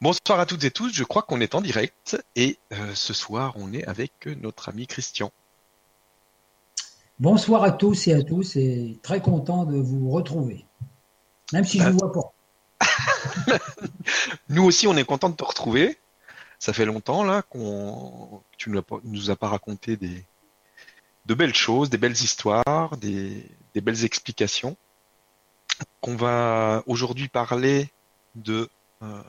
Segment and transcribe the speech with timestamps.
[0.00, 3.54] Bonsoir à toutes et tous, je crois qu'on est en direct et euh, ce soir
[3.56, 5.32] on est avec notre ami Christian.
[7.18, 10.64] Bonsoir à tous et à tous et très content de vous retrouver,
[11.52, 13.58] même si je ne vous vois pas.
[14.48, 15.98] nous aussi on est content de te retrouver.
[16.60, 20.24] Ça fait longtemps là qu'on tu nous, nous as pas raconté des
[21.26, 23.44] de belles choses, des belles histoires, des,
[23.74, 24.76] des belles explications.
[26.00, 27.90] Qu'on va aujourd'hui parler
[28.36, 28.70] de
[29.02, 29.22] euh,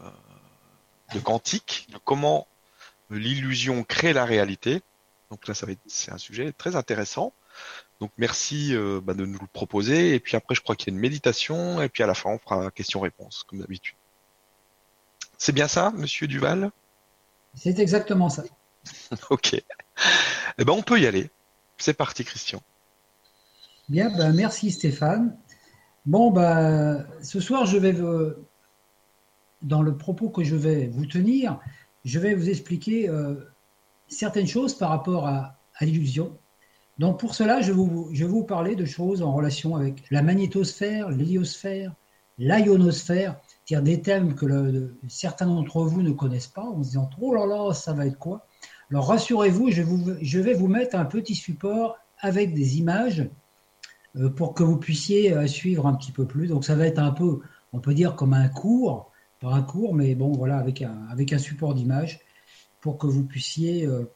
[1.13, 2.47] de quantique, de comment
[3.09, 4.81] l'illusion crée la réalité.
[5.31, 7.33] Donc là, ça va être, c'est un sujet très intéressant.
[7.99, 10.15] Donc merci euh, bah, de nous le proposer.
[10.15, 11.81] Et puis après, je crois qu'il y a une méditation.
[11.81, 13.95] Et puis à la fin, on fera question-réponse, comme d'habitude.
[15.37, 16.71] C'est bien ça, Monsieur Duval?
[17.55, 18.43] C'est exactement ça.
[19.29, 19.53] ok.
[20.57, 21.29] Eh ben, on peut y aller.
[21.77, 22.61] C'est parti, Christian.
[23.87, 25.37] Bien, ben, merci Stéphane.
[26.05, 27.93] Bon, ben, ce soir, je vais
[29.61, 31.59] dans le propos que je vais vous tenir,
[32.05, 33.35] je vais vous expliquer euh,
[34.07, 36.37] certaines choses par rapport à, l'illusion.
[36.97, 41.93] Donc pour cela, je, vais vous parler de choses en relation avec la magnétosphère, l'héliosphère,
[42.37, 47.33] l'ionosphère, c'est-à-dire des thèmes que certains d'entre vous ne connaissent pas, en se disant oh
[47.33, 48.45] là là, ça va être quoi?
[48.91, 49.83] Alors rassurez-vous, je,
[50.21, 53.29] je, vais vous mettre un petit support avec des images
[54.15, 56.47] euh, pour que vous puissiez euh, suivre un petit peu plus.
[56.47, 57.39] Donc ça va être un peu,
[57.73, 59.08] on peut dire comme un cours,
[59.39, 62.19] par un cours, mais bon, voilà, avec un, avec un support d'image
[62.81, 64.11] pour que vous puissiez euh,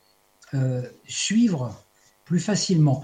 [0.54, 1.84] euh, suivre
[2.26, 3.04] plus facilement.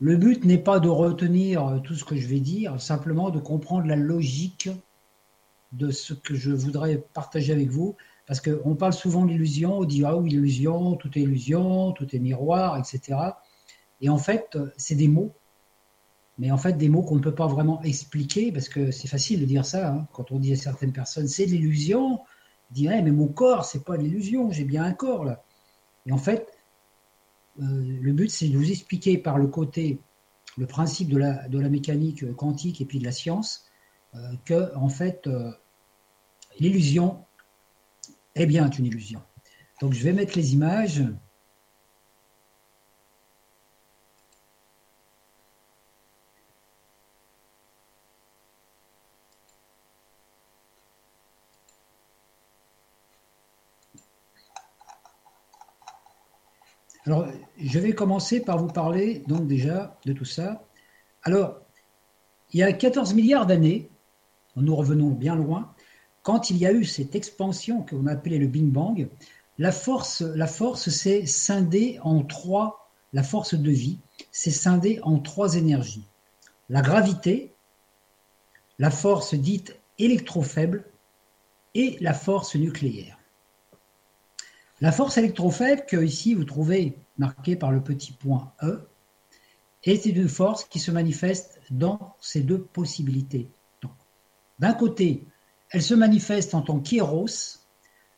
[0.00, 3.86] Le but n'est pas de retenir tout ce que je vais dire, simplement de comprendre
[3.86, 4.68] la logique
[5.72, 10.04] de ce que je voudrais partager avec vous, parce qu'on parle souvent d'illusion, on dit
[10.04, 13.18] ah oui, illusion, tout est illusion, tout est miroir, etc.
[14.00, 15.32] Et en fait, c'est des mots
[16.42, 19.38] mais en fait des mots qu'on ne peut pas vraiment expliquer, parce que c'est facile
[19.38, 20.08] de dire ça, hein.
[20.12, 23.96] quand on dit à certaines personnes c'est l'illusion, on dit mais mon corps, c'est pas
[23.96, 25.44] l'illusion, j'ai bien un corps là.
[26.04, 26.48] Et en fait,
[27.60, 30.00] euh, le but c'est de vous expliquer par le côté,
[30.58, 33.66] le principe de la, de la mécanique quantique et puis de la science,
[34.16, 35.52] euh, que en fait, euh,
[36.58, 37.24] l'illusion
[38.34, 39.22] est bien une illusion.
[39.80, 41.04] Donc je vais mettre les images.
[57.58, 60.64] Je vais commencer par vous parler donc déjà de tout ça.
[61.22, 61.60] Alors,
[62.52, 63.88] il y a 14 milliards d'années,
[64.56, 65.74] nous revenons bien loin,
[66.22, 69.08] quand il y a eu cette expansion que l'on appelait le Big Bang,
[69.58, 73.98] la force, la force s'est scindée en trois, la force de vie
[74.30, 76.06] s'est scindée en trois énergies.
[76.68, 77.52] La gravité,
[78.78, 80.84] la force dite électrofaible
[81.74, 83.18] et la force nucléaire.
[84.82, 88.88] La force électrofaible, que ici vous trouvez marquée par le petit point E,
[89.84, 93.48] est une force qui se manifeste dans ces deux possibilités.
[94.58, 95.24] D'un côté,
[95.70, 97.28] elle se manifeste en tant qu'éros,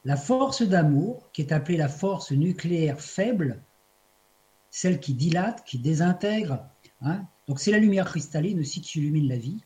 [0.06, 3.62] la force d'amour, qui est appelée la force nucléaire faible,
[4.70, 6.66] celle qui dilate, qui désintègre.
[7.02, 7.26] Hein.
[7.46, 9.62] Donc c'est la lumière cristalline aussi qui illumine la vie.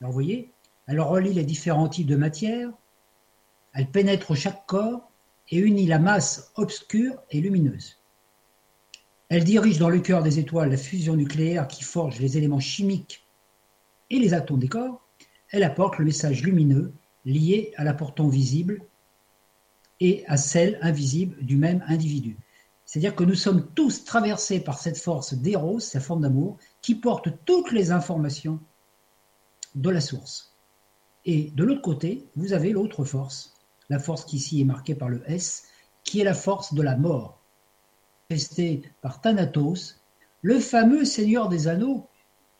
[0.00, 0.52] Alors vous voyez,
[0.88, 2.72] elle relie les différents types de matière,
[3.72, 5.12] elle pénètre chaque corps,
[5.50, 7.98] et unit la masse obscure et lumineuse.
[9.28, 13.26] Elle dirige dans le cœur des étoiles la fusion nucléaire qui forge les éléments chimiques
[14.10, 15.06] et les atomes des corps.
[15.50, 16.92] Elle apporte le message lumineux
[17.24, 18.82] lié à la portant visible
[20.00, 22.36] et à celle invisible du même individu.
[22.84, 27.28] C'est-à-dire que nous sommes tous traversés par cette force d'éros, cette forme d'amour, qui porte
[27.44, 28.60] toutes les informations
[29.74, 30.54] de la source.
[31.24, 33.53] Et de l'autre côté, vous avez l'autre force,
[33.88, 35.64] la force qui ici est marquée par le S,
[36.02, 37.40] qui est la force de la mort,
[38.30, 40.00] restée par Thanatos,
[40.42, 42.08] le fameux Seigneur des Anneaux,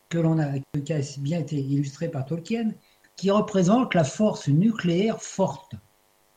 [0.09, 2.73] que l'on a, qui a bien été illustré par Tolkien,
[3.17, 5.75] qui représente la force nucléaire forte.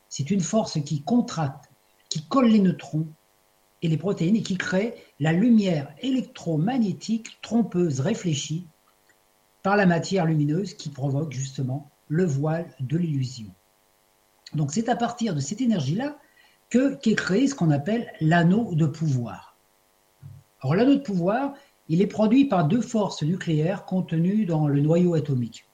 [0.08, 1.70] C'est une force qui contracte,
[2.08, 3.06] qui colle les neutrons
[3.82, 8.66] et les protéines et qui crée la lumière électromagnétique trompeuse réfléchie
[9.62, 13.52] par la matière lumineuse qui provoque justement le voile de l'illusion.
[14.54, 16.18] Donc c'est à partir de cette énergie-là
[16.70, 19.56] que qu'est créé ce qu'on appelle l'anneau de pouvoir.
[20.60, 21.54] Alors l'anneau de pouvoir,
[21.88, 25.66] il est produit par deux forces nucléaires contenues dans le noyau atomique.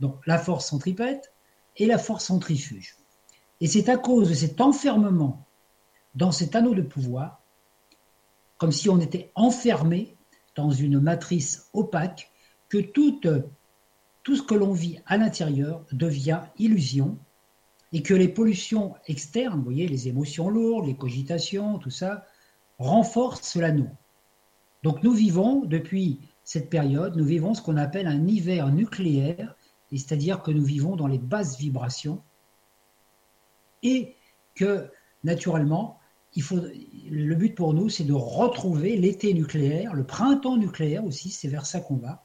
[0.00, 1.32] Donc la force centripète
[1.76, 2.96] et la force centrifuge.
[3.60, 5.46] Et c'est à cause de cet enfermement
[6.14, 7.42] dans cet anneau de pouvoir,
[8.56, 10.16] comme si on était enfermé
[10.56, 12.30] dans une matrice opaque,
[12.68, 13.20] que tout,
[14.22, 17.18] tout ce que l'on vit à l'intérieur devient illusion
[17.92, 22.24] et que les pollutions externes, vous voyez, les émotions lourdes, les cogitations, tout ça,
[22.78, 23.88] renforcent l'anneau.
[24.82, 29.54] Donc nous vivons, depuis cette période, nous vivons ce qu'on appelle un hiver nucléaire,
[29.90, 32.22] c'est-à-dire que nous vivons dans les basses vibrations,
[33.82, 34.14] et
[34.54, 34.90] que,
[35.24, 35.98] naturellement,
[36.34, 36.60] il faut,
[37.10, 41.66] le but pour nous, c'est de retrouver l'été nucléaire, le printemps nucléaire aussi, c'est vers
[41.66, 42.24] ça qu'on va,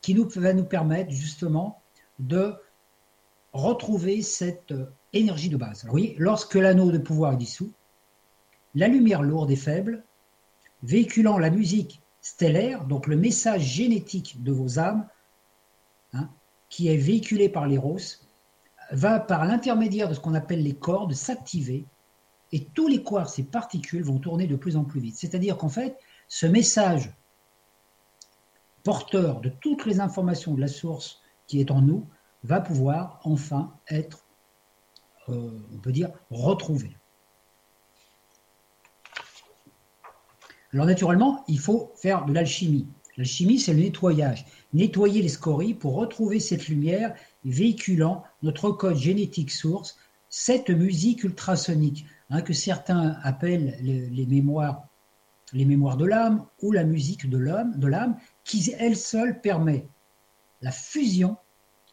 [0.00, 1.82] qui nous, va nous permettre justement
[2.18, 2.54] de
[3.56, 5.86] retrouver cette euh, énergie de base.
[6.18, 7.72] lorsque l'anneau de pouvoir est dissous,
[8.74, 10.04] la lumière lourde et faible,
[10.82, 15.06] véhiculant la musique stellaire, donc le message génétique de vos âmes,
[16.12, 16.28] hein,
[16.68, 17.98] qui est véhiculé par l'éros,
[18.90, 21.86] va par l'intermédiaire de ce qu'on appelle les cordes s'activer
[22.52, 25.16] et tous les quarks et particules vont tourner de plus en plus vite.
[25.16, 25.96] C'est-à-dire qu'en fait,
[26.28, 27.12] ce message
[28.84, 32.06] porteur de toutes les informations de la source qui est en nous
[32.46, 34.24] va pouvoir enfin être,
[35.28, 36.96] euh, on peut dire, retrouvé.
[40.72, 42.86] Alors naturellement, il faut faire de l'alchimie.
[43.16, 44.46] L'alchimie, c'est le nettoyage.
[44.74, 47.14] Nettoyer les scories pour retrouver cette lumière
[47.44, 49.96] véhiculant notre code génétique source,
[50.28, 54.86] cette musique ultrasonique, hein, que certains appellent les, mémoires,
[55.52, 59.88] les mémoires de l'âme ou la musique de l'âme, de l'âme, qui elle seule permet
[60.60, 61.38] la fusion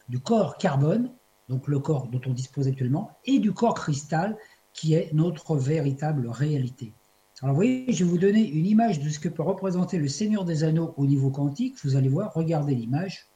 [0.08, 1.10] du corps carbone,
[1.48, 4.36] donc le corps dont on dispose actuellement, et du corps cristal,
[4.72, 6.94] qui est notre véritable réalité.
[7.42, 10.08] Alors vous voyez, je vais vous donner une image de ce que peut représenter le
[10.08, 11.76] Seigneur des Anneaux au niveau quantique.
[11.84, 13.28] Vous allez voir, regardez l'image.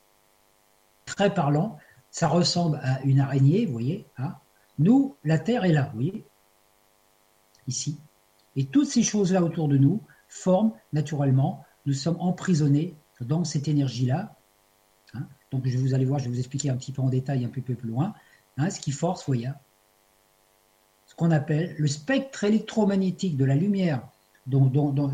[1.05, 1.77] Très parlant.
[2.11, 4.07] Ça ressemble à une araignée, vous voyez.
[4.17, 4.35] Hein
[4.79, 6.25] nous, la Terre est là, vous voyez.
[7.67, 7.99] Ici.
[8.57, 14.37] Et toutes ces choses-là autour de nous forment naturellement, nous sommes emprisonnés dans cette énergie-là.
[15.51, 17.49] Donc je vous allez voir, je vais vous expliquer un petit peu en détail un
[17.49, 18.15] peu, plus loin.
[18.57, 19.51] Hein, ce qui force, vous voyez,
[21.07, 24.07] ce qu'on appelle le spectre électromagnétique de la lumière,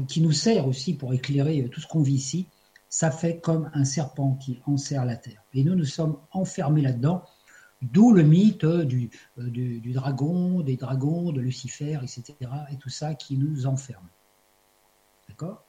[0.09, 2.47] qui nous sert aussi pour éclairer euh, tout ce qu'on vit ici,
[2.89, 5.43] ça fait comme un serpent qui enserre la terre.
[5.53, 7.25] Et nous, nous sommes enfermés là-dedans,
[7.83, 12.35] d'où le mythe du, euh, du, du, dragon, des dragons, de Lucifer, etc.,
[12.71, 14.07] et tout ça qui nous enferme.
[15.29, 15.65] D'accord?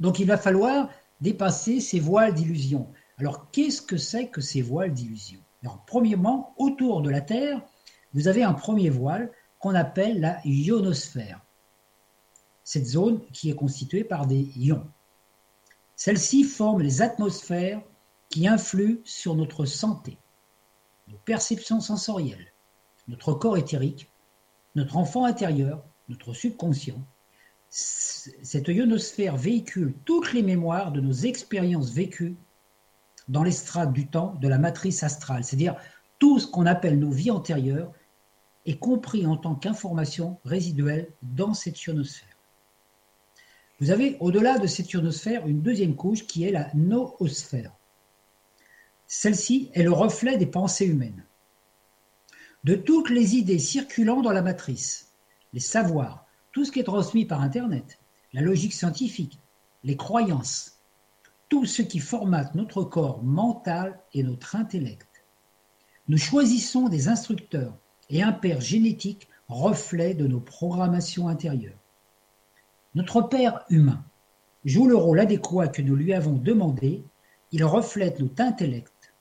[0.00, 0.90] Donc il va falloir
[1.20, 2.88] dépasser ces voiles d'illusion.
[3.18, 5.40] Alors qu'est-ce que c'est que ces voiles d'illusion?
[5.62, 7.60] Alors premièrement, autour de la Terre,
[8.14, 11.44] vous avez un premier voile qu'on appelle la ionosphère.
[12.62, 14.86] Cette zone qui est constituée par des ions.
[15.96, 17.82] Celles-ci forment les atmosphères
[18.28, 20.16] qui influent sur notre santé,
[21.08, 22.52] nos perceptions sensorielles,
[23.08, 24.10] notre corps éthérique,
[24.76, 27.02] notre enfant intérieur, notre subconscient.
[27.68, 32.36] Cette ionosphère véhicule toutes les mémoires de nos expériences vécues
[33.28, 35.76] dans l'estrade du temps de la matrice astrale, c'est-à-dire
[36.18, 37.92] tout ce qu'on appelle nos vies antérieures
[38.66, 42.36] est compris en tant qu'information résiduelle dans cette ionosphère.
[43.80, 47.72] Vous avez au-delà de cette ionosphère une deuxième couche qui est la noosphère.
[49.06, 51.24] Celle-ci est le reflet des pensées humaines,
[52.64, 55.12] de toutes les idées circulant dans la matrice,
[55.52, 57.98] les savoirs, tout ce qui est transmis par Internet,
[58.32, 59.38] la logique scientifique,
[59.84, 60.77] les croyances,
[61.48, 65.24] tout ce qui formate notre corps mental et notre intellect.
[66.08, 67.76] Nous choisissons des instructeurs
[68.10, 71.78] et un père génétique reflet de nos programmations intérieures.
[72.94, 74.04] Notre père humain
[74.64, 77.04] joue le rôle adéquat que nous lui avons demandé,
[77.52, 79.14] il reflète notre intellect.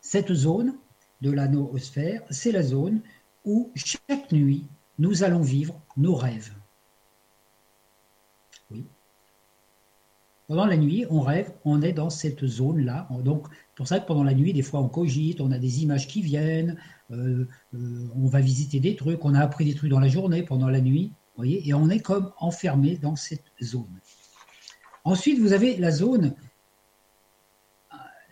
[0.00, 0.78] Cette zone
[1.20, 3.02] de la noosphère, c'est la zone
[3.44, 4.66] où chaque nuit
[4.98, 6.52] nous allons vivre nos rêves.
[8.70, 8.86] Oui.
[10.48, 13.06] Pendant la nuit, on rêve, on est dans cette zone-là.
[13.22, 16.08] Donc, pour ça que pendant la nuit, des fois, on cogite, on a des images
[16.08, 16.78] qui viennent,
[17.10, 20.42] euh, euh, on va visiter des trucs, on a appris des trucs dans la journée,
[20.42, 24.00] pendant la nuit, voyez, et on est comme enfermé dans cette zone.
[25.04, 26.34] Ensuite, vous avez la zone,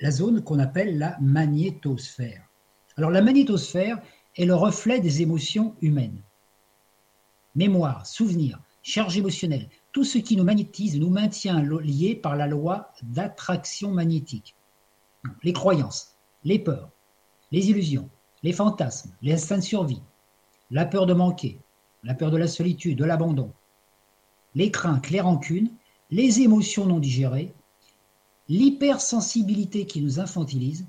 [0.00, 2.42] la zone qu'on appelle la magnétosphère.
[2.96, 4.00] Alors, la magnétosphère
[4.37, 6.23] est le reflet des émotions humaines.
[7.54, 12.93] Mémoire, souvenir, charge émotionnelle, tout ce qui nous magnétise nous maintient liés par la loi
[13.03, 14.55] d'attraction magnétique.
[15.43, 16.91] Les croyances, les peurs,
[17.50, 18.11] les illusions,
[18.43, 20.03] les fantasmes, les instincts de survie,
[20.71, 21.59] la peur de manquer,
[22.05, 23.55] la peur de la solitude, de l'abandon,
[24.55, 25.71] les craintes, les rancunes,
[26.11, 27.55] les émotions non digérées,
[28.50, 30.87] l'hypersensibilité qui nous infantilise,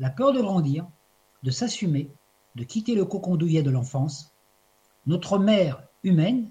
[0.00, 0.84] la peur de grandir,
[1.44, 2.10] de s'assumer,
[2.56, 4.32] de quitter le cocon douillet de l'enfance,
[5.06, 6.50] notre mère humaine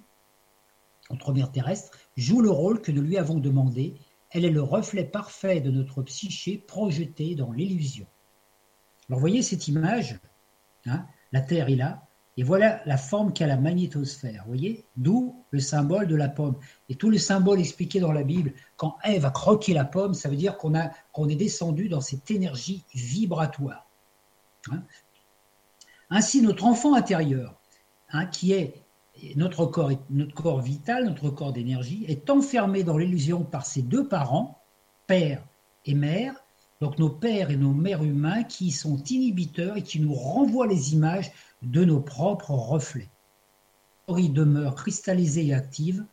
[1.10, 3.96] notre mère terrestre, joue le rôle que nous lui avons demandé.
[4.32, 8.08] Elle est le reflet parfait de notre psyché projeté dans l'illusion.
[9.10, 10.20] Alors, voyez cette image,
[10.86, 14.44] hein, la Terre est là, et voilà la forme qu'a la magnétosphère.
[14.46, 16.56] Voyez D'où le symbole de la pomme.
[16.88, 20.30] Et tout le symbole expliqué dans la Bible, quand Ève a croqué la pomme, ça
[20.30, 20.74] veut dire qu'on
[21.12, 23.90] qu'on est descendu dans cette énergie vibratoire.
[24.72, 24.84] Hein.
[26.12, 27.60] Ainsi, notre enfant intérieur,
[28.12, 28.84] hein, qui est
[29.36, 34.62] notre corps, vital, notre corps d'énergie, est enfermé dans l'illusion par ses deux parents,
[35.08, 35.44] père
[35.86, 36.36] et mère,
[36.82, 40.94] donc nos pères et nos mères humains qui sont inhibiteurs et qui nous renvoient les
[40.94, 41.32] images
[41.62, 43.10] de nos propres reflets.
[44.16, 46.06] Il demeure cristallisée et active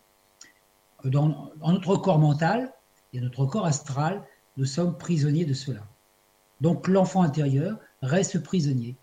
[1.04, 2.72] dans, notre corps mental
[3.12, 4.24] et notre corps astral.
[4.56, 5.86] Nous sommes prisonniers de cela.
[6.60, 8.96] Donc l'enfant intérieur reste prisonnier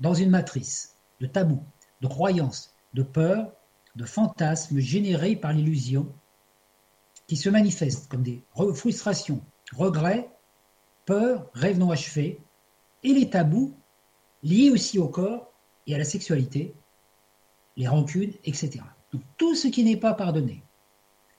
[0.00, 1.64] dans une matrice de tabous,
[2.02, 3.52] de croyances, de peurs,
[3.94, 6.10] de fantasmes générés par l'illusion
[7.26, 8.42] qui se manifestent comme des
[8.74, 9.42] frustrations,
[9.74, 10.30] regrets,
[11.04, 12.40] peurs, rêves non achevés
[13.02, 13.76] et les tabous
[14.42, 15.52] liés aussi au corps
[15.86, 16.74] et à la sexualité,
[17.76, 18.80] les rancunes, etc.
[19.12, 20.62] Donc tout ce qui n'est pas pardonné,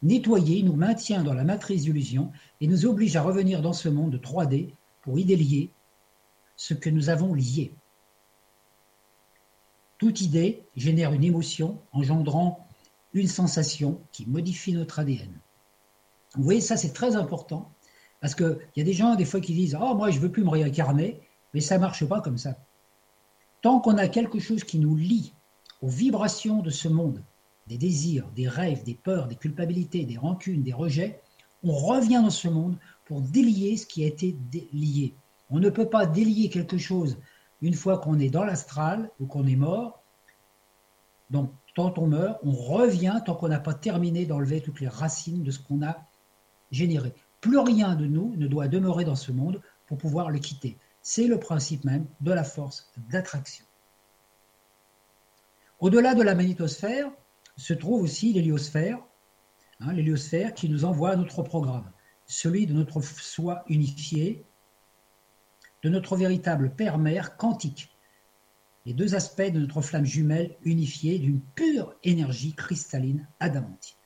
[0.04, 4.22] nettoyé, nous maintient dans la matrice d'illusion et nous oblige à revenir dans ce monde
[4.24, 5.72] 3D pour y délier
[6.56, 7.74] ce que nous avons lié.
[9.98, 12.68] Toute idée génère une émotion engendrant
[13.14, 15.40] une sensation qui modifie notre ADN.
[16.36, 17.72] Vous voyez, ça c'est très important
[18.22, 20.44] parce qu'il y a des gens des fois qui disent Oh, moi je veux plus
[20.44, 21.22] me réincarner,
[21.54, 22.58] mais ça ne marche pas comme ça.
[23.62, 25.34] Tant qu'on a quelque chose qui nous lie
[25.82, 27.24] aux vibrations de ce monde,
[27.68, 31.22] des désirs, des rêves, des peurs, des culpabilités, des rancunes, des rejets,
[31.64, 34.38] on revient dans ce monde pour délier ce qui a été
[34.74, 35.16] lié.
[35.50, 37.18] On ne peut pas délier quelque chose
[37.62, 40.04] une fois qu'on est dans l'astral ou qu'on est mort.
[41.30, 45.44] Donc, quand on meurt, on revient tant qu'on n'a pas terminé d'enlever toutes les racines
[45.44, 45.98] de ce qu'on a
[46.72, 47.14] généré.
[47.42, 50.78] Plus rien de nous ne doit demeurer dans ce monde pour pouvoir le quitter.
[51.02, 53.66] C'est le principe même de la force d'attraction.
[55.80, 57.12] Au-delà de la magnétosphère
[57.56, 59.00] se trouve aussi l'héliosphère,
[59.80, 61.92] hein, l'héliosphère qui nous envoie notre programme,
[62.26, 64.47] celui de notre soi unifié,
[65.84, 67.90] de notre véritable père-mère quantique,
[68.86, 73.98] les deux aspects de notre flamme jumelle unifiée d'une pure énergie cristalline adamantine.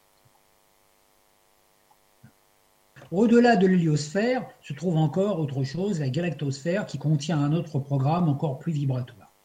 [3.12, 8.30] Au-delà de l'héliosphère se trouve encore autre chose, la galactosphère, qui contient un autre programme
[8.30, 9.36] encore plus vibratoire.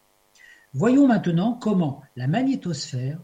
[0.73, 3.18] Voyons maintenant comment la magnétosphère,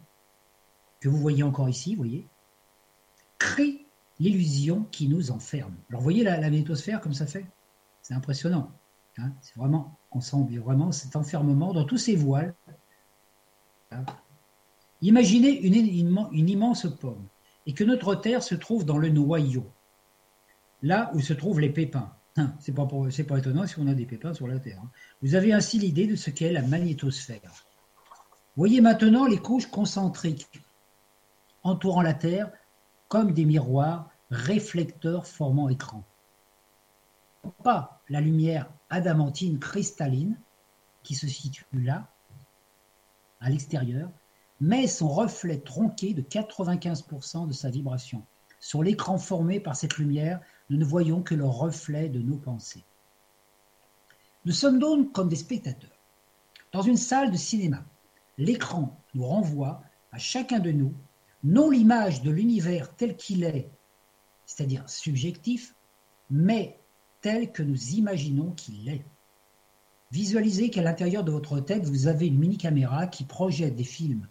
[1.01, 2.27] que vous voyez encore ici, voyez,
[3.39, 3.87] crée
[4.19, 5.75] l'illusion qui nous enferme.
[5.91, 7.47] Alors voyez la, magnétosphère comme ça fait?
[8.03, 8.73] C'est impressionnant.
[9.19, 9.33] Hein.
[9.41, 12.55] c'est vraiment, on sent vraiment cet enfermement dans tous ces voiles.
[15.03, 17.27] Imaginez une immense pomme
[17.67, 19.71] et que notre Terre se trouve dans le noyau
[20.83, 22.13] là où se trouvent les pépins.
[22.37, 24.81] Hein, c'est pas, pas étonnant si on a des pépins sur la Terre.
[24.83, 24.91] Hein.
[25.23, 27.67] Vous avez ainsi l'idée de ce qu'est la magnétosphère.
[28.57, 30.63] Voyez maintenant les couches concentriques
[31.63, 32.51] entourant la Terre
[33.09, 36.05] comme des miroirs réflecteurs formant écran.
[37.63, 40.39] Pas la lumière adamantine cristalline
[41.03, 42.09] qui se situe là,
[43.41, 44.11] à l'extérieur,
[44.61, 48.25] mais son reflet tronqué de 95% de sa vibration.
[48.61, 52.85] Sur l'écran formé par cette lumière, nous ne voyons que le reflet de nos pensées.
[54.45, 55.99] Nous sommes donc comme des spectateurs.
[56.71, 57.85] Dans une salle de cinéma,
[58.39, 59.83] l'écran nous renvoie
[60.13, 60.95] à chacun de nous
[61.43, 63.71] non l'image de l'univers tel qu'il est,
[64.45, 65.75] c'est-à-dire subjectif,
[66.31, 66.79] mais
[67.23, 69.05] tel que nous imaginons qu'il est.
[70.11, 74.29] Visualisez qu'à l'intérieur de votre tête, vous avez une mini-caméra qui projette des films,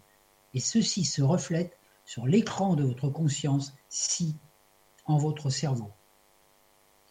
[0.54, 4.36] et ceux-ci se reflètent sur l'écran de votre conscience, si
[5.06, 5.90] en votre cerveau.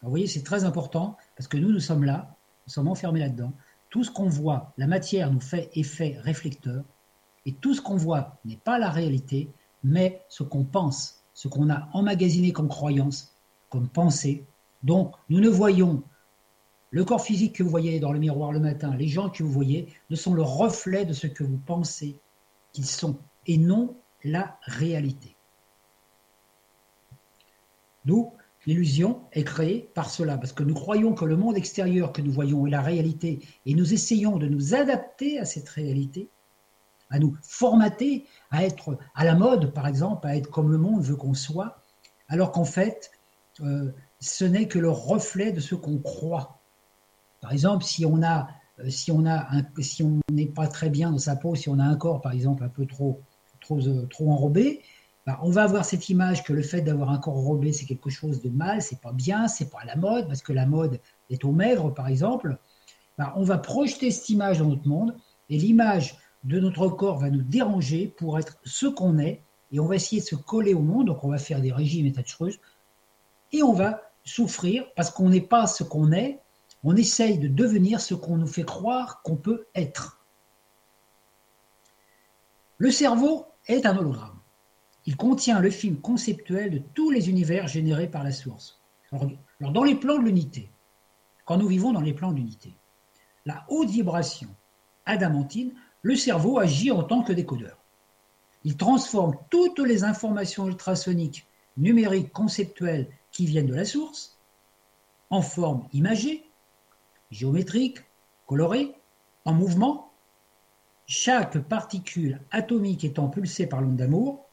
[0.02, 2.34] vous voyez, c'est très important parce que nous, nous sommes là,
[2.66, 3.52] nous sommes enfermés là-dedans.
[3.90, 6.84] Tout ce qu'on voit, la matière nous fait effet réflecteur,
[7.44, 9.50] et tout ce qu'on voit n'est pas la réalité,
[9.84, 13.34] mais ce qu'on pense, ce qu'on a emmagasiné comme croyance,
[13.68, 14.46] comme pensée.
[14.82, 16.02] Donc, nous ne voyons
[16.90, 19.50] le corps physique que vous voyez dans le miroir le matin, les gens que vous
[19.50, 22.20] voyez, ne sont le reflet de ce que vous pensez
[22.72, 25.34] qu'ils sont, et non la réalité.
[28.04, 28.32] D'où
[28.66, 32.32] l'illusion est créée par cela, parce que nous croyons que le monde extérieur que nous
[32.32, 36.28] voyons est la réalité, et nous essayons de nous adapter à cette réalité,
[37.08, 41.02] à nous formater, à être à la mode, par exemple, à être comme le monde
[41.02, 41.82] veut qu'on soit,
[42.28, 43.10] alors qu'en fait,
[43.60, 46.60] euh, ce n'est que le reflet de ce qu'on croit.
[47.40, 48.48] Par exemple, si on a,
[48.78, 49.48] euh, si on a,
[49.80, 52.32] si on n'est pas très bien dans sa peau, si on a un corps, par
[52.32, 53.20] exemple, un peu trop
[53.60, 54.80] trop, euh, enrobé,
[55.26, 58.10] bah, on va avoir cette image que le fait d'avoir un corps enrobé, c'est quelque
[58.10, 61.00] chose de mal, c'est pas bien, c'est pas la mode, parce que la mode
[61.30, 62.58] est au maigre, par exemple.
[63.18, 65.16] bah, on va projeter cette image dans notre monde
[65.50, 69.86] et l'image de notre corps va nous déranger pour être ce qu'on est et on
[69.86, 71.06] va essayer de se coller au monde.
[71.06, 72.58] Donc on va faire des régimes et tas de choses
[73.52, 76.40] et on va souffrir parce qu'on n'est pas ce qu'on est.
[76.84, 80.20] On essaye de devenir ce qu'on nous fait croire qu'on peut être.
[82.78, 84.38] Le cerveau est un hologramme.
[85.06, 88.80] Il contient le film conceptuel de tous les univers générés par la source.
[89.60, 90.70] Dans les plans de l'unité,
[91.44, 92.74] quand nous vivons dans les plans d'unité,
[93.44, 94.48] la haute vibration
[95.06, 97.78] adamantine, le cerveau agit en tant que décodeur.
[98.64, 104.38] Il transforme toutes les informations ultrasoniques, numériques, conceptuelles qui viennent de la source
[105.30, 106.46] en forme imagée,
[107.30, 107.98] géométrique,
[108.46, 108.94] colorée,
[109.44, 110.12] en mouvement,
[111.06, 114.46] chaque particule atomique étant pulsée par l'onde d'amour,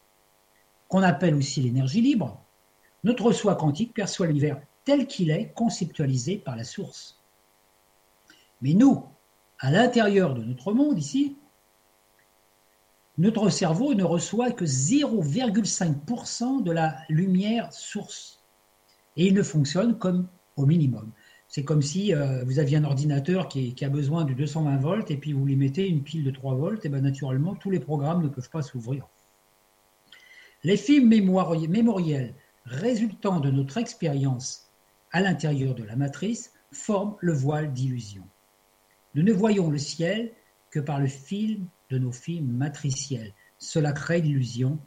[0.88, 2.44] qu'on appelle aussi l'énergie libre,
[3.04, 7.22] notre soi quantique perçoit l'univers tel qu'il est conceptualisé par la source.
[8.62, 9.06] Mais nous,
[9.60, 11.38] à l'intérieur de notre monde ici,
[13.18, 18.39] notre cerveau ne reçoit que 0,5% de la lumière source.
[19.18, 21.12] Et il ne fonctionne comme au minimum.
[21.48, 25.18] C'est comme si euh, vous aviez un ordinateur qui, a besoin de 220 volts et
[25.18, 28.22] puis vous lui mettez une pile de 3 volts, et bien naturellement, tous les programmes
[28.22, 29.08] ne peuvent pas s'ouvrir.
[30.64, 32.36] Les films mémoriels
[32.66, 34.70] résultant de notre expérience
[35.12, 38.24] à l'intérieur de la matrice forment le voile d'illusion.
[39.16, 40.32] Nous ne voyons le ciel
[40.70, 43.34] que par le film de nos films matriciels.
[43.58, 44.78] Cela crée l'illusion.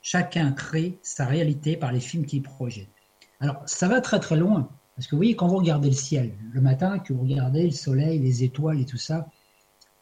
[0.00, 2.88] Chacun crée sa réalité par les films qu'il projette.
[3.40, 4.68] Alors, ça va très très loin.
[4.94, 7.70] Parce que vous voyez, quand vous regardez le ciel, le matin, que vous regardez le
[7.70, 9.28] soleil, les étoiles et tout ça,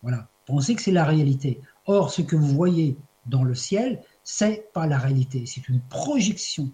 [0.03, 1.61] voilà, pensez que c'est la réalité.
[1.87, 6.71] Or, ce que vous voyez dans le ciel, c'est pas la réalité, c'est une projection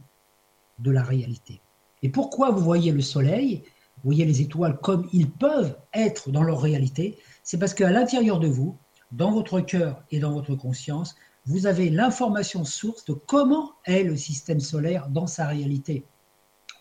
[0.78, 1.60] de la réalité.
[2.02, 3.62] Et pourquoi vous voyez le soleil,
[3.96, 8.38] vous voyez les étoiles comme ils peuvent être dans leur réalité C'est parce qu'à l'intérieur
[8.38, 8.76] de vous,
[9.12, 14.16] dans votre cœur et dans votre conscience, vous avez l'information source de comment est le
[14.16, 16.04] système solaire dans sa réalité,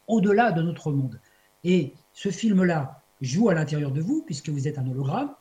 [0.09, 1.21] au-delà de notre monde.
[1.63, 5.33] Et ce film-là joue à l'intérieur de vous, puisque vous êtes un hologramme.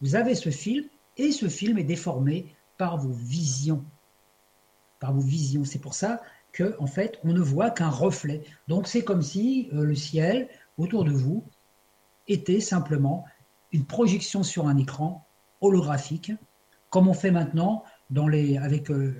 [0.00, 0.86] Vous avez ce film,
[1.18, 3.84] et ce film est déformé par vos visions.
[5.00, 5.64] Par vos visions.
[5.64, 8.42] C'est pour ça que, en fait, on ne voit qu'un reflet.
[8.68, 11.44] Donc, c'est comme si euh, le ciel autour de vous
[12.28, 13.24] était simplement
[13.72, 15.26] une projection sur un écran
[15.60, 16.32] holographique,
[16.90, 17.84] comme on fait maintenant
[18.28, 19.14] les, avec euh,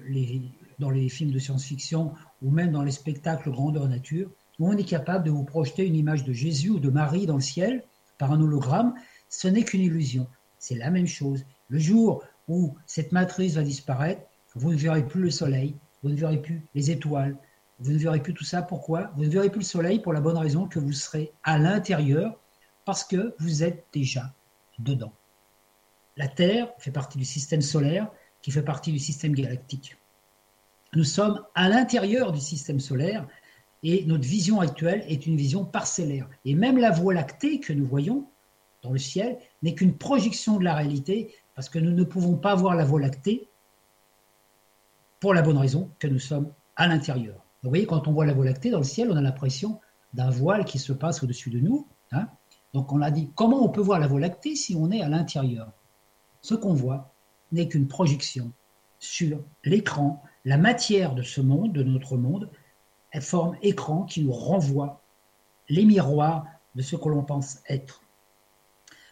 [0.78, 2.12] dans les films de science-fiction
[2.42, 4.30] ou même dans les spectacles grandeur nature
[4.62, 7.34] où on est capable de vous projeter une image de Jésus ou de Marie dans
[7.34, 7.82] le ciel
[8.16, 8.94] par un hologramme,
[9.28, 10.28] ce n'est qu'une illusion.
[10.60, 11.44] C'est la même chose.
[11.68, 14.22] Le jour où cette matrice va disparaître,
[14.54, 17.36] vous ne verrez plus le soleil, vous ne verrez plus les étoiles,
[17.80, 18.62] vous ne verrez plus tout ça.
[18.62, 19.10] Pourquoi?
[19.16, 22.38] Vous ne verrez plus le soleil pour la bonne raison que vous serez à l'intérieur
[22.84, 24.32] parce que vous êtes déjà
[24.78, 25.12] dedans.
[26.16, 28.08] La Terre fait partie du système solaire
[28.42, 29.96] qui fait partie du système galactique.
[30.94, 33.26] Nous sommes à l'intérieur du système solaire
[33.82, 36.28] et notre vision actuelle est une vision parcellaire.
[36.44, 38.26] Et même la Voie lactée que nous voyons
[38.82, 42.54] dans le ciel n'est qu'une projection de la réalité, parce que nous ne pouvons pas
[42.54, 43.48] voir la Voie lactée
[45.20, 47.44] pour la bonne raison que nous sommes à l'intérieur.
[47.62, 49.80] Vous voyez, quand on voit la Voie lactée dans le ciel, on a l'impression
[50.14, 51.86] d'un voile qui se passe au-dessus de nous.
[52.10, 52.28] Hein.
[52.74, 55.08] Donc on a dit, comment on peut voir la Voie lactée si on est à
[55.08, 55.72] l'intérieur?
[56.40, 57.12] Ce qu'on voit
[57.52, 58.52] n'est qu'une projection
[58.98, 62.50] sur l'écran, la matière de ce monde, de notre monde,
[63.20, 65.02] forme écran qui nous renvoie
[65.68, 68.02] les miroirs de ce que l'on pense être.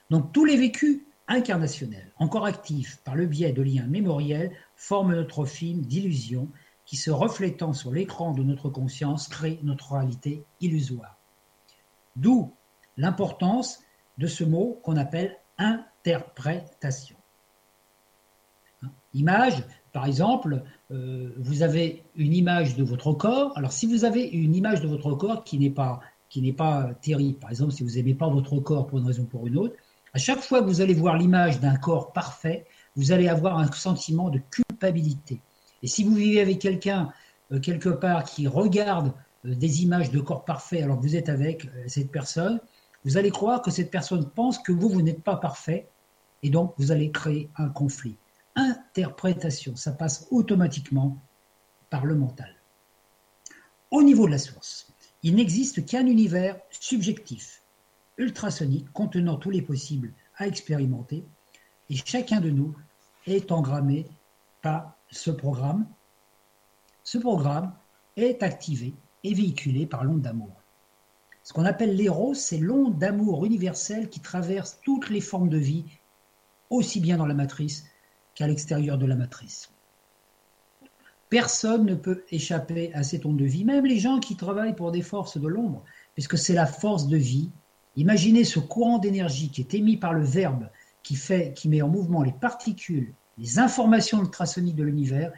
[0.09, 5.45] Donc tous les vécus incarnationnels, encore actifs par le biais de liens mémoriels, forment notre
[5.45, 6.49] film d'illusion
[6.85, 11.17] qui, se reflétant sur l'écran de notre conscience, crée notre réalité illusoire.
[12.17, 12.53] D'où
[12.97, 13.81] l'importance
[14.19, 17.17] de ce mot qu'on appelle interprétation.
[19.15, 23.57] Image, par exemple, euh, vous avez une image de votre corps.
[23.57, 26.91] Alors, si vous avez une image de votre corps qui n'est pas, qui n'est pas
[27.01, 29.57] terrible, par exemple, si vous n'aimez pas votre corps pour une raison ou pour une
[29.57, 29.75] autre,
[30.13, 33.71] à chaque fois que vous allez voir l'image d'un corps parfait, vous allez avoir un
[33.71, 35.41] sentiment de culpabilité.
[35.83, 37.11] Et si vous vivez avec quelqu'un
[37.53, 39.13] euh, quelque part qui regarde
[39.47, 42.61] euh, des images de corps parfait alors que vous êtes avec cette personne,
[43.05, 45.89] vous allez croire que cette personne pense que vous, vous n'êtes pas parfait,
[46.43, 48.17] et donc vous allez créer un conflit
[48.57, 49.77] interprétation.
[49.77, 51.19] Ça passe automatiquement
[51.89, 52.55] par le mental.
[53.91, 57.63] Au niveau de la source, il n'existe qu'un univers subjectif,
[58.19, 61.25] ultrasonique, contenant tous les possibles à expérimenter,
[61.89, 62.75] et chacun de nous
[63.27, 64.07] est engrammé
[64.63, 65.87] par ce programme.
[67.03, 67.75] Ce programme
[68.17, 70.63] est activé et véhiculé par l'onde d'amour.
[71.43, 75.85] Ce qu'on appelle l'éros, c'est l'onde d'amour universel qui traverse toutes les formes de vie,
[76.69, 77.90] aussi bien dans la matrice
[78.41, 79.71] qu'à l'extérieur de la matrice.
[81.29, 84.93] Personne ne peut échapper à cette onde de vie, même les gens qui travaillent pour
[84.93, 87.51] des forces de l'ombre, puisque c'est la force de vie.
[87.97, 90.71] Imaginez ce courant d'énergie qui est émis par le verbe,
[91.03, 95.33] qui, fait, qui met en mouvement les particules, les informations ultrasoniques de l'univers,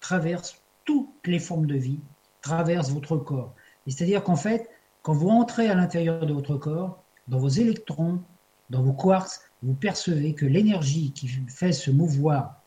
[0.00, 2.00] traverse toutes les formes de vie,
[2.42, 3.54] traverse votre corps.
[3.86, 4.68] C'est-à-dire qu'en fait,
[5.02, 8.22] quand vous entrez à l'intérieur de votre corps, dans vos électrons,
[8.70, 12.62] dans vos quarks, vous percevez que l'énergie qui fait se mouvoir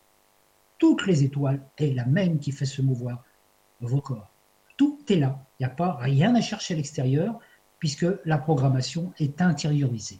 [0.79, 3.23] toutes les étoiles est la même qui fait se mouvoir
[3.81, 4.31] vos corps.
[4.77, 5.45] Tout est là.
[5.59, 7.39] Il n'y a pas rien à chercher à l'extérieur
[7.79, 10.19] puisque la programmation est intériorisée.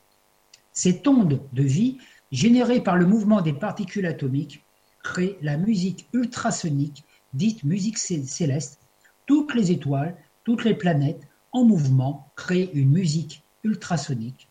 [0.73, 1.97] Cette onde de vie,
[2.31, 4.63] générée par le mouvement des particules atomiques,
[5.01, 8.81] crée la musique ultrasonique, dite musique céleste.
[9.25, 14.49] Toutes les étoiles, toutes les planètes en mouvement créent une musique ultrasonique.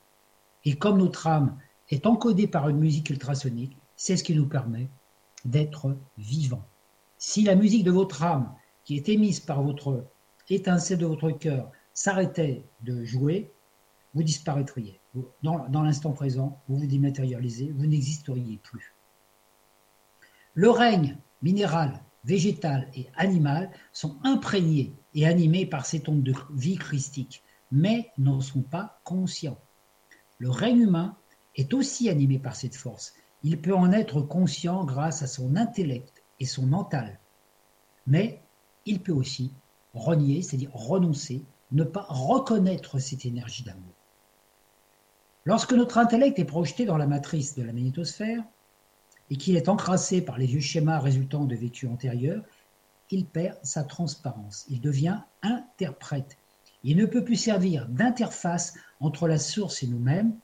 [0.64, 1.56] Et comme notre âme
[1.90, 4.88] est encodée par une musique ultrasonique, c'est ce qui nous permet
[5.44, 6.66] d'être vivants.
[7.16, 10.06] Si la musique de votre âme, qui est émise par votre
[10.48, 13.52] étincelle de votre cœur, s'arrêtait de jouer,
[14.14, 15.00] vous disparaîtriez.
[15.42, 18.94] Dans, dans l'instant présent, vous vous dématérialisez, vous n'existeriez plus.
[20.54, 26.76] Le règne minéral, végétal et animal sont imprégnés et animés par cette onde de vie
[26.76, 29.58] christique, mais n'en sont pas conscients.
[30.38, 31.16] Le règne humain
[31.58, 33.12] est aussi animé par cette force.
[33.42, 37.18] Il peut en être conscient grâce à son intellect et son mental.
[38.06, 38.40] Mais
[38.86, 39.52] il peut aussi
[39.92, 43.92] renier, c'est-à-dire renoncer, ne pas reconnaître cette énergie d'amour.
[45.44, 48.42] Lorsque notre intellect est projeté dans la matrice de la magnétosphère
[49.30, 52.44] et qu'il est encrassé par les vieux schémas résultant de vécus antérieurs,
[53.10, 56.38] il perd sa transparence, il devient interprète.
[56.84, 60.38] Il ne peut plus servir d'interface entre la source et nous-mêmes,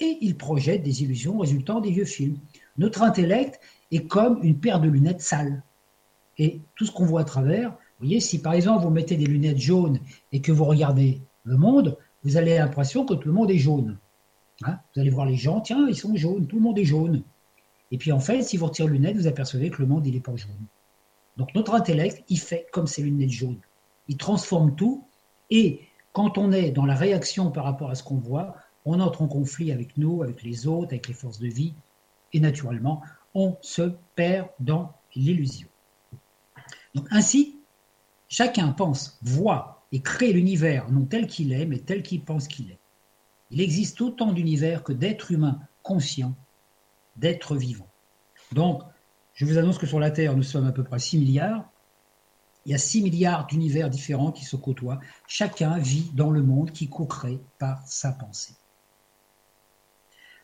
[0.00, 2.38] et il projette des illusions résultant des vieux films.
[2.78, 5.62] Notre intellect est comme une paire de lunettes sales.
[6.38, 9.26] Et tout ce qu'on voit à travers, vous voyez, si par exemple vous mettez des
[9.26, 10.00] lunettes jaunes
[10.32, 13.98] et que vous regardez le monde, vous avez l'impression que tout le monde est jaune.
[14.64, 14.78] Hein?
[14.94, 17.22] Vous allez voir les gens, tiens, ils sont jaunes, tout le monde est jaune.
[17.90, 20.14] Et puis en fait, si vous retirez les lunettes, vous apercevez que le monde, il
[20.14, 20.66] n'est pas jaune.
[21.36, 23.60] Donc notre intellect, il fait comme ces lunettes jaunes.
[24.08, 25.04] Il transforme tout.
[25.50, 25.80] Et
[26.12, 29.28] quand on est dans la réaction par rapport à ce qu'on voit, on entre en
[29.28, 31.74] conflit avec nous, avec les autres, avec les forces de vie.
[32.32, 33.02] Et naturellement,
[33.34, 35.68] on se perd dans l'illusion.
[36.94, 37.56] Donc ainsi,
[38.28, 42.70] chacun pense, voit et crée l'univers non tel qu'il est, mais tel qu'il pense qu'il
[42.70, 42.78] est.
[43.50, 46.34] Il existe autant d'univers que d'êtres humains conscients,
[47.16, 47.90] d'êtres vivants.
[48.52, 48.82] Donc,
[49.34, 51.70] je vous annonce que sur la Terre, nous sommes à peu près 6 milliards.
[52.64, 55.00] Il y a 6 milliards d'univers différents qui se côtoient.
[55.26, 58.54] Chacun vit dans le monde qui co-crée par sa pensée.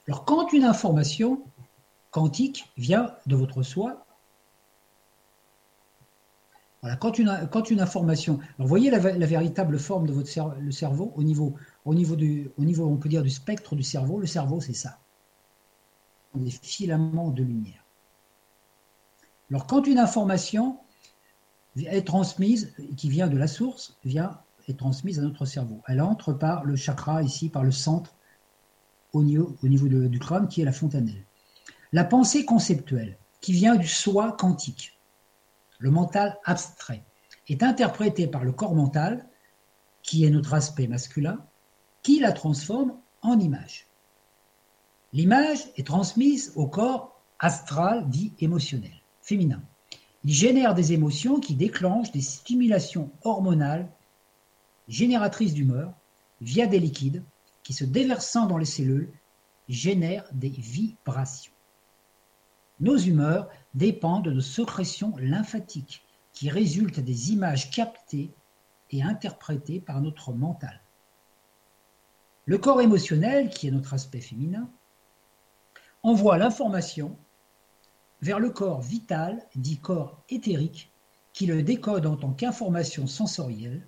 [0.09, 1.43] Alors, quand une information
[2.11, 4.07] quantique vient de votre soi,
[6.81, 8.39] voilà, quand une, quand une information.
[8.59, 12.51] vous voyez la, véritable forme de votre cerveau, le cerveau au niveau, au, niveau du,
[12.57, 14.19] au niveau, on peut dire, du spectre du cerveau.
[14.19, 14.99] Le cerveau, c'est ça.
[16.35, 17.85] Des filaments de lumière.
[19.51, 20.79] Alors, quand une information
[21.77, 25.83] est transmise, qui vient de la source, vient, est transmise à notre cerveau.
[25.87, 28.15] Elle entre par le chakra, ici, par le centre,
[29.13, 31.25] au niveau, au niveau du crâne, qui est la fontanelle.
[31.93, 34.99] La pensée conceptuelle, qui vient du soi quantique,
[35.79, 37.05] le mental abstrait,
[37.49, 39.27] est interprétée par le corps mental,
[40.03, 41.45] qui est notre aspect masculin,
[42.03, 43.87] qui la transforme en image.
[45.13, 48.93] L'image est transmise au corps astral dit émotionnel
[49.23, 49.63] féminin.
[50.25, 53.89] Il génère des émotions qui déclenchent des stimulations hormonales
[54.89, 55.93] génératrices d'humeur
[56.41, 57.23] via des liquides
[57.69, 59.13] qui, se déversant dans les cellules,
[59.69, 61.53] génèrent des vibrations.
[62.81, 66.03] Nos humeurs dépendent de sécrétions lymphatiques
[66.33, 68.33] qui résultent des images captées
[68.91, 70.81] et interprétées par notre mental.
[72.47, 74.71] Le corps émotionnel, qui est notre aspect féminin,
[76.03, 77.19] envoie l'information
[78.23, 80.91] vers le corps vital, dit corps éthérique,
[81.35, 83.87] qui le décode en tant qu'information sensorielle.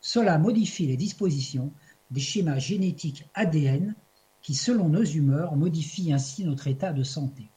[0.00, 1.72] Cela modifie les dispositions
[2.10, 3.94] des schémas génétiques ADN
[4.42, 7.50] qui, selon nos humeurs, modifient ainsi notre état de santé.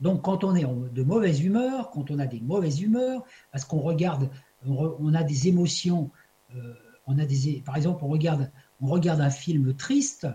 [0.00, 3.80] Donc quand on est de mauvaise humeur, quand on a des mauvaises humeurs, parce qu'on
[3.80, 4.30] regarde,
[4.66, 6.10] on a des émotions,
[6.54, 6.74] euh,
[7.06, 7.24] on a
[7.64, 10.26] par exemple, on regarde, on regarde un film triste,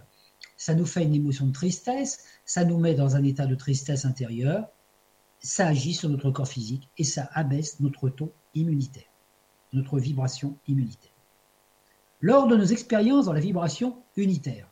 [0.56, 4.06] ça nous fait une émotion de tristesse, ça nous met dans un état de tristesse
[4.06, 4.68] intérieure,
[5.40, 9.12] ça agit sur notre corps physique et ça abaisse notre taux immunitaire,
[9.74, 11.19] notre vibration immunitaire.
[12.22, 14.68] Lors de nos expériences dans la vibration unitaire.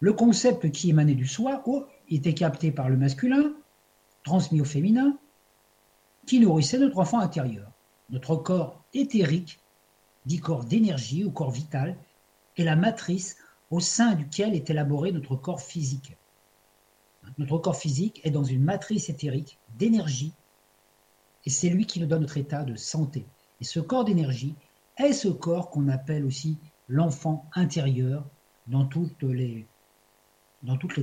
[0.00, 3.52] Le concept qui émanait du soi oh, était capté par le masculin,
[4.22, 5.18] transmis au féminin,
[6.26, 7.70] qui nourrissait notre enfant intérieur.
[8.10, 9.60] Notre corps éthérique,
[10.26, 11.96] dit corps d'énergie ou corps vital,
[12.56, 13.36] est la matrice
[13.70, 16.16] au sein duquel est élaboré notre corps physique.
[17.38, 20.32] Notre corps physique est dans une matrice éthérique d'énergie
[21.46, 23.26] et c'est lui qui nous donne notre état de santé.
[23.60, 24.54] Et ce corps d'énergie
[24.98, 28.26] est ce corps qu'on appelle aussi l'enfant intérieur
[28.66, 29.66] dans toutes les,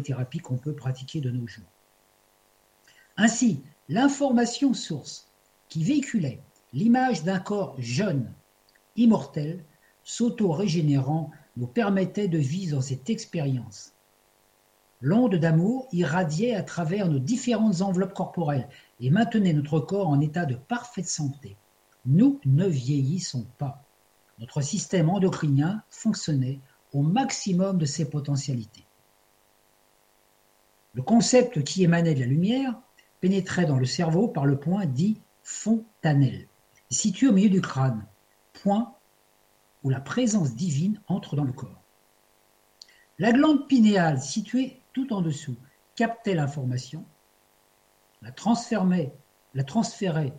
[0.03, 1.65] thérapies qu'on peut pratiquer de nos jours?
[3.17, 5.27] Ainsi, l'information source
[5.67, 6.41] qui véhiculait
[6.73, 8.31] l'image d'un corps jeune,
[8.95, 9.63] immortel,
[10.03, 13.93] s'auto-régénérant, nous permettait de vivre cette expérience.
[15.01, 20.45] L'onde d'amour irradiait à travers nos différentes enveloppes corporelles et maintenait notre corps en état
[20.45, 21.57] de parfaite santé.
[22.05, 23.83] Nous ne vieillissons pas.
[24.39, 26.59] Notre système endocrinien fonctionnait
[26.93, 28.85] au maximum de ses potentialités.
[30.93, 32.75] Le concept qui émanait de la lumière
[33.21, 36.47] pénétrait dans le cerveau par le point dit fontanelle,
[36.89, 38.05] situé au milieu du crâne,
[38.53, 38.93] point
[39.83, 41.81] où la présence divine entre dans le corps.
[43.19, 45.55] La glande pinéale, située tout en dessous,
[45.95, 47.05] captait l'information,
[48.21, 49.13] la transférait,
[49.53, 50.33] la transférait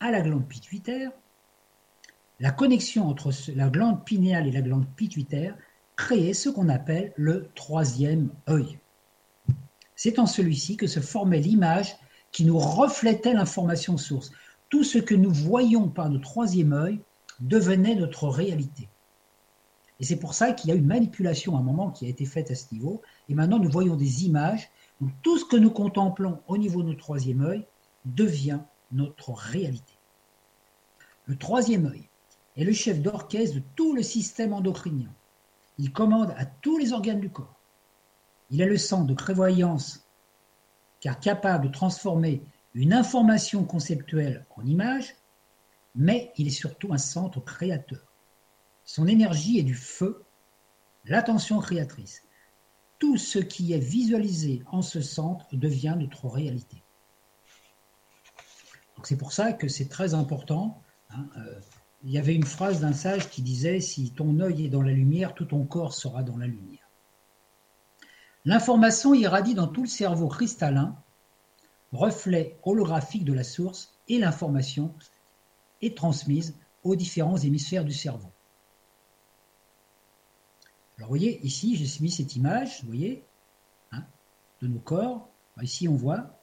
[0.00, 1.10] à la glande pituitaire.
[2.38, 5.56] La connexion entre la glande pinéale et la glande pituitaire
[5.96, 8.78] créait ce qu'on appelle le troisième œil.
[9.94, 11.96] C'est en celui-ci que se formait l'image
[12.32, 14.30] qui nous reflétait l'information source.
[14.68, 17.00] Tout ce que nous voyons par notre troisième œil
[17.40, 18.88] devenait notre réalité.
[20.00, 22.26] Et c'est pour ça qu'il y a une manipulation à un moment qui a été
[22.26, 23.00] faite à ce niveau.
[23.30, 24.68] Et maintenant, nous voyons des images.
[25.00, 27.64] Donc, tout ce que nous contemplons au niveau de notre troisième œil
[28.04, 28.60] devient
[28.92, 29.94] notre réalité.
[31.26, 32.08] Le troisième œil
[32.56, 35.12] est le chef d'orchestre de tout le système endocrinien.
[35.78, 37.60] Il commande à tous les organes du corps.
[38.50, 40.06] Il est le centre de prévoyance,
[41.00, 42.42] car capable de transformer
[42.74, 45.16] une information conceptuelle en image,
[45.94, 48.12] mais il est surtout un centre créateur.
[48.84, 50.24] Son énergie est du feu,
[51.04, 52.22] l'attention créatrice.
[52.98, 56.82] Tout ce qui est visualisé en ce centre devient notre réalité.
[59.02, 60.82] C'est pour ça que c'est très important.
[61.10, 61.60] Hein, euh,
[62.02, 64.92] il y avait une phrase d'un sage qui disait Si ton œil est dans la
[64.92, 66.88] lumière, tout ton corps sera dans la lumière.
[68.44, 70.96] L'information irradie dans tout le cerveau cristallin,
[71.92, 74.94] reflet holographique de la source, et l'information
[75.82, 76.54] est transmise
[76.84, 78.30] aux différents hémisphères du cerveau.
[80.96, 83.24] Alors, vous voyez, ici, j'ai mis cette image, vous voyez,
[83.92, 84.04] hein,
[84.62, 85.28] de nos corps.
[85.60, 86.35] ici, on voit,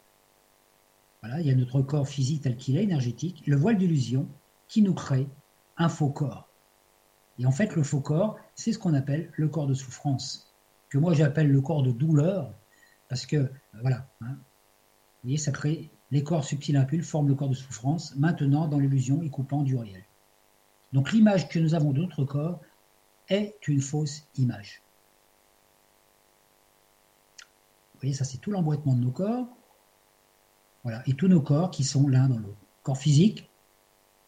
[1.24, 4.28] voilà, il y a notre corps physique tel qu'il est, énergétique, le voile d'illusion
[4.68, 5.28] qui nous crée
[5.78, 6.50] un faux corps.
[7.40, 10.54] Et en fait, le faux corps, c'est ce qu'on appelle le corps de souffrance,
[10.90, 12.54] que moi j'appelle le corps de douleur,
[13.08, 13.50] parce que, euh,
[13.82, 18.16] voilà, hein, vous voyez, ça crée les corps subtils impulses forment le corps de souffrance,
[18.18, 20.04] maintenant dans l'illusion et coupant du réel.
[20.92, 22.60] Donc l'image que nous avons de notre corps,
[23.30, 24.84] est une fausse image.
[27.94, 29.48] Vous voyez, ça c'est tout l'emboîtement de nos corps.
[30.84, 32.58] Voilà, et tous nos corps qui sont l'un dans l'autre.
[32.84, 33.50] Corps physique,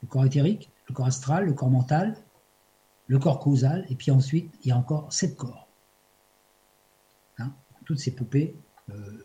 [0.02, 2.16] le corps éthérique, le corps astral, le corps mental,
[3.08, 5.68] le corps causal, et puis ensuite il y a encore sept corps.
[7.40, 7.54] Hein,
[7.86, 8.56] toutes ces poupées,
[8.90, 9.24] euh.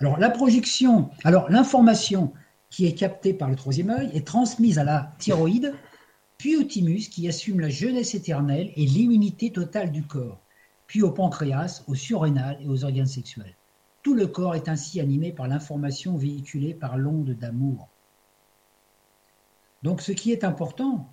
[0.00, 2.34] Alors la projection, alors l'information
[2.68, 5.74] qui est captée par le troisième œil, est transmise à la thyroïde,
[6.36, 10.43] puis au thymus qui assume la jeunesse éternelle et l'immunité totale du corps,
[10.86, 13.56] puis au pancréas, au surrénal et aux organes sexuels.
[14.02, 17.88] Tout le corps est ainsi animé par l'information véhiculée par l'onde d'amour.
[19.82, 21.12] Donc ce qui est important,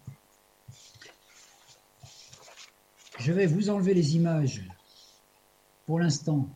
[3.19, 4.67] je vais vous enlever les images
[5.85, 6.49] pour l'instant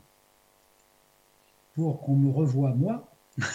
[1.74, 3.12] pour qu'on me revoie moi.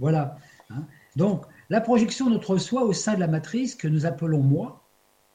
[0.00, 0.36] Voilà.
[0.70, 0.86] Hein.
[1.14, 4.83] Donc, la projection de notre soi au sein de la matrice que nous appelons moi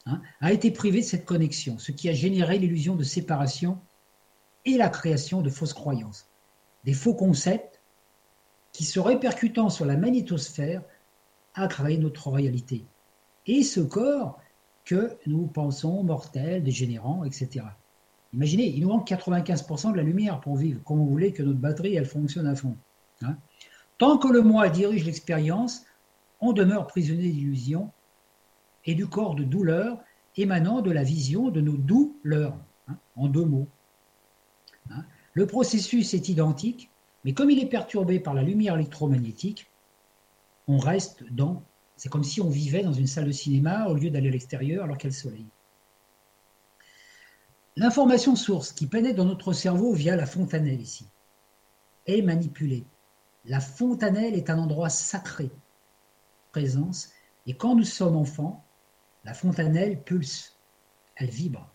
[0.09, 3.79] hein, a été privée de cette connexion, ce qui a généré l'illusion de séparation
[4.65, 6.27] et la création de fausses croyances,
[6.83, 7.81] des faux concepts
[8.71, 10.83] qui, se répercutant sur la magnétosphère,
[11.55, 12.85] a créé notre réalité.
[13.45, 14.39] Et ce corps
[14.85, 17.65] que nous pensons mortel, dégénérant, etc.
[18.33, 20.81] Imaginez, il nous manque 95% de la lumière pour vivre.
[20.83, 22.75] Comment vous voulez que notre batterie, elle fonctionne à fond
[23.21, 23.37] hein.
[23.97, 25.83] Tant que le moi dirige l'expérience,
[26.39, 27.91] on demeure prisonnier d'illusions
[28.89, 30.04] et du corps de douleur
[30.36, 33.67] émanant de la vision de nos douleurs, hein, en deux mots.
[34.89, 35.06] Hein.
[35.34, 36.89] Le processus est identique,
[37.23, 39.69] mais comme il est perturbé par la lumière électromagnétique,
[40.67, 41.63] on reste dans.
[41.97, 44.86] C'est comme si on vivait dans une salle de cinéma au lieu d'aller à l'extérieur
[44.86, 45.45] alors qu'il y a le soleil.
[47.75, 51.06] L'information source qui pénètre dans notre cerveau via la fontanelle ici
[52.08, 52.86] est manipulée.
[53.45, 55.52] La fontanelle est un endroit sacré,
[56.52, 57.12] présence,
[57.45, 58.65] et quand nous sommes enfants,
[59.29, 60.57] la fontanelle pulse,
[61.15, 61.71] elle vibre.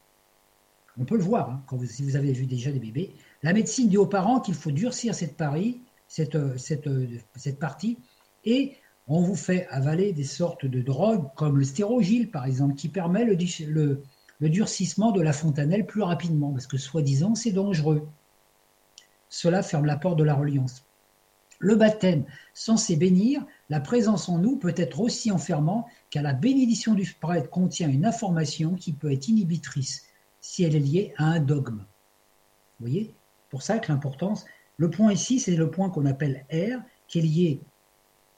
[0.98, 3.14] On peut le voir, hein, quand vous, si vous avez vu déjà des bébés.
[3.44, 5.40] La médecine dit aux parents qu'il faut durcir cette,
[6.08, 6.88] cette, cette,
[7.36, 7.98] cette partie
[8.44, 12.88] et on vous fait avaler des sortes de drogues comme le stérogile par exemple qui
[12.88, 18.08] permet le durcissement de la fontanelle plus rapidement parce que soi-disant c'est dangereux.
[19.28, 20.83] Cela ferme la porte de la reliance.
[21.58, 26.94] Le baptême, censé bénir, la présence en nous peut être aussi enfermant car la bénédiction
[26.94, 30.06] du prêtre contient une information qui peut être inhibitrice
[30.40, 31.86] si elle est liée à un dogme.
[32.78, 33.14] Vous voyez?
[33.50, 34.44] Pour ça que l'importance,
[34.76, 37.60] le point ici, c'est le point qu'on appelle R, qui est lié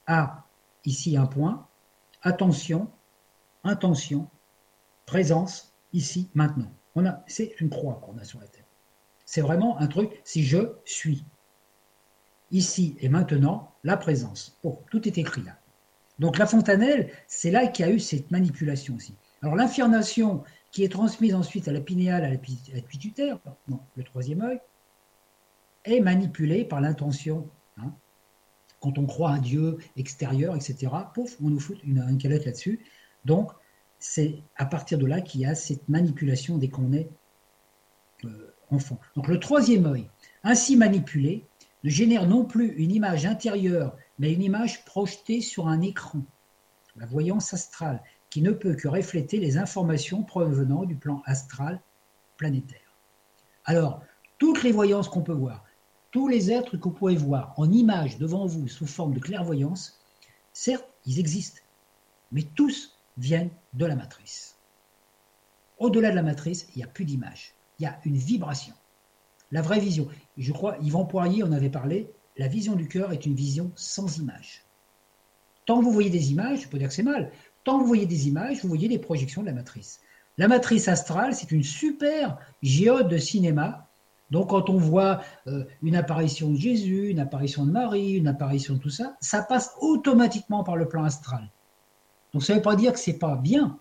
[0.05, 0.45] à,
[0.85, 1.67] ici, un point,
[2.21, 2.89] attention,
[3.63, 4.29] intention,
[5.05, 6.71] présence, ici, maintenant.
[7.27, 8.65] C'est une croix qu'on a sur la Terre.
[9.25, 11.23] C'est vraiment un truc, si je suis.
[12.51, 14.57] Ici et maintenant, la présence.
[14.89, 15.57] Tout est écrit là.
[16.19, 19.13] Donc la fontanelle, c'est là qu'il y a eu cette manipulation aussi.
[19.41, 24.41] Alors l'information qui est transmise ensuite à la pinéale, à la pituitaire, non, le troisième
[24.41, 24.59] œil,
[25.85, 27.49] est manipulée par l'intention.
[27.77, 27.93] Hein.
[28.81, 32.85] Quand on croit un Dieu extérieur, etc., pouf, on nous fout une, calette là-dessus.
[33.25, 33.51] Donc,
[33.99, 37.09] c'est à partir de là qu'il y a cette manipulation dès qu'on est
[38.25, 38.99] euh, enfant.
[39.15, 40.07] Donc le troisième œil,
[40.43, 41.45] ainsi manipulé,
[41.83, 46.21] ne génère non plus une image intérieure, mais une image projetée sur un écran,
[46.95, 51.81] la voyance astrale, qui ne peut que refléter les informations provenant du plan astral
[52.35, 52.79] planétaire.
[53.65, 54.01] Alors,
[54.37, 55.63] toutes les voyances qu'on peut voir,
[56.11, 59.99] tous les êtres que vous pouvez voir en image devant vous sous forme de clairvoyance,
[60.53, 61.61] certes, ils existent,
[62.31, 64.55] mais tous viennent de la matrice.
[65.79, 68.73] Au-delà de la matrice, il n'y a plus d'image, il y a une vibration.
[69.51, 70.07] La vraie vision.
[70.37, 74.17] Je crois, Yvan Poirier en avait parlé, la vision du cœur est une vision sans
[74.17, 74.65] image.
[75.65, 77.31] Tant que vous voyez des images, je peux dire que c'est mal,
[77.63, 79.99] tant que vous voyez des images, vous voyez des projections de la matrice.
[80.37, 83.89] La matrice astrale, c'est une super géode de cinéma.
[84.29, 88.75] Donc quand on voit euh, une apparition de Jésus, une apparition de Marie, une apparition
[88.75, 91.49] de tout ça, ça passe automatiquement par le plan astral.
[92.33, 93.79] Donc ça ne veut pas dire que c'est pas bien,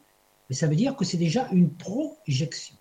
[0.48, 2.76] mais ça veut dire que c'est déjà une projection.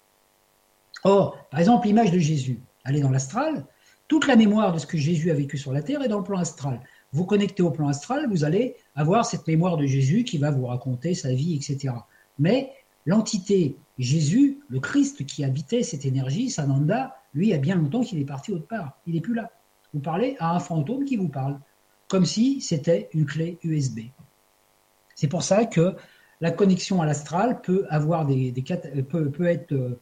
[1.03, 2.61] Or, par exemple, l'image de Jésus,
[2.93, 3.65] est dans l'astral.
[4.07, 6.23] Toute la mémoire de ce que Jésus a vécu sur la terre est dans le
[6.23, 6.81] plan astral.
[7.11, 10.65] Vous connectez au plan astral, vous allez avoir cette mémoire de Jésus qui va vous
[10.65, 11.93] raconter sa vie, etc.
[12.37, 12.71] Mais
[13.05, 18.25] l'entité Jésus, le Christ qui habitait cette énergie, Sananda, lui, a bien longtemps qu'il est
[18.25, 18.99] parti autre part.
[19.07, 19.51] Il n'est plus là.
[19.93, 21.59] Vous parlez à un fantôme qui vous parle,
[22.07, 23.99] comme si c'était une clé USB.
[25.15, 25.95] C'est pour ça que
[26.41, 28.53] la connexion à l'astral peut avoir des,
[29.09, 29.97] peut, peut, être,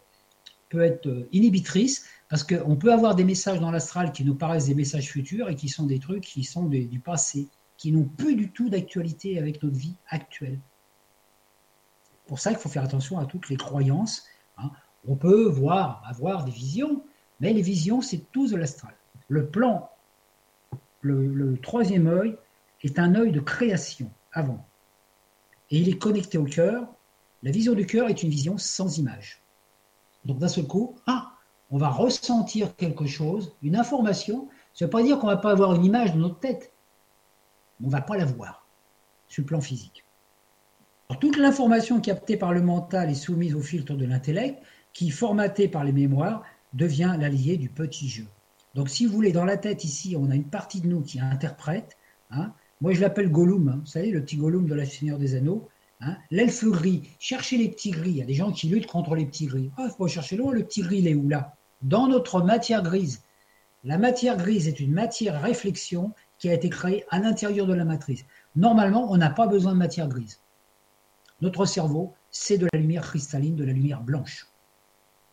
[0.70, 4.74] peut être inhibitrice parce qu'on peut avoir des messages dans l'astral qui nous paraissent des
[4.74, 8.50] messages futurs et qui sont des trucs qui sont du passé, qui n'ont plus du
[8.50, 10.60] tout d'actualité avec notre vie actuelle.
[12.26, 14.26] Pour ça qu'il faut faire attention à toutes les croyances.
[14.58, 14.72] Hein.
[15.08, 17.04] On peut voir, avoir des visions,
[17.40, 18.96] mais les visions, c'est tout de l'astral.
[19.28, 19.92] Le plan,
[21.02, 22.36] le, le troisième œil,
[22.82, 24.66] est un œil de création avant
[25.70, 26.88] et il est connecté au cœur.
[27.44, 29.44] La vision du cœur est une vision sans image.
[30.26, 31.33] Donc d'un seul coup, ah,
[31.74, 34.48] on va ressentir quelque chose, une information.
[34.76, 36.72] Ça ne veut pas dire qu'on ne va pas avoir une image dans notre tête.
[37.82, 38.68] On ne va pas la voir
[39.28, 40.06] sur le plan physique.
[41.20, 44.62] toute l'information captée par le mental est soumise au filtre de l'intellect,
[44.94, 48.28] qui, formaté par les mémoires, devient l'allié du petit jeu.
[48.76, 51.20] Donc si vous voulez, dans la tête ici, on a une partie de nous qui
[51.20, 51.98] interprète,
[52.30, 53.80] hein, moi, je l'appelle Gollum, hein.
[53.80, 55.70] vous savez, le petit Gollum de la Seigneur des Anneaux.
[56.02, 56.18] Hein.
[56.30, 58.12] L'elfe gris, cherchez les petits gris.
[58.12, 59.72] Il y a des gens qui luttent contre les petits gris.
[59.78, 61.56] Ah, il faut chercher loin, le petit gris, il est où là?
[61.84, 63.22] Dans notre matière grise.
[63.84, 67.86] La matière grise est une matière réflexion qui a été créée à l'intérieur de la
[67.86, 68.26] matrice.
[68.56, 70.40] Normalement, on n'a pas besoin de matière grise.
[71.42, 74.48] Notre cerveau, c'est de la lumière cristalline, de la lumière blanche.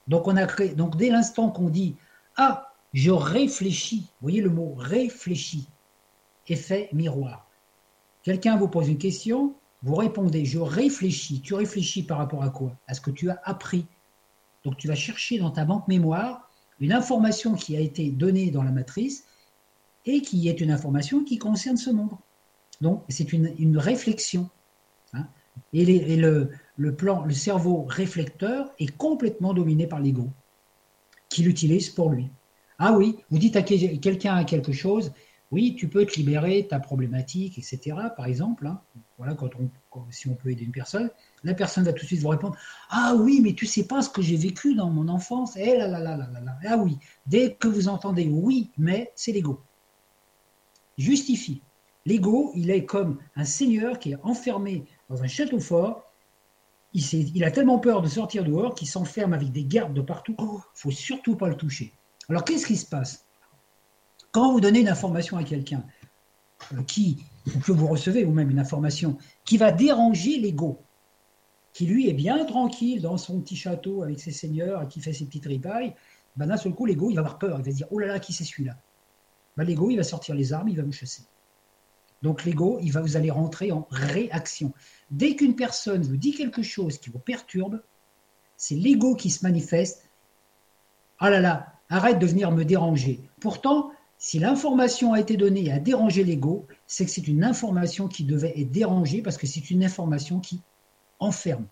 [0.09, 0.75] Donc, on a créé.
[0.75, 1.97] Donc, dès l'instant qu'on dit
[2.37, 5.69] Ah, je réfléchis, voyez le mot réfléchis,
[6.49, 7.49] effet miroir.
[8.25, 11.41] Quelqu'un vous pose une question, vous répondez, je réfléchis.
[11.41, 12.77] Tu réfléchis par rapport à quoi?
[12.89, 13.87] À ce que tu as appris.
[14.65, 16.51] Donc tu vas chercher dans ta banque mémoire
[16.81, 19.25] une information qui a été donnée dans la matrice
[20.07, 22.13] et qui est une information qui concerne ce monde.
[22.81, 24.49] Donc c'est une, réflexion.
[25.13, 25.27] Hein.
[25.73, 25.85] et,
[26.17, 30.29] le, le, plan, le cerveau réflecteur est complètement dominé par l'ego,
[31.29, 32.31] qui l'utilise pour lui.
[32.79, 35.13] Ah oui, vous dites à quelqu'un quelque chose,
[35.53, 37.97] oui, tu peux te libérer ta problématique, etc.
[38.17, 38.81] Par exemple, hein.
[39.19, 39.69] voilà, quand on,
[40.11, 41.11] si on peut aider une personne,
[41.43, 42.57] la personne va tout de suite vous répondre
[42.89, 45.57] Ah oui, mais tu sais pas ce que j'ai vécu dans mon enfance.
[45.57, 46.59] Eh là là là là là là.
[46.67, 49.61] Ah oui, dès que vous entendez oui, mais c'est l'ego.
[50.97, 51.63] Justifie.
[52.07, 56.13] L'ego, il est comme un seigneur qui est enfermé dans un château fort.
[56.93, 57.03] Il,
[57.37, 60.37] il a tellement peur de sortir dehors qu'il s'enferme avec des gardes de partout.
[60.39, 61.93] Il oh, faut surtout pas le toucher.
[62.29, 63.27] Alors qu'est-ce qui se passe?
[64.33, 65.85] Quand vous donnez une information à quelqu'un
[66.73, 67.25] euh, qui,
[67.65, 70.81] que vous recevez, ou même une information qui va déranger l'ego,
[71.73, 75.27] qui lui est bien tranquille dans son petit château avec ses seigneurs, qui fait ses
[75.27, 75.95] petites ripailles,
[76.37, 78.07] ben d'un seul coup, l'ego, il va avoir peur, il va se dire, oh là
[78.07, 78.77] là, qui c'est celui-là?
[79.57, 81.25] Ben, L'ego, il va sortir les armes, il va vous chasser.
[82.23, 84.73] Donc l'ego, il va vous aller rentrer en réaction.
[85.11, 87.83] Dès qu'une personne vous dit quelque chose qui vous perturbe,
[88.57, 90.09] c'est l'ego qui se manifeste.
[91.19, 93.21] Ah là là, arrête de venir me déranger.
[93.41, 93.91] Pourtant,
[94.23, 98.25] si l'information a été donnée et a dérangé l'ego, c'est que c'est une information qui
[98.25, 100.61] devait être dérangée parce que c'est une information qui
[101.21, 101.67] enferme.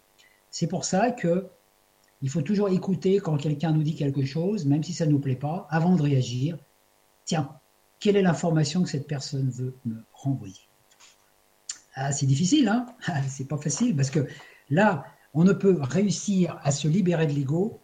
[0.50, 1.46] C'est pour ça que
[2.22, 5.18] il faut toujours écouter quand quelqu'un nous dit quelque chose, même si ça ne nous
[5.18, 6.58] plaît pas, avant de réagir.
[7.26, 7.50] Tiens,
[8.00, 10.68] quelle est l'information que cette personne veut me renvoyer?
[11.94, 12.86] Ah, C'est difficile, hein?
[13.28, 14.26] C'est pas facile parce que
[14.70, 17.78] là, on ne peut réussir à se libérer de l'ego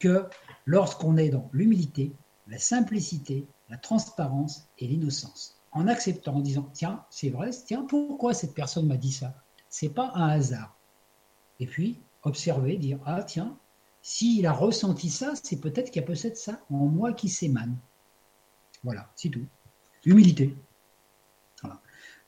[0.00, 0.26] que
[0.66, 2.12] lorsqu'on est dans l'humilité,
[2.48, 5.56] la simplicité, la transparence et l'innocence.
[5.72, 9.34] En acceptant, en disant Tiens, c'est vrai, tiens, pourquoi cette personne m'a dit ça?
[9.70, 10.76] C'est pas un hasard.
[11.58, 13.56] Et puis, observer, dire Ah, tiens,
[14.02, 17.74] s'il a ressenti ça, c'est peut-être qu'il y a peut-être ça en moi qui s'émane.
[18.84, 19.46] Voilà, c'est tout.
[20.04, 20.54] Humilité.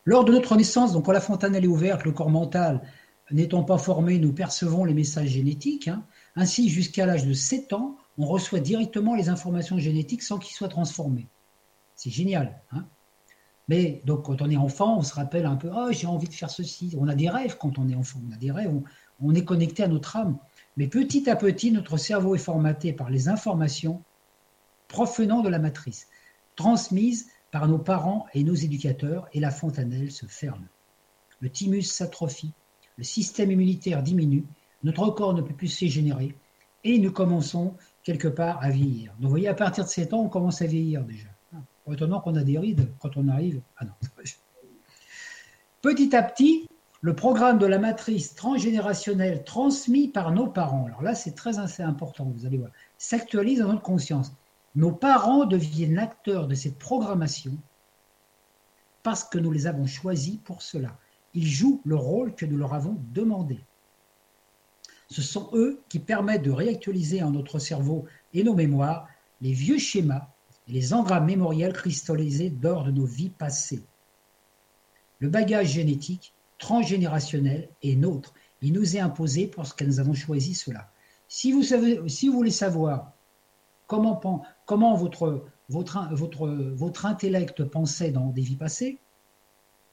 [0.06, 2.82] Lors de notre naissance, donc quand la fontanelle est ouverte, le corps mental
[3.30, 5.88] n'étant pas formé, nous percevons les messages génétiques.
[5.88, 6.04] Hein.
[6.36, 10.68] Ainsi, jusqu'à l'âge de 7 ans, on reçoit directement les informations génétiques sans qu'ils soient
[10.68, 11.28] transformés.
[11.94, 12.60] C'est génial.
[12.72, 12.86] Hein
[13.68, 16.34] Mais donc, quand on est enfant, on se rappelle un peu Oh, j'ai envie de
[16.34, 16.94] faire ceci.
[16.98, 18.20] On a des rêves quand on est enfant.
[18.28, 18.72] On a des rêves.
[19.20, 20.38] On, est connecté à notre âme.
[20.76, 24.02] Mais petit à petit, notre cerveau est formaté par les informations
[24.88, 26.08] provenant de la matrice,
[26.56, 30.66] transmises par nos parents et nos éducateurs, et la fontanelle se ferme.
[31.40, 32.52] Le thymus s'atrophie,
[32.96, 34.44] le système immunitaire diminue,
[34.82, 36.36] notre corps ne peut plus se générer,
[36.82, 37.74] et nous commençons
[38.04, 39.12] quelque part à vieillir.
[39.14, 41.28] Donc vous voyez, à partir de 7 ans, on commence à vieillir déjà.
[41.90, 43.60] Étonnant qu'on a des rides quand on arrive.
[43.76, 43.92] Ah non.
[45.82, 46.68] Petit à petit,
[47.02, 51.82] le programme de la matrice transgénérationnelle transmis par nos parents, alors là c'est très assez
[51.82, 54.32] important, vous allez voir, s'actualise dans notre conscience.
[54.74, 57.52] Nos parents deviennent acteurs de cette programmation
[59.02, 60.96] parce que nous les avons choisis pour cela.
[61.34, 63.60] Ils jouent le rôle que nous leur avons demandé.
[65.14, 69.06] Ce sont eux qui permettent de réactualiser en notre cerveau et nos mémoires
[69.40, 70.26] les vieux schémas
[70.66, 73.84] et les engrammes mémoriels cristallisés d'or de nos vies passées.
[75.20, 78.34] Le bagage génétique transgénérationnel est nôtre.
[78.60, 80.90] Il nous est imposé parce que nous avons choisi cela.
[81.28, 81.62] Si vous,
[82.32, 83.12] voulez savoir
[83.86, 84.20] comment,
[84.96, 88.98] votre, votre intellect pensait dans des vies passées,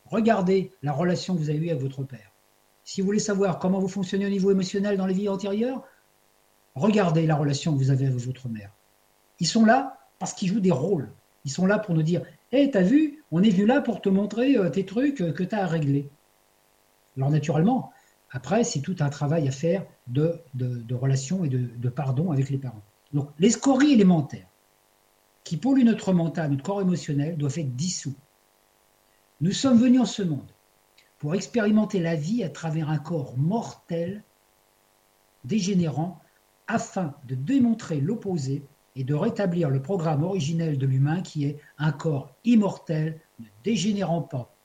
[0.05, 2.30] regardez la relation que vous avez eue avec votre père.
[2.83, 5.83] Si vous voulez savoir comment vous fonctionnez au niveau émotionnel dans les vies antérieures,
[6.75, 8.71] regardez la relation que vous avez avec votre mère.
[9.39, 11.11] Ils sont là parce qu'ils jouent des rôles.
[11.45, 14.09] Ils sont là pour nous dire Hé, t'as vu, on est venu là pour te
[14.09, 16.09] montrer euh, tes trucs euh, que tu as à régler.
[17.17, 17.91] Alors, naturellement,
[18.31, 22.49] après, c'est tout un travail à faire de, de, relation et de, de, pardon avec
[22.49, 22.83] les parents.
[23.13, 24.47] Donc, les scories élémentaires
[25.43, 28.15] qui polluent notre mental, notre corps émotionnel, doivent être dissous.
[29.41, 30.47] Nous sommes venus en ce monde
[31.21, 34.23] pour expérimenter la vie à travers un corps mortel,
[35.43, 36.19] dégénérant,
[36.65, 38.65] afin de démontrer l'opposé
[38.95, 44.23] et de rétablir le programme originel de l'humain qui est un corps immortel, ne dégénérant
[44.23, 44.55] pas,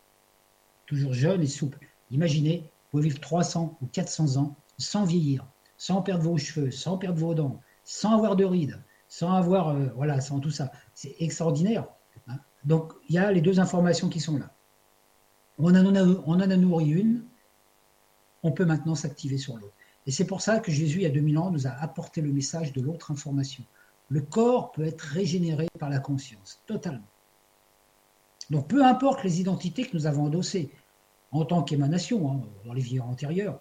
[0.86, 1.78] toujours jeune et souple.
[2.11, 5.46] Imaginez, vous pouvez vivre 300 ou 400 ans sans vieillir,
[5.76, 9.88] sans perdre vos cheveux, sans perdre vos dents, sans avoir de rides, sans avoir, euh,
[9.94, 10.72] voilà, sans tout ça.
[10.94, 11.86] C'est extraordinaire.
[12.28, 12.38] Hein.
[12.64, 14.55] Donc, il y a les deux informations qui sont là.
[15.59, 17.24] On en a, nourri une,
[18.42, 19.74] on peut maintenant s'activer sur l'autre.
[20.07, 22.32] Et c'est pour ça que Jésus, il y a 2000 ans, nous a apporté le
[22.32, 23.64] message de l'autre information.
[24.09, 27.09] Le corps peut être régénéré par la conscience, totalement.
[28.50, 30.70] Donc peu importe les identités que nous avons endossées
[31.32, 33.61] en tant qu'émanation hein, dans les vies antérieures,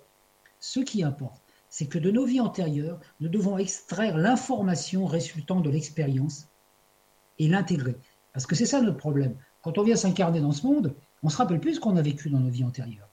[0.60, 5.70] ce qui importe, c'est que de nos vies antérieures, nous devons extraire l'information résultant de
[5.70, 6.48] l'expérience
[7.40, 7.98] et l'intégrer.
[8.34, 9.36] Parce que c'est ça notre problème.
[9.62, 10.96] Quand on vient s'incarner dans ce monde,
[11.26, 13.10] on se rappelle plus ce qu'on a vécu dans nos vies antérieures.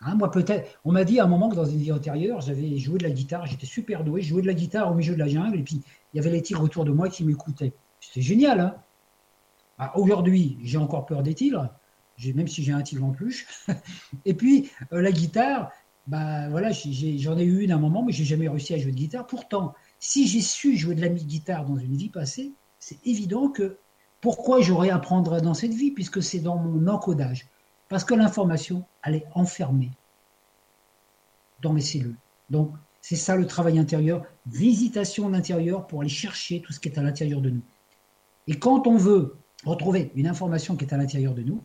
[0.00, 2.78] Hein, moi, peut-être, on m'a dit à un moment que dans une vie antérieure, j'avais
[2.78, 5.18] joué de la guitare, j'étais super doué, je jouais de la guitare au milieu de
[5.18, 7.74] la jungle, et puis il y avait les tigres autour de moi qui m'écoutaient.
[8.00, 8.76] C'était génial, hein
[9.76, 11.68] Ah, aujourd'hui, j'ai encore peur des tigres,
[12.34, 13.46] même si j'ai un tigre en plus.
[14.24, 15.70] Et puis, euh, la guitare,
[16.06, 18.92] bah, voilà, j'en ai, eu une à un moment, mais j'ai jamais réussi à jouer
[18.92, 19.26] de guitare.
[19.26, 23.78] Pourtant, si j'ai su jouer de la guitare dans une vie passée, c'est évident que
[24.20, 27.46] pourquoi j'aurais à dans cette vie, puisque c'est dans mon encodage?
[27.88, 29.92] Parce que l'information, elle est enfermée
[31.62, 32.16] dans mes cellules.
[32.50, 36.88] Donc, c'est ça le travail intérieur, visitation de l'intérieur pour aller chercher tout ce qui
[36.88, 37.62] est à l'intérieur de nous.
[38.46, 41.62] Et quand on veut retrouver une information qui est à l'intérieur de nous,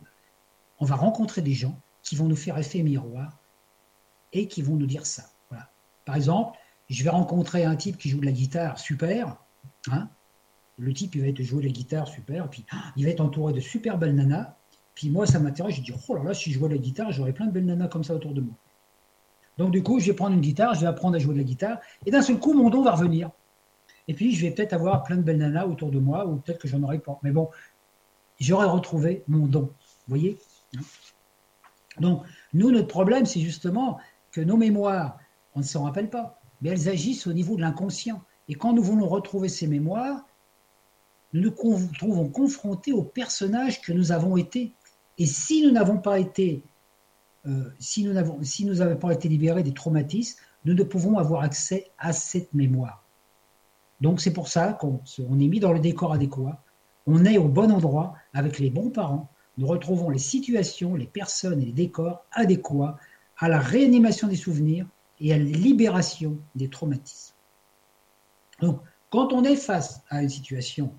[0.79, 3.39] on va rencontrer des gens qui vont nous faire effet miroir
[4.31, 5.23] et qui vont nous dire ça.
[6.05, 6.57] Par exemple,
[6.89, 9.37] je vais rencontrer un type qui joue de la guitare super.
[9.89, 10.09] Hein.
[10.77, 12.65] Le type, il va être jouer la guitare super, puis
[12.95, 14.55] il va être entouré de super belles nanas.
[14.95, 15.75] Puis moi, ça m'intéresse.
[15.75, 17.87] Je dis, oh là là, si je jouais la guitare, j'aurais plein de belles nanas
[17.87, 18.53] comme ça autour de moi.
[19.57, 21.43] Donc du coup, je vais prendre une guitare, je vais apprendre à jouer de la
[21.43, 23.29] guitare, et d'un seul coup, mon don va revenir.
[24.07, 26.59] Et puis, je vais peut-être avoir plein de belles nanas autour de moi, ou peut-être
[26.59, 27.19] que j'en aurai pas.
[27.23, 27.49] Mais bon,
[28.39, 29.71] j'aurais retrouvé mon don.
[30.07, 30.37] Vous voyez?
[31.99, 33.99] Donc, nous, notre problème, c'est justement
[34.31, 35.19] que nos mémoires,
[35.55, 38.21] on ne s'en rappelle pas, mais elles agissent au niveau de l'inconscient.
[38.49, 40.25] Et quand nous voulons retrouver ces mémoires,
[41.33, 44.73] nous nous trouvons confrontés aux personnages que nous avons été.
[45.17, 46.63] Et si nous n'avons pas été
[47.45, 51.43] euh, si nous n'avons si n'avons pas été libérés des traumatismes, nous ne pouvons avoir
[51.43, 53.03] accès à cette mémoire.
[53.99, 54.99] Donc c'est pour ça qu'on
[55.39, 56.63] est mis dans le décor adéquat,
[57.05, 61.61] on est au bon endroit avec les bons parents, nous retrouvons les situations, les personnes
[61.61, 62.97] et les décors adéquats
[63.37, 64.87] à la réanimation des souvenirs
[65.19, 67.35] et à la libération des traumatismes.
[68.61, 68.79] Donc
[69.09, 70.93] quand on est face à une situation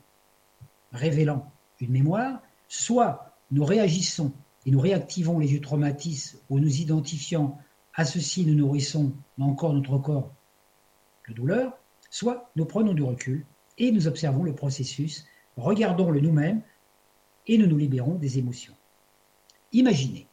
[0.95, 4.33] révélant une mémoire, soit nous réagissons
[4.65, 7.59] et nous réactivons les vieux traumatismes ou nous identifiant
[7.95, 10.33] à ceci, nous nourrissons encore notre corps
[11.29, 11.77] de douleur,
[12.11, 13.45] soit nous prenons du recul
[13.79, 15.27] et nous observons le processus,
[15.57, 16.63] regardons-le nous-mêmes
[17.47, 18.75] et nous nous libérons des émotions.
[19.73, 20.27] Imaginez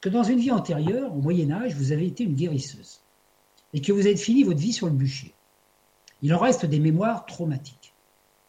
[0.00, 3.00] que dans une vie antérieure, au Moyen Âge, vous avez été une guérisseuse
[3.72, 5.34] et que vous avez fini votre vie sur le bûcher.
[6.22, 7.94] Il en reste des mémoires traumatiques.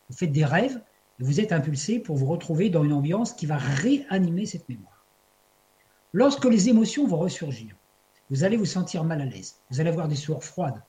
[0.09, 0.81] Vous faites des rêves
[1.19, 5.05] vous êtes impulsé pour vous retrouver dans une ambiance qui va réanimer cette mémoire.
[6.11, 7.75] Lorsque les émotions vont ressurgir,
[8.29, 10.81] vous allez vous sentir mal à l'aise, vous allez avoir des sueurs froides,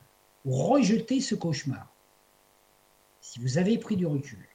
[0.45, 1.93] ou rejeter ce cauchemar.
[3.21, 4.47] Si vous avez pris du recul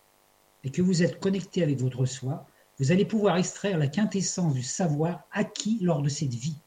[0.63, 2.47] et que vous êtes connecté avec votre soi,
[2.77, 6.61] vous allez pouvoir extraire la quintessence du savoir acquis lors de cette vie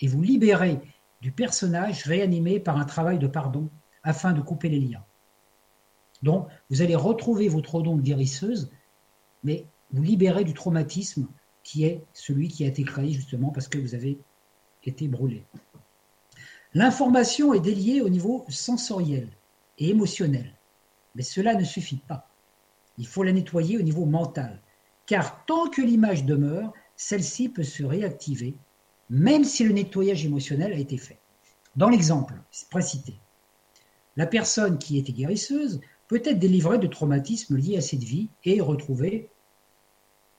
[0.00, 0.80] et vous libérer
[1.20, 3.68] du personnage réanimé par un travail de pardon
[4.02, 5.04] afin de couper les liens.
[6.22, 8.70] Donc, vous allez retrouver votre don de guérisseuse,
[9.44, 11.28] mais vous libérer du traumatisme
[11.62, 14.18] qui est celui qui a été créé justement parce que vous avez
[14.84, 15.44] été brûlé.
[16.74, 19.28] L'information est déliée au niveau sensoriel
[19.78, 20.54] et émotionnel,
[21.14, 22.28] mais cela ne suffit pas.
[22.98, 24.60] Il faut la nettoyer au niveau mental,
[25.06, 28.56] car tant que l'image demeure, celle-ci peut se réactiver,
[29.08, 31.18] même si le nettoyage émotionnel a été fait.
[31.76, 32.34] Dans l'exemple
[32.70, 33.18] précité,
[34.16, 38.60] la personne qui était guérisseuse peut être délivrée de traumatismes liés à cette vie et
[38.60, 39.28] retrouver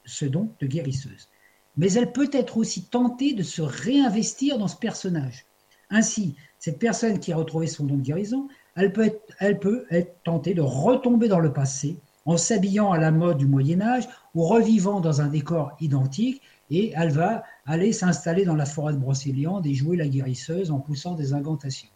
[0.05, 1.29] ce don de guérisseuse.
[1.77, 5.45] Mais elle peut être aussi tentée de se réinvestir dans ce personnage.
[5.91, 9.85] Ainsi, cette personne qui a retrouvé son don de guérison, elle peut être, elle peut
[9.89, 14.07] être tentée de retomber dans le passé en s'habillant à la mode du Moyen Âge
[14.35, 18.99] ou revivant dans un décor identique et elle va aller s'installer dans la forêt de
[18.99, 21.89] Brocéliande et jouer la guérisseuse en poussant des incantations.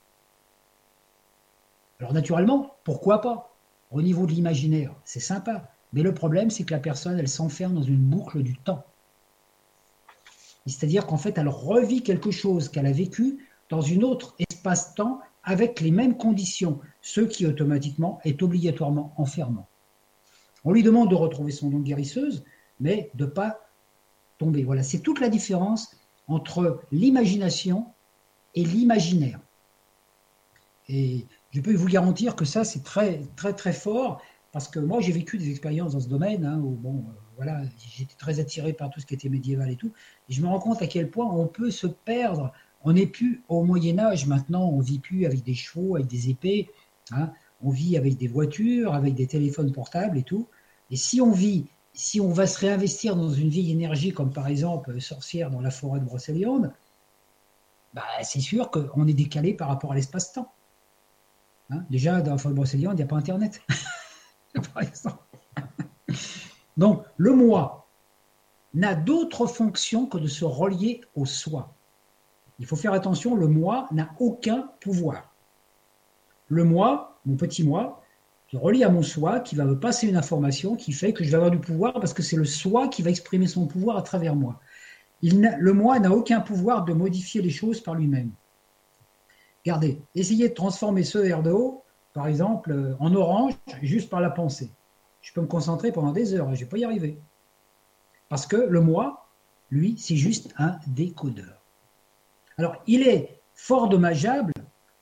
[2.00, 3.53] Alors naturellement, pourquoi pas?
[3.94, 5.70] Au niveau de l'imaginaire, c'est sympa.
[5.94, 8.84] Mais le problème, c'est que la personne, elle s'enferme dans une boucle du temps.
[10.66, 15.80] C'est-à-dire qu'en fait, elle revit quelque chose qu'elle a vécu dans une autre espace-temps avec
[15.80, 19.68] les mêmes conditions, ce qui automatiquement est obligatoirement enfermant.
[20.66, 22.44] On lui demande de retrouver son don guérisseuse,
[22.80, 23.60] mais de ne pas
[24.40, 24.64] tomber.
[24.64, 25.96] Voilà, c'est toute la différence
[26.28, 27.86] entre l'imagination
[28.56, 29.40] et l'imaginaire.
[30.88, 34.22] Et je peux vous garantir que ça, c'est très, très, très fort.
[34.52, 37.62] Parce que moi, j'ai vécu des expériences dans ce domaine, hein, où bon, euh, voilà,
[37.78, 39.94] j'étais très attiré par tout ce qui était médiéval et tout.
[40.30, 42.52] Et je me rends compte à quel point on peut se perdre.
[42.84, 46.30] On n'est plus au Moyen Âge maintenant, on vit plus avec des chevaux, avec des
[46.30, 46.70] épées.
[47.12, 47.32] Hein.
[47.62, 50.48] on vit avec des voitures, avec des téléphones portables et tout.
[50.90, 54.48] Et si on vit, si on va se réinvestir dans une vieille énergie, comme par
[54.48, 56.72] exemple sorcière dans la forêt de Brocéliande,
[57.94, 60.53] bah, c'est sûr qu'on est décalé par rapport à l'espace-temps.
[61.70, 61.84] Hein?
[61.90, 63.62] Déjà, dans Brocéliande, il n'y a pas Internet.
[66.78, 67.88] Donc, le moi
[68.74, 71.76] n'a d'autre fonction que de se relier au soi.
[72.60, 75.34] Il faut faire attention, le moi n'a aucun pouvoir.
[76.48, 78.04] Le moi, mon petit moi,
[78.48, 81.30] qui relie à mon soi, qui va me passer une information qui fait que je
[81.30, 84.02] vais avoir du pouvoir parce que c'est le soi qui va exprimer son pouvoir à
[84.02, 84.60] travers moi.
[85.22, 88.32] le moi n'a aucun pouvoir de modifier les choses par lui-même.
[89.66, 91.84] Regardez, essayez de transformer ce verre d'eau,
[92.14, 94.72] par exemple, euh, en orange juste par la pensée.
[95.22, 97.18] Je peux me concentrer pendant des heures je ne vais pas y arriver.
[98.30, 99.28] Parce que le moi,
[99.72, 101.62] lui, c'est juste un décodeur.
[102.58, 104.54] Alors, il est fort dommageable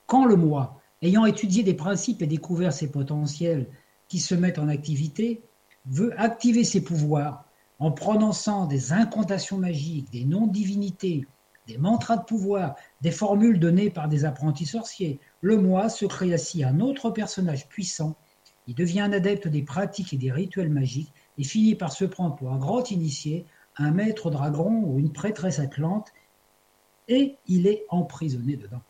[0.06, 3.66] quand le moi ayant étudié des principes et découvert ses potentiels
[4.08, 5.42] qui se mettent en activité,
[5.86, 7.44] veut activer ses pouvoirs
[7.78, 11.26] en prononçant des incantations magiques, des noms de divinités,
[11.72, 15.20] des mantras de pouvoir, des formules données par des apprentis sorciers.
[15.40, 18.16] Le moi se crée ainsi un autre personnage puissant,
[18.66, 22.36] il devient un adepte des pratiques et des rituels magiques et finit par se prendre
[22.36, 23.46] pour un grand initié,
[23.76, 26.12] un maître dragon ou une prêtresse atlante,
[27.08, 28.82] et il est emprisonné dedans.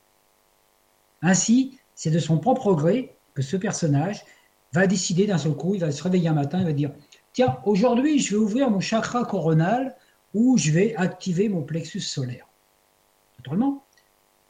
[1.23, 4.25] Ainsi, c'est de son propre gré que ce personnage
[4.73, 6.93] va décider d'un seul coup, il va se réveiller un matin, il va dire
[7.33, 9.97] Tiens, aujourd'hui, je vais ouvrir mon chakra coronal
[10.35, 12.52] ou je vais activer mon plexus solaire.
[13.43, 13.85] Naturellement,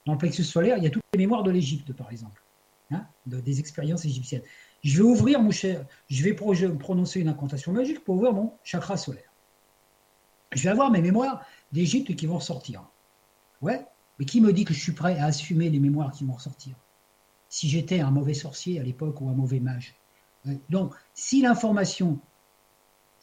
[0.05, 2.45] dans le plexus solaire, il y a toutes les mémoires de l'Égypte, par exemple,
[2.91, 4.43] hein, des expériences égyptiennes.
[4.85, 9.33] Je vais ouvrir mon je vais prononcer une incantation magique pour ouvrir mon chakra solaire.
[10.53, 12.87] Je vais avoir mes mémoires d'Égypte qui vont ressortir.
[13.63, 13.87] Ouais,
[14.19, 16.77] mais qui me dit que je suis prêt à assumer les mémoires qui vont ressortir
[17.49, 19.95] si j'étais un mauvais sorcier à l'époque ou un mauvais mage?
[20.69, 22.19] Donc, si l'information,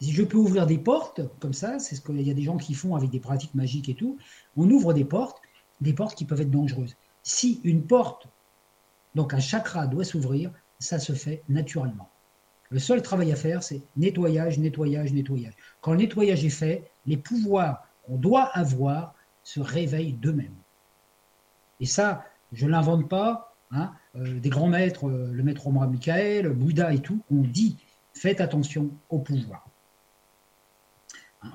[0.02, 2.58] si je peux ouvrir des portes, comme ça, c'est ce qu'il y a des gens
[2.58, 4.18] qui font avec des pratiques magiques et tout,
[4.56, 5.42] on ouvre des portes,
[5.82, 6.96] des portes qui peuvent être dangereuses.
[7.24, 8.28] Si une porte,
[9.16, 12.10] donc un chakra doit s'ouvrir, ça se fait naturellement.
[12.70, 15.54] Le seul travail à faire, c'est nettoyage, nettoyage, nettoyage.
[15.82, 20.56] Quand le nettoyage est fait, les pouvoirs qu'on doit avoir se réveillent d'eux-mêmes.
[21.80, 25.86] Et ça, je ne l'invente pas, Hein, euh, des grands maîtres, euh, le maître Romain
[25.86, 27.78] Michael, Bouddha et tout, ont dit
[28.14, 29.68] faites attention au pouvoir.
[31.44, 31.52] Hein.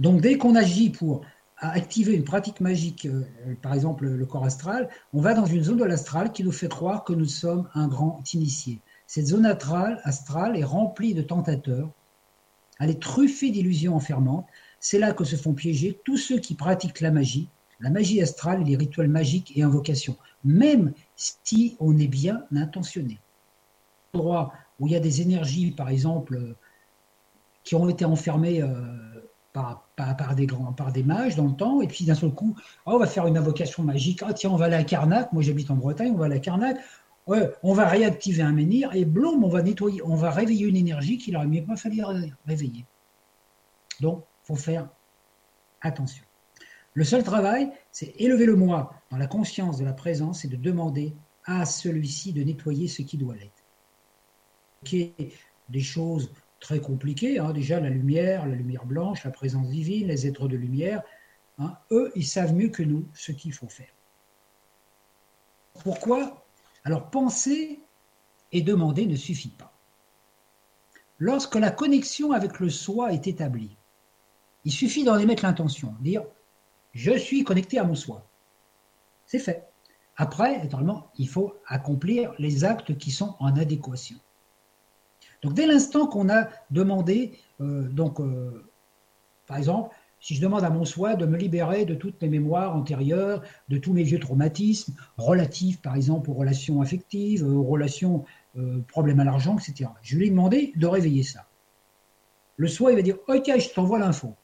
[0.00, 1.22] Donc dès qu'on agit pour
[1.60, 3.22] activer une pratique magique, euh,
[3.62, 6.68] par exemple le corps astral, on va dans une zone de l'astral qui nous fait
[6.68, 8.80] croire que nous sommes un grand initié.
[9.06, 11.90] Cette zone astrale, est remplie de tentateurs,
[12.78, 14.46] elle est truffée d'illusions enfermantes.
[14.80, 17.48] C'est là que se font piéger tous ceux qui pratiquent la magie,
[17.80, 23.18] la magie astrale les rituels magiques et invocations, même si on est bien intentionné.
[24.14, 26.56] Endroit où il y a des énergies, par exemple, euh,
[27.64, 28.68] qui ont été enfermées euh,
[29.52, 32.92] par, des grands, par des mages dans le temps, et puis d'un seul coup, oh,
[32.94, 35.76] on va faire une invocation magique, ah tiens, on va à Carnac, moi j'habite en
[35.76, 36.78] Bretagne, on va à Carnac,
[37.26, 41.18] on va réactiver un menhir, et blum, on va nettoyer, on va réveiller une énergie
[41.18, 42.02] qu'il n'aurait mieux pas fallu
[42.46, 42.86] réveiller.
[44.00, 44.88] Donc, il faut faire
[45.80, 46.24] attention.
[46.94, 50.56] Le seul travail, c'est élever le moi dans la conscience de la présence et de
[50.56, 53.62] demander à celui-ci de nettoyer ce qui doit l'être.
[55.68, 57.52] Des choses très compliquées, hein.
[57.52, 61.02] déjà la lumière, la lumière blanche, la présence divine, les êtres de lumière,
[61.58, 61.76] hein.
[61.90, 63.92] eux, ils savent mieux que nous ce qu'il faut faire.
[65.82, 66.46] Pourquoi?
[66.84, 67.80] Alors penser
[68.52, 69.72] et demander ne suffit pas.
[71.18, 73.76] Lorsque la connexion avec le soi est établie,
[74.64, 76.24] il suffit d'en émettre l'intention, dire
[76.92, 78.26] je suis connecté à mon soi.
[79.26, 79.68] C'est fait.
[80.16, 84.18] Après, étonnamment, il faut accomplir les actes qui sont en adéquation.
[85.42, 88.64] Donc dès l'instant qu'on a demandé, euh, donc euh,
[89.46, 92.76] par exemple, si je demande à mon soi de me libérer de toutes mes mémoires
[92.76, 98.24] antérieures, de tous mes vieux traumatismes, relatifs par exemple aux relations affectives, aux relations
[98.58, 99.90] euh, problèmes à l'argent, etc.
[100.02, 101.46] Je lui demander de réveiller ça.
[102.56, 104.34] Le soi, il va dire, ok, je t'envoie l'info.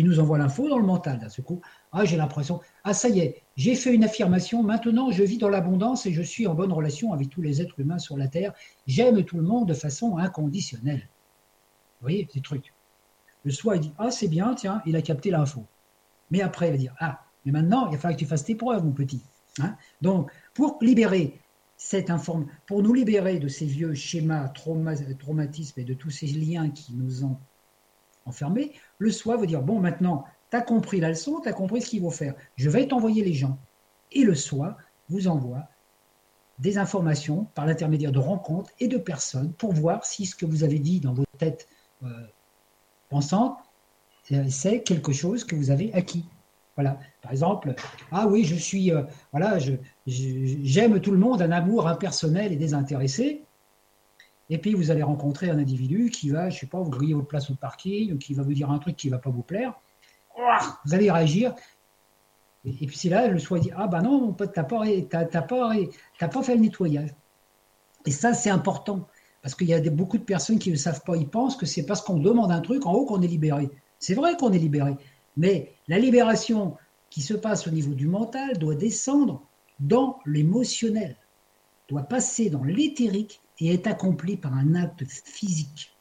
[0.00, 1.60] Il nous envoie l'info dans le mental d'un ce coup.
[1.92, 5.50] Ah, j'ai l'impression, ah ça y est, j'ai fait une affirmation, maintenant je vis dans
[5.50, 8.54] l'abondance et je suis en bonne relation avec tous les êtres humains sur la Terre.
[8.86, 11.06] J'aime tout le monde de façon inconditionnelle.
[12.00, 12.72] Vous voyez, ces trucs.
[13.44, 15.66] Le soi, il dit, ah c'est bien, tiens, il a capté l'info.
[16.30, 18.54] Mais après, il va dire, ah, mais maintenant, il va falloir que tu fasses tes
[18.54, 19.22] preuves, mon petit.
[19.60, 19.76] Hein?
[20.00, 21.38] Donc, pour libérer
[21.76, 26.70] cette information, pour nous libérer de ces vieux schémas, traumatismes et de tous ces liens
[26.70, 27.36] qui nous ont
[28.26, 31.82] enfermés, le soi veut dire, bon, maintenant, tu as compris la leçon, tu as compris
[31.82, 32.34] ce qu'il faut faire.
[32.56, 33.58] Je vais t'envoyer les gens.
[34.12, 34.76] Et le soi
[35.08, 35.68] vous envoie
[36.58, 40.62] des informations par l'intermédiaire de rencontres et de personnes pour voir si ce que vous
[40.62, 41.68] avez dit dans votre tête
[42.02, 42.08] euh,
[43.08, 43.58] pensante,
[44.32, 46.26] euh, c'est quelque chose que vous avez acquis.
[46.76, 46.98] Voilà.
[47.22, 47.74] Par exemple,
[48.12, 49.02] ah oui, je suis, euh,
[49.32, 49.58] voilà,
[50.06, 53.44] j'aime tout le monde, un amour impersonnel et désintéressé.
[54.50, 57.28] Et puis vous allez rencontrer un individu qui va, je sais pas, vous griller votre
[57.28, 59.80] place au parking, qui va vous dire un truc qui va pas vous plaire
[60.84, 61.54] vous allez réagir.
[62.64, 66.28] Et, puis c'est là, le soi dit, ah ben non, mon pote, t'as pas, pas,
[66.28, 67.10] pas fait le nettoyage.
[68.06, 69.06] Et ça, c'est important.
[69.42, 71.86] Parce qu'il y a beaucoup de personnes qui ne savent pas, ils pensent que c'est
[71.86, 73.70] parce qu'on demande un truc en haut qu'on est libéré.
[73.98, 74.96] C'est vrai qu'on est libéré,
[75.36, 76.76] mais la libération
[77.08, 79.42] qui se passe au niveau du mental doit descendre
[79.78, 81.16] dans l'émotionnel,
[81.88, 85.96] doit passer dans l'éthérique et être accomplie par un acte physique.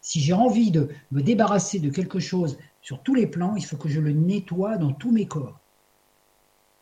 [0.00, 3.76] Si j'ai envie de me débarrasser de quelque chose sur tous les plans, il faut
[3.76, 5.60] que je le nettoie dans tous mes corps.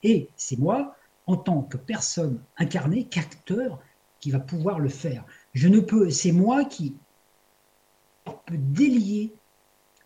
[0.02, 3.80] Et c'est moi, en tant que personne incarnée, qu'acteur,
[4.20, 5.24] qui va pouvoir le faire.
[5.54, 6.96] Je ne peux, c'est moi qui
[8.24, 9.34] peux délier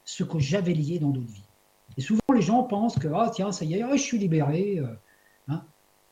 [0.05, 1.49] ce que j'avais lié dans d'autres vies.
[1.97, 4.79] Et souvent, les gens pensent que, ah tiens, ça y est, ah, je suis libéré.
[4.79, 4.95] Euh,
[5.49, 5.65] hein.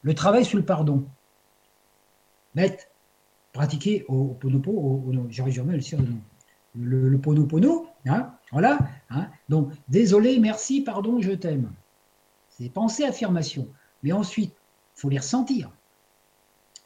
[0.02, 1.06] Le travail sur le pardon.
[2.54, 2.91] Bête,
[3.52, 5.98] pratiquer au, Ponopo, au, j'arrive jamais le dire
[6.74, 8.78] le, Ponopono, hein, voilà.
[9.10, 9.28] Hein.
[9.48, 11.70] Donc, désolé, merci, pardon, je t'aime.
[12.48, 13.68] C'est pensée, affirmation.
[14.02, 14.54] Mais ensuite,
[14.96, 15.70] il faut les ressentir.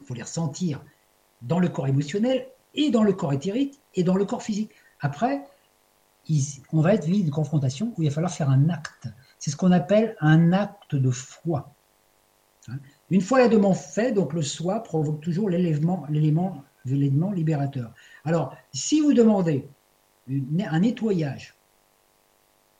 [0.01, 0.81] Il faut les ressentir
[1.41, 4.71] dans le corps émotionnel et dans le corps éthérique et dans le corps physique.
[4.99, 5.43] Après,
[6.73, 9.07] on va être vide de confrontation où il va falloir faire un acte.
[9.39, 11.73] C'est ce qu'on appelle un acte de foi.
[13.09, 17.93] Une fois la demande faite, donc le soi provoque toujours l'élément, l'élément, libérateur.
[18.25, 19.67] Alors, si vous demandez
[20.29, 21.55] un nettoyage,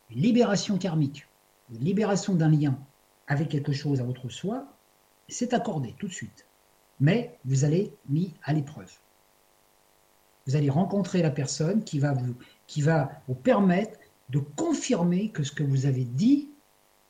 [0.10, 1.28] une libération karmique,
[1.72, 2.78] une libération d'un lien
[3.28, 4.66] avec quelque chose à votre soi,
[5.30, 6.46] c'est accordé tout de suite.
[7.00, 8.92] Mais vous allez mis à l'épreuve.
[10.46, 12.36] Vous allez rencontrer la personne qui va vous,
[12.68, 14.00] qui va vous permettre
[14.30, 16.50] de confirmer que ce que vous avez dit,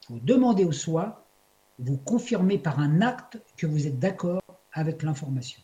[0.09, 1.26] vous demandez au soi,
[1.79, 4.41] vous confirmez par un acte que vous êtes d'accord
[4.73, 5.61] avec l'information.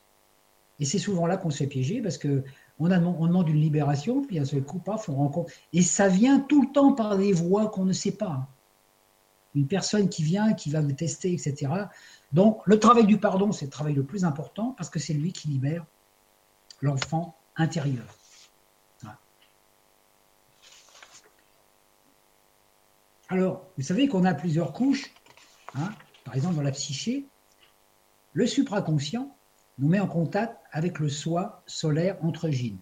[0.79, 2.43] Et c'est souvent là qu'on se fait piéger parce que
[2.79, 5.53] on, demande une libération, puis un seul coup, paf, on rencontre.
[5.71, 8.47] Et ça vient tout le temps par des voies qu'on ne sait pas.
[9.55, 11.71] Une personne qui vient, qui va vous tester, etc.
[12.31, 15.31] Donc, le travail du pardon, c'est le travail le plus important parce que c'est lui
[15.31, 15.85] qui libère
[16.81, 18.05] l'enfant intérieur.
[23.29, 25.13] Alors, vous savez qu'on a plusieurs couches.
[25.75, 25.91] Hein.
[26.23, 27.25] par exemple, dans la psyché,
[28.33, 29.35] le supraconscient
[29.77, 32.79] nous met en contact avec le soi solaire entre Gine,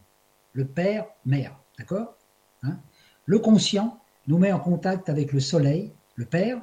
[0.53, 1.57] le père, mère.
[1.77, 2.15] D'accord
[2.63, 2.79] hein.
[3.25, 6.61] Le conscient nous met en contact avec le soleil, le père,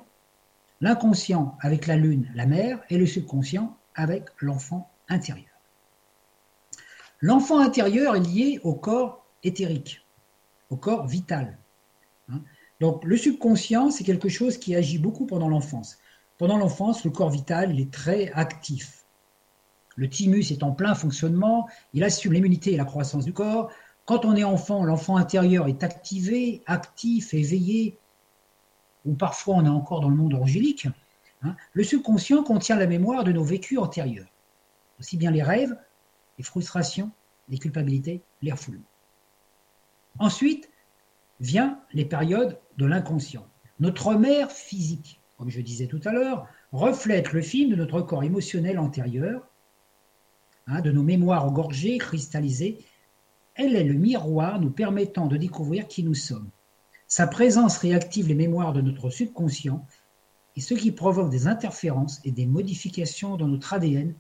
[0.80, 5.46] l'inconscient avec la lune, la mère, et le subconscient avec l'enfant intérieur.
[7.20, 10.06] L'enfant intérieur est lié au corps éthérique,
[10.70, 11.58] au corps vital.
[12.30, 12.42] Hein.
[12.80, 15.98] Donc le subconscient, c'est quelque chose qui agit beaucoup pendant l'enfance.
[16.38, 19.04] Pendant l'enfance, le corps vital, est très actif.
[19.96, 23.72] Le thymus est en plein fonctionnement, il assume l'immunité et la croissance du corps.
[24.04, 27.98] Quand on est enfant, l'enfant intérieur est activé, actif, éveillé,
[29.04, 30.86] ou parfois on est encore dans le monde angélique.
[31.42, 31.56] Hein.
[31.72, 34.28] Le subconscient contient la mémoire de nos vécus antérieurs,
[35.00, 35.76] aussi bien les rêves,
[36.38, 37.10] les frustrations,
[37.48, 38.82] les culpabilités, les refoulements.
[40.20, 40.70] Ensuite,
[41.40, 43.46] vient les périodes de l'inconscient.
[43.80, 48.24] Notre mère physique, comme je disais tout à l'heure, reflète le film de notre corps
[48.24, 49.46] émotionnel antérieur,
[50.66, 52.84] hein, de nos mémoires engorgées, cristallisées.
[53.54, 56.50] Elle est le miroir nous permettant de découvrir qui nous sommes.
[57.06, 59.86] Sa présence réactive les mémoires de notre subconscient
[60.56, 64.14] et ce qui provoque des interférences et des modifications dans notre ADN,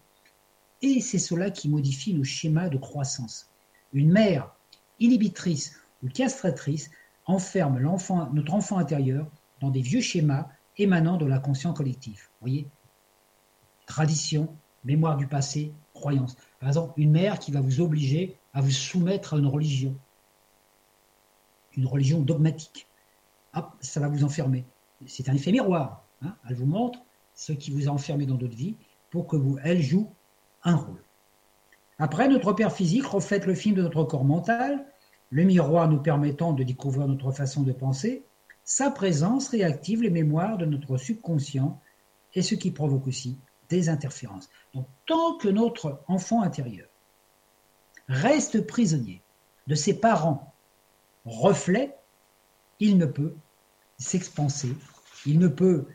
[0.82, 3.50] et c'est cela qui modifie nos schémas de croissance.
[3.92, 4.54] Une mère
[5.00, 6.90] inhibitrice ou castratrice
[7.26, 9.28] enferme notre enfant intérieur
[9.60, 10.48] dans des vieux schémas
[10.78, 12.30] émanant de l'inconscient collectif.
[12.40, 12.68] Vous voyez?
[13.86, 14.54] Tradition,
[14.84, 16.36] mémoire du passé, croyance.
[16.60, 19.96] Par exemple, une mère qui va vous obliger à vous soumettre à une religion,
[21.76, 22.86] une religion dogmatique.
[23.80, 24.64] Ça va vous enfermer.
[25.06, 26.04] C'est un effet miroir.
[26.22, 26.34] Hein.
[26.48, 27.00] Elle vous montre
[27.34, 28.76] ce qui vous a enfermé dans d'autres vies
[29.10, 30.12] pour que vous, elle joue
[30.62, 31.02] un rôle.
[31.98, 34.84] Après, notre père physique reflète le film de notre corps mental
[35.30, 38.24] le miroir nous permettant de découvrir notre façon de penser,
[38.68, 41.80] sa présence réactive les mémoires de notre subconscient
[42.34, 43.38] et ce qui provoque aussi
[43.70, 44.50] des interférences.
[44.74, 46.86] Donc tant que notre enfant intérieur
[48.08, 49.22] reste prisonnier
[49.68, 50.52] de ses parents
[51.24, 51.96] reflets,
[52.78, 53.34] il ne peut
[53.96, 54.76] s'expanser,
[55.24, 55.86] il ne peut,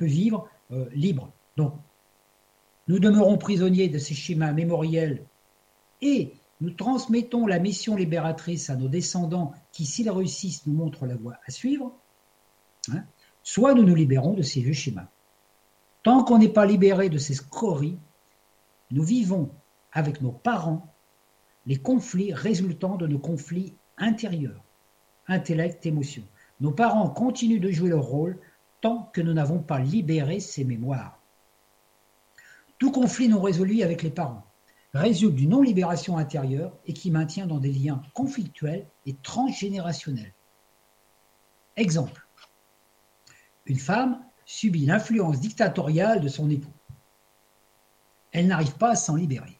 [0.00, 1.32] vivre euh, libre.
[1.56, 1.74] Donc
[2.86, 5.26] nous demeurons prisonniers de ces schémas mémoriels
[6.00, 11.16] et nous transmettons la mission libératrice à nos descendants qui, s'ils réussissent, nous montrent la
[11.16, 11.92] voie à suivre,
[12.92, 13.04] hein,
[13.42, 15.08] soit nous nous libérons de ces vieux schémas.
[16.02, 17.98] Tant qu'on n'est pas libéré de ces scories,
[18.90, 19.50] nous vivons
[19.92, 20.94] avec nos parents
[21.66, 24.62] les conflits résultant de nos conflits intérieurs,
[25.28, 26.22] intellect, émotion.
[26.60, 28.38] Nos parents continuent de jouer leur rôle
[28.80, 31.20] tant que nous n'avons pas libéré ces mémoires.
[32.78, 34.44] Tout conflit non résolu avec les parents
[34.94, 40.32] résulte d'une non-libération intérieure et qui maintient dans des liens conflictuels et transgénérationnels.
[41.76, 42.26] Exemple.
[43.66, 46.72] Une femme subit l'influence dictatoriale de son époux.
[48.32, 49.58] Elle n'arrive pas à s'en libérer.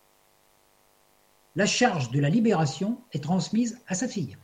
[1.57, 4.37] La charge de la libération est transmise à sa fille.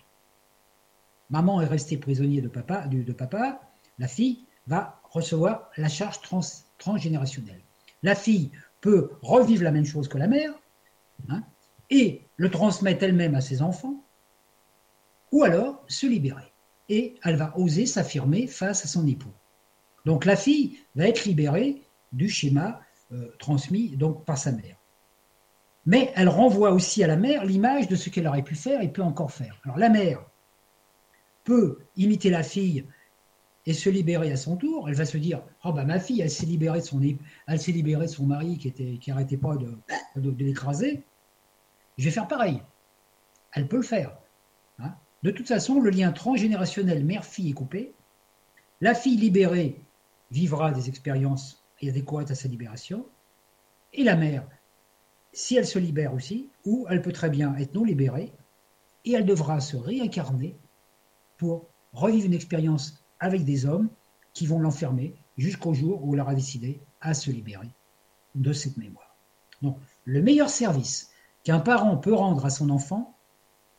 [1.29, 3.61] Maman est restée prisonnière de papa, de, papa,
[3.99, 6.21] la fille va recevoir la charge
[6.79, 7.63] transgénérationnelle.
[8.03, 10.53] La fille peut revivre la même chose que la mère,
[11.29, 11.43] hein,
[11.91, 14.05] et le transmettre elle-même à ses enfants,
[15.33, 16.53] ou alors se libérer.
[16.89, 19.33] Et elle va oser s'affirmer face à son époux.
[20.05, 22.81] Donc la fille va être libérée du schéma
[23.13, 24.77] euh, transmis donc par sa mère.
[25.87, 28.89] Mais elle renvoie aussi à la mère l'image de ce qu'elle aurait pu faire et
[28.89, 29.61] peut encore faire.
[29.65, 30.25] Alors la mère
[31.45, 32.85] peut imiter la fille
[33.67, 34.89] et se libérer à son tour.
[34.89, 37.01] Elle va se dire Oh, bah, ma fille, elle s'est libérée de son,
[37.47, 38.73] elle s'est libérée de son mari qui
[39.09, 41.03] n'arrêtait qui pas de, l'écraser.
[42.01, 42.63] Je vais faire pareil.
[43.53, 44.17] Elle peut le faire.
[44.79, 44.95] Hein.
[45.23, 47.93] de toute façon, le lien transgénérationnel mère-fille est coupé.
[48.81, 49.85] La fille libérée
[50.31, 53.05] vivra des expériences adéquates à sa libération.
[53.93, 54.49] Et la mère,
[55.35, 58.33] si elle se libère aussi, ou elle peut très bien être non libérée,
[59.05, 60.57] et elle devra se réincarner
[61.37, 63.91] pour revivre une expérience avec des hommes
[64.33, 67.69] qui vont l'enfermer jusqu'au jour où elle aura décidé à se libérer
[68.37, 69.19] de cette mémoire.
[69.61, 69.77] Donc,
[70.07, 71.11] le meilleur service
[71.45, 73.17] qu'un parent peut rendre à son enfant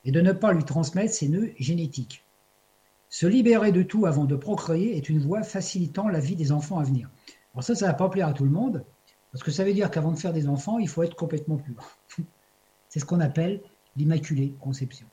[0.05, 2.26] est de ne pas lui transmettre ses nœuds génétiques.
[3.09, 6.80] Se libérer de tout avant de procréer est une voie facilitant la vie des enfants
[6.80, 7.09] à venir.
[7.53, 8.86] Alors ça, ça ne va pas plaire à tout le monde,
[9.32, 11.97] parce que ça veut dire qu'avant de faire des enfants, il faut être complètement pur.
[12.89, 13.62] C'est ce qu'on appelle
[13.95, 15.07] l'immaculée conception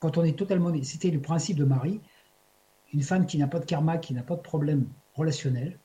[0.00, 0.72] quand on est totalement.
[0.82, 2.00] C'était le principe de Marie,
[2.92, 5.78] une femme qui n'a pas de karma, qui n'a pas de problème relationnel,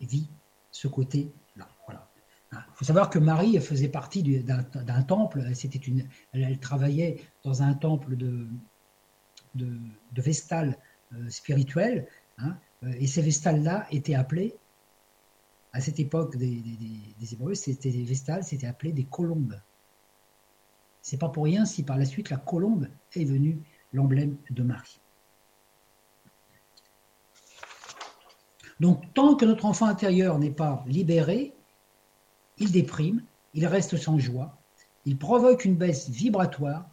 [0.00, 0.28] vit
[0.70, 1.30] ce côté-là.
[2.54, 5.44] Il faut savoir que Marie faisait partie d'un temple,
[6.32, 8.46] elle, travaillait dans un temple de,
[9.54, 9.78] de,
[10.16, 10.78] Vestales
[11.12, 12.06] euh, spirituel,
[12.38, 14.54] hein, euh, et ces Vestales-là étaient appelés,
[15.72, 16.62] à cette époque des
[17.32, 19.60] Hébreux, c'était des Vestales, c'était appelé des colombes.
[21.02, 23.60] C'est pas pour rien si par la suite la colombe est venue
[23.92, 25.00] l'emblème de Marie.
[28.80, 31.54] Donc tant que notre enfant intérieur n'est pas libéré,
[32.58, 33.22] il déprime,
[33.54, 34.56] il reste sans joie,
[35.04, 36.88] il provoque une baisse vibratoire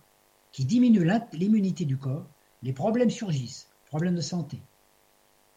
[0.51, 2.27] qui diminue l'immunité du corps,
[2.63, 4.61] les problèmes surgissent, problèmes de santé,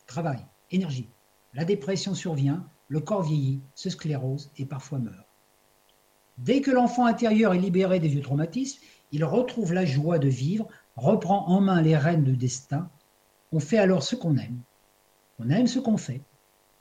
[0.07, 1.09] travail, énergie.
[1.52, 5.26] La dépression survient, le corps vieillit, se sclérose et parfois meurt.
[6.38, 8.80] Dès que l'enfant intérieur est libéré des vieux traumatismes,
[9.12, 12.90] il retrouve la joie de vivre, reprend en main les rênes du destin.
[13.52, 14.61] On fait alors ce qu'on aime.
[15.38, 16.22] On aime ce qu'on fait.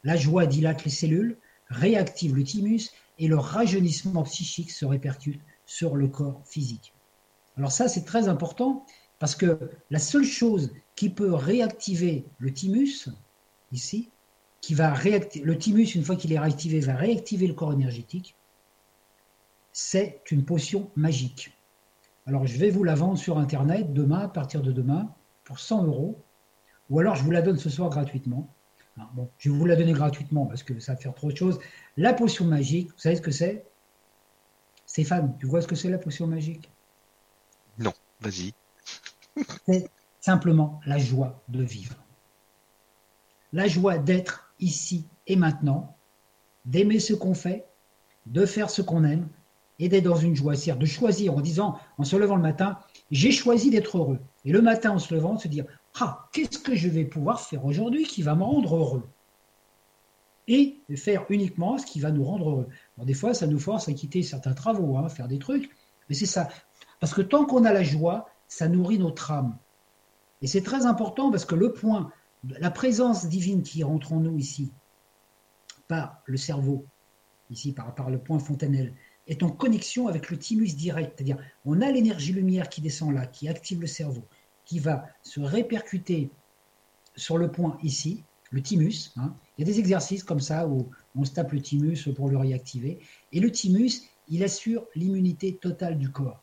[0.04, 1.38] La joie dilate les cellules,
[1.70, 2.90] réactive le thymus
[3.20, 6.94] et le rajeunissement psychique se répercute sur le corps physique.
[7.58, 8.86] Alors ça, c'est très important
[9.20, 13.10] parce que la seule chose qui peut réactiver le thymus,
[13.72, 14.10] ici,
[14.62, 18.36] qui va réactiver, le thymus, une fois qu'il est réactivé, va réactiver le corps énergétique,
[19.72, 21.52] c'est une potion magique.
[22.26, 25.86] Alors je vais vous la vendre sur Internet demain, à partir de demain, pour 100
[25.86, 26.24] euros.
[26.90, 28.53] Ou alors je vous la donne ce soir gratuitement.
[28.96, 31.60] Bon, je vais vous la donner gratuitement parce que ça va faire trop de choses.
[31.98, 33.66] La potion magique, vous savez ce que c'est?
[34.86, 36.70] Stéphane, tu vois ce que c'est la potion magique?
[37.80, 38.54] Non, vas-y.
[39.66, 39.90] c'est
[40.20, 41.96] simplement la joie de vivre.
[43.52, 45.98] La joie d'être ici et maintenant,
[46.66, 47.66] d'aimer ce qu'on fait,
[48.26, 49.28] de faire ce qu'on aime,
[49.80, 52.78] et d'être dans une joie, c'est-à-dire de choisir en disant, en se levant le matin,
[53.12, 54.20] j'ai choisi d'être heureux.
[54.46, 55.66] Et le matin, en se levant, se dire,
[56.00, 59.08] ah, qu'est-ce que je vais pouvoir faire aujourd'hui qui va me rendre heureux?
[60.48, 62.68] Et faire uniquement ce qui va nous rendre heureux.
[62.98, 65.70] des fois, ça nous force à quitter certains travaux, à hein, faire des trucs,
[66.10, 66.50] mais c'est ça.
[67.00, 69.58] Parce que tant qu'on a la joie, ça nourrit notre âme.
[70.42, 72.12] Et c'est très important parce que le point,
[72.44, 74.72] la présence divine qui rentre en nous ici,
[75.88, 76.86] par le cerveau,
[77.50, 78.94] ici par, par le point fontanelle,
[79.28, 81.14] est en connexion avec le thymus direct.
[81.16, 84.28] C'est-à-dire, on a l'énergie lumière qui descend là, qui active le cerveau,
[84.66, 86.30] qui va se répercuter
[87.16, 89.12] sur le point ici, le thymus.
[89.18, 89.34] Hein.
[89.58, 92.38] Il y a des exercices comme ça où on se tape le thymus pour le
[92.38, 93.00] réactiver.
[93.32, 96.42] Et le thymus, il assure l'immunité totale du corps.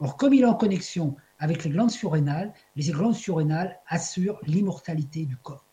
[0.00, 5.26] Or, comme il est en connexion avec les glandes surrénales, les glandes surrénales assurent l'immortalité
[5.26, 5.64] du corps,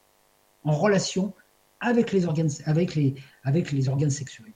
[0.64, 1.34] en relation
[1.80, 4.54] avec les organes, avec les, avec les organes sexuels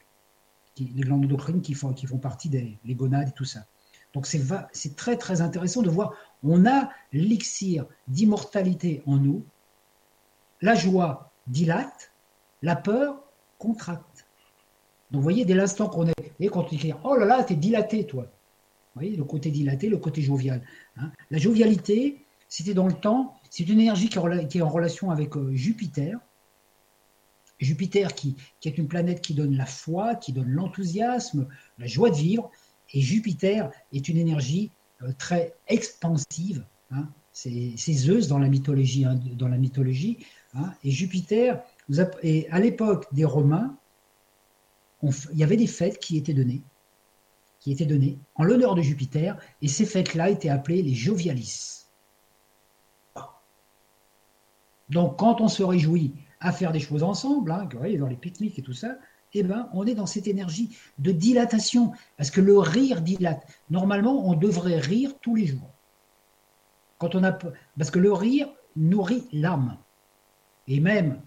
[0.80, 3.66] les glandes endocrines qui font, qui font partie des les gonades et tout ça.
[4.14, 6.14] Donc c'est très très intéressant de voir,
[6.44, 9.46] on a l'élixir d'immortalité en nous,
[10.62, 12.12] la joie dilate,
[12.62, 13.22] la peur
[13.58, 14.26] contracte.
[15.12, 16.14] Donc, vous voyez, dès l'instant qu'on est.
[16.40, 18.24] Et quand on dit Oh là là, t'es dilaté, toi.
[18.24, 20.62] Vous voyez, le côté dilaté, le côté jovial.
[20.98, 21.12] Hein.
[21.30, 24.18] La jovialité, c'était dans le temps, c'est une énergie qui
[24.58, 26.18] est en relation avec euh, Jupiter.
[27.60, 28.36] Jupiter qui,
[28.66, 32.50] est une planète qui donne la foi, qui donne l'enthousiasme, la joie de vivre.
[32.94, 34.72] Et Jupiter est une énergie
[35.18, 36.66] très expansive.
[36.92, 37.08] Hein.
[37.32, 39.06] C'est Zeus dans la mythologie.
[39.06, 40.26] Hein, dans la mythologie
[40.84, 41.62] Et Jupiter,
[42.24, 43.76] et à l'époque des Romains,
[45.04, 46.62] il y avait des fêtes qui étaient données,
[47.60, 51.86] qui étaient données en l'honneur de Jupiter, et ces fêtes-là étaient appelées les jovialis.
[54.90, 58.62] Donc, quand on se réjouit à faire des choses ensemble, hein, dans les pique-niques et
[58.62, 58.98] tout ça,
[59.34, 63.46] eh ben, on est dans cette énergie de dilatation, parce que le rire dilate.
[63.70, 65.70] Normalement, on devrait rire tous les jours.
[66.98, 69.78] Quand on a, parce que le rire nourrit l'âme.
[70.68, 71.22] Et même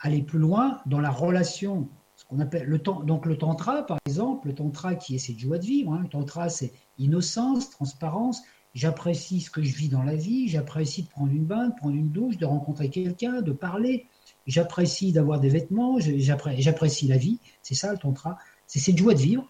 [0.00, 1.88] aller plus loin dans la relation
[2.18, 5.58] ce qu'on appelle le donc le tantra par exemple, le tantra qui est cette joie
[5.58, 6.00] de vivre, hein.
[6.02, 8.42] le tantra c'est innocence, transparence,
[8.74, 11.94] j'apprécie ce que je vis dans la vie, j'apprécie de prendre une bain, de prendre
[11.94, 14.06] une douche, de rencontrer quelqu'un, de parler,
[14.48, 19.20] j'apprécie d'avoir des vêtements, j'apprécie la vie, c'est ça le tantra, c'est cette joie de
[19.20, 19.46] vivre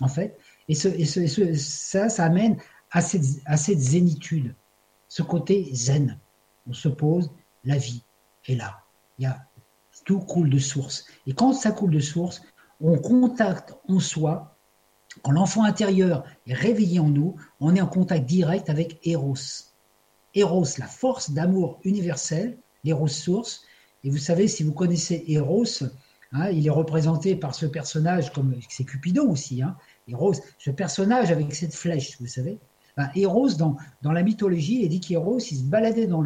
[0.00, 0.38] en fait,
[0.68, 2.56] et, ce, et ce, ça, ça amène
[2.90, 4.54] à cette, à cette zénitude,
[5.08, 6.18] ce côté zen,
[6.68, 7.30] on se pose,
[7.64, 8.02] la vie
[8.46, 8.82] est là,
[9.18, 9.46] il y a
[10.04, 11.06] tout coule de source.
[11.26, 12.42] Et quand ça coule de source,
[12.80, 14.56] on contacte en soi,
[15.22, 19.34] quand l'enfant intérieur est réveillé en nous, on est en contact direct avec Eros.
[20.34, 23.62] Eros, la force d'amour universel, l'Eros source.
[24.06, 25.82] Et vous savez, si vous connaissez Eros,
[26.30, 29.76] hein, il est représenté par ce personnage, comme c'est Cupidon aussi, hein,
[30.06, 32.60] Eros, ce personnage avec cette flèche, vous savez.
[32.96, 36.22] Ben, Eros, dans, la mythologie, il dit qu'Eros, il se baladait dans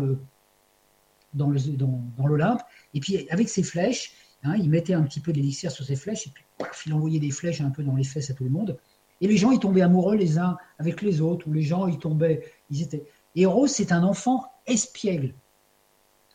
[2.18, 2.60] l'Olympe,
[2.92, 4.12] et puis avec ses flèches,
[4.42, 6.44] hein, il mettait un petit peu d'élixir sur ses flèches, et puis
[6.84, 8.76] il envoyait des flèches un peu dans les fesses à tout le monde.
[9.22, 11.98] Et les gens, ils tombaient amoureux les uns avec les autres, ou les gens, ils
[11.98, 13.06] tombaient, ils étaient...
[13.36, 15.32] Et Rose, c'est un enfant espiègle.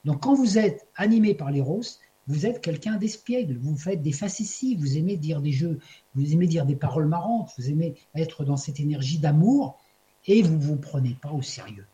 [0.06, 4.12] Donc quand vous êtes animé par les roses, vous êtes quelqu'un d'espiègle, vous faites des
[4.12, 5.80] facéties, vous aimez dire des jeux,
[6.16, 9.78] vous aimez dire des paroles marrantes, vous aimez être dans cette énergie d'amour,
[10.28, 11.86] et vous ne vous prenez pas au sérieux.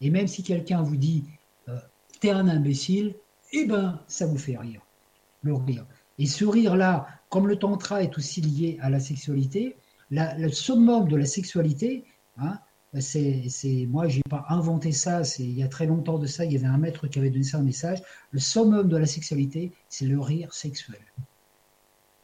[0.00, 1.24] Et même si quelqu'un vous dit
[2.20, 3.14] t'es un imbécile,
[3.52, 4.80] eh ben, ça vous fait rire,
[5.42, 5.86] le rire.
[6.18, 9.76] Et ce rire-là, comme le tantra est aussi lié à la sexualité,
[10.10, 12.04] le summum de la sexualité,
[12.38, 12.58] hein,
[12.98, 15.24] c'est, c'est, moi, j'ai pas inventé ça.
[15.24, 16.44] C'est il y a très longtemps de ça.
[16.44, 18.02] Il y avait un maître qui avait donné ça un message.
[18.30, 21.00] Le summum de la sexualité, c'est le rire sexuel.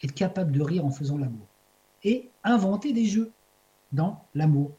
[0.02, 1.46] Être capable de rire en faisant l'amour
[2.04, 3.30] et inventer des jeux
[3.92, 4.72] dans l'amour.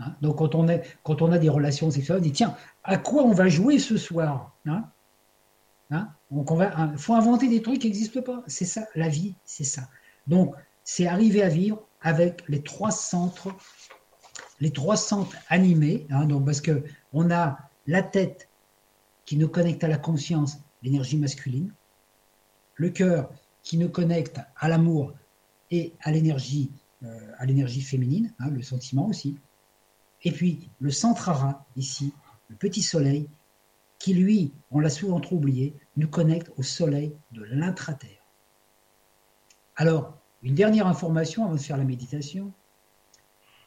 [0.00, 0.14] Hein.
[0.20, 3.22] Donc quand on, est, quand on a des relations sexuelles, on dit tiens, à quoi
[3.22, 4.84] on va jouer ce soir hein
[5.90, 8.42] hein Donc on va, faut inventer des trucs qui n'existent pas.
[8.46, 9.82] C'est ça, la vie, c'est ça.
[10.26, 10.54] Donc
[10.84, 13.54] c'est arriver à vivre avec les trois centres,
[14.60, 16.06] les trois centres animés.
[16.26, 18.48] donc parce que on a la tête
[19.24, 21.72] qui nous connecte à la conscience, l'énergie masculine,
[22.74, 23.30] le cœur
[23.62, 25.12] qui nous connecte à l'amour
[25.70, 26.70] et à l'énergie,
[27.02, 29.36] euh, à l'énergie féminine, le sentiment aussi.
[30.22, 32.12] Et puis le centrara, ici,
[32.48, 33.28] le petit soleil,
[33.98, 38.24] qui lui, on l'a souvent trop oublié, nous connecte au soleil de l'intraterre.
[39.76, 42.52] Alors, une dernière information avant de faire la méditation.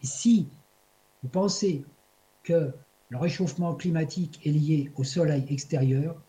[0.01, 0.47] Si
[1.23, 1.83] vous pensez
[2.43, 2.71] que
[3.09, 6.21] le réchauffement climatique est lié au soleil extérieur,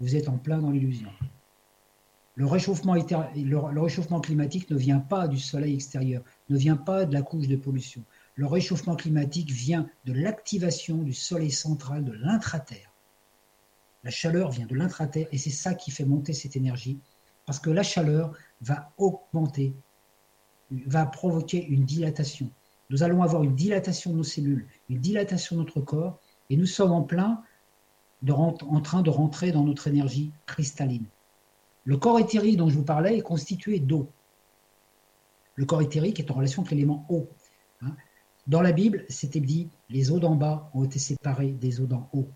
[0.00, 1.10] vous êtes en plein dans l'illusion.
[2.36, 2.94] Le réchauffement,
[4.20, 8.02] climatique ne vient pas du soleil extérieur, ne vient pas de la couche de pollution
[8.36, 12.92] le réchauffement climatique vient de l'activation du soleil central de l'intraterre.
[14.02, 16.98] La chaleur vient de l'intraterre et c'est ça qui fait monter cette énergie,
[17.46, 19.74] parce que la chaleur va augmenter,
[20.70, 22.50] va provoquer une dilatation.
[22.90, 26.20] Nous allons avoir une dilatation de nos cellules, une dilatation de notre corps,
[26.50, 27.42] et nous sommes en plein
[28.32, 31.06] en train de rentrer dans notre énergie cristalline.
[31.84, 34.08] Le corps éthérique dont je vous parlais est constitué d'eau.
[35.56, 37.28] Le corps éthérique est en relation avec l'élément eau.
[37.82, 37.94] Hein.
[38.46, 42.08] Dans la Bible, c'était dit les eaux d'en bas ont été séparées des eaux d'en
[42.12, 42.28] haut.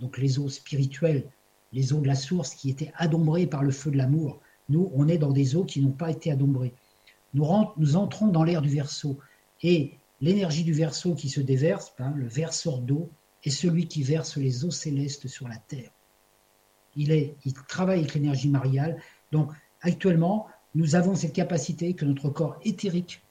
[0.00, 1.28] Donc les eaux spirituelles,
[1.72, 4.40] les eaux de la source qui étaient adombrées par le feu de l'amour.
[4.68, 6.74] Nous, on est dans des eaux qui n'ont pas été adombrées.
[7.34, 9.18] Nous, entrons dans l'ère du verso
[9.62, 13.10] et l'énergie du verso qui se déverse, le verseur d'eau,
[13.44, 15.90] est celui qui verse les eaux célestes sur la terre.
[16.96, 19.00] Il, est, il travaille avec l'énergie mariale.
[19.30, 19.52] Donc
[19.82, 23.22] actuellement, nous avons cette capacité que notre corps éthérique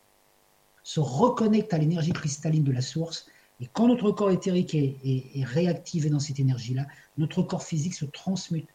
[0.84, 3.28] se reconnecte à l'énergie cristalline de la source.
[3.60, 6.86] Et quand notre corps éthérique est, réactivé dans cette énergie-là,
[7.18, 8.70] notre corps physique se transmute.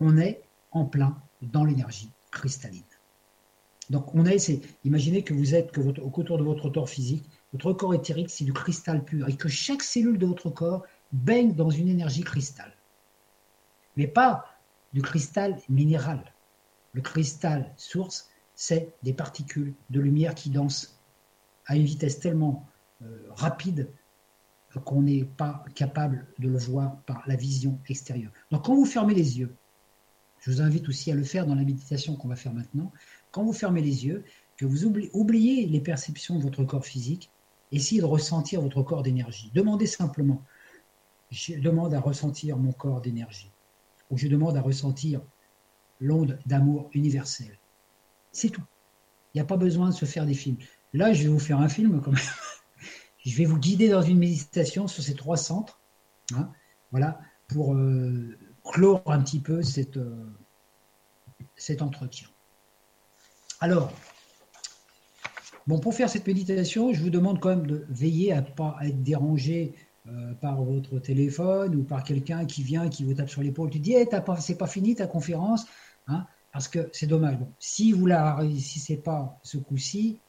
[0.00, 0.40] On est
[0.70, 2.82] en plein dans l'énergie cristalline.
[3.90, 7.72] Donc on a essayé, imaginez que vous êtes, que votre, de votre corps physique, votre
[7.72, 11.70] corps éthérique, c'est du cristal pur, et que chaque cellule de votre corps baigne dans
[11.70, 12.72] une énergie cristal.
[13.96, 14.44] Mais pas
[14.92, 16.32] du cristal minéral.
[16.92, 20.98] Le cristal source, c'est des particules de lumière qui dansent
[21.66, 22.66] à une vitesse tellement
[23.02, 23.88] euh, rapide
[24.84, 28.32] qu'on n'est pas capable de le voir par la vision extérieure.
[28.50, 29.54] Donc quand vous fermez les yeux,
[30.40, 32.92] je vous invite aussi à le faire dans la méditation qu'on va faire maintenant,
[33.30, 34.24] quand vous fermez les yeux,
[34.56, 37.30] que vous oubliez les perceptions de votre corps physique,
[37.72, 39.50] essayez de ressentir votre corps d'énergie.
[39.54, 40.42] Demandez simplement,
[41.30, 43.50] je demande à ressentir mon corps d'énergie,
[44.10, 45.20] ou je demande à ressentir
[46.00, 47.58] l'onde d'amour universel.
[48.32, 48.62] C'est tout.
[49.34, 50.56] Il n'y a pas besoin de se faire des films.
[50.92, 52.20] Là, je vais vous faire un film quand même.
[53.24, 55.80] je vais vous guider dans une méditation sur ces trois centres.
[56.34, 56.50] Hein,
[56.90, 59.60] voilà, pour euh, clore un petit peu
[59.96, 60.26] euh,
[61.56, 62.28] cet entretien.
[63.60, 63.92] Alors,
[65.66, 68.76] bon, pour faire cette méditation, je vous demande quand même de veiller à ne pas
[68.82, 69.74] être dérangé
[70.06, 73.80] euh, par votre téléphone ou par quelqu'un qui vient, qui vous tape sur l'épaule, qui
[73.80, 74.06] dit hey,
[74.38, 75.66] c'est pas fini ta conférence,
[76.06, 77.36] hein, parce que c'est dommage.
[77.58, 80.20] si vous la réussissez pas ce coup-ci,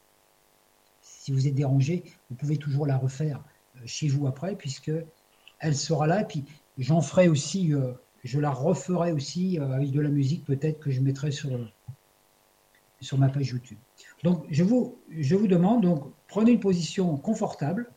[1.00, 3.44] si vous êtes dérangé, vous pouvez toujours la refaire
[3.76, 4.90] euh, chez vous après, puisque
[5.60, 6.22] elle sera là.
[6.22, 6.44] Et puis
[6.78, 7.92] j'en ferai aussi, euh,
[8.24, 11.50] je la referai aussi avec de la musique, peut-être que je mettrai sur,
[13.00, 13.78] sur ma page YouTube.
[14.22, 17.90] Donc je vous, je vous demande, donc prenez une position confortable.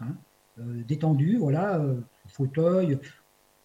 [0.00, 0.16] Hein,
[0.58, 2.98] euh, détendu, voilà, euh, fauteuil.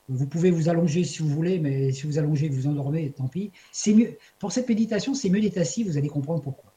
[0.09, 3.51] Vous pouvez vous allonger si vous voulez, mais si vous allongez, vous endormez, tant pis.
[3.71, 4.17] C'est mieux.
[4.37, 5.83] Pour cette méditation, c'est mieux d'être assis.
[5.83, 6.73] Vous allez comprendre pourquoi.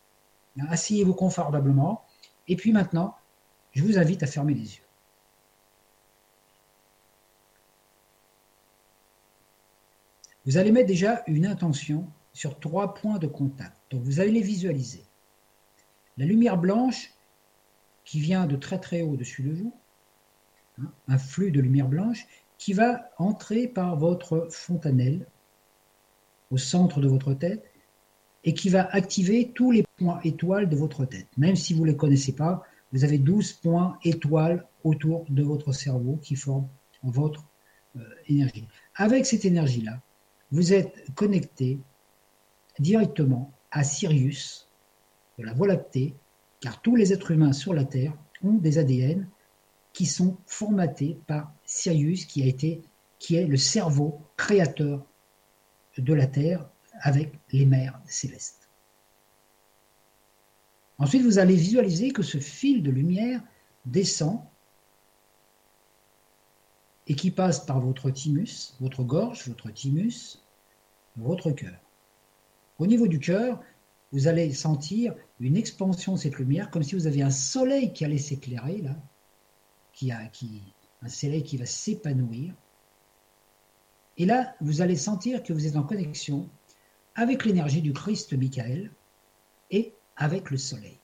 [0.69, 2.03] Asseyez-vous confortablement.
[2.49, 3.17] Et puis maintenant,
[3.73, 4.83] je vous invite à fermer les yeux.
[10.47, 12.07] Vous allez mettre déjà une intention
[12.37, 13.76] sur trois points de contact.
[13.91, 15.03] Donc vous allez les visualiser.
[16.18, 17.12] La lumière blanche
[18.05, 19.74] qui vient de très très haut au-dessus de vous,
[20.80, 22.26] Hein, un flux de lumière blanche
[22.59, 25.26] qui va entrer par votre fontanelle
[26.51, 27.64] au centre de votre tête
[28.45, 31.26] et qui va activer tous les points étoiles de votre tête.
[31.37, 32.62] Même si vous ne les connaissez pas,
[32.93, 36.68] vous avez 12 points étoiles autour de votre cerveau qui forment
[37.03, 37.45] votre
[37.97, 38.68] euh, énergie.
[38.95, 40.01] Avec cette énergie-là,
[40.53, 41.78] vous êtes connecté
[42.79, 44.68] directement à Sirius
[45.39, 46.14] de la Voie lactée,
[46.61, 49.29] car tous les êtres humains sur la Terre ont des ADN
[49.93, 52.83] qui sont formatés par Sirius, qui,
[53.18, 55.07] qui est le cerveau créateur
[55.97, 56.68] de la Terre
[57.01, 58.68] avec les mers célestes.
[60.99, 63.43] Ensuite, vous allez visualiser que ce fil de lumière
[63.85, 64.41] descend
[67.07, 70.43] et qui passe par votre thymus, votre gorge, votre thymus,
[71.16, 71.86] votre cœur.
[72.79, 73.62] Au niveau du cœur,
[74.12, 78.05] vous allez sentir une expansion de cette lumière, comme si vous aviez un soleil qui
[78.05, 78.97] allait s'éclairer là,
[79.93, 80.20] qui a,
[81.03, 82.55] un soleil qui va s'épanouir.
[84.18, 86.49] Et là, vous allez sentir que vous êtes en connexion
[87.14, 88.91] avec l'énergie du Christ Michael
[89.70, 90.99] et avec le soleil.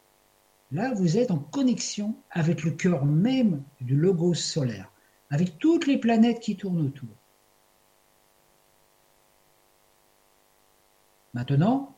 [0.70, 4.90] Là, vous êtes en connexion avec le cœur même du logos solaire,
[5.30, 7.14] avec toutes les planètes qui tournent autour.
[11.34, 11.96] Maintenant,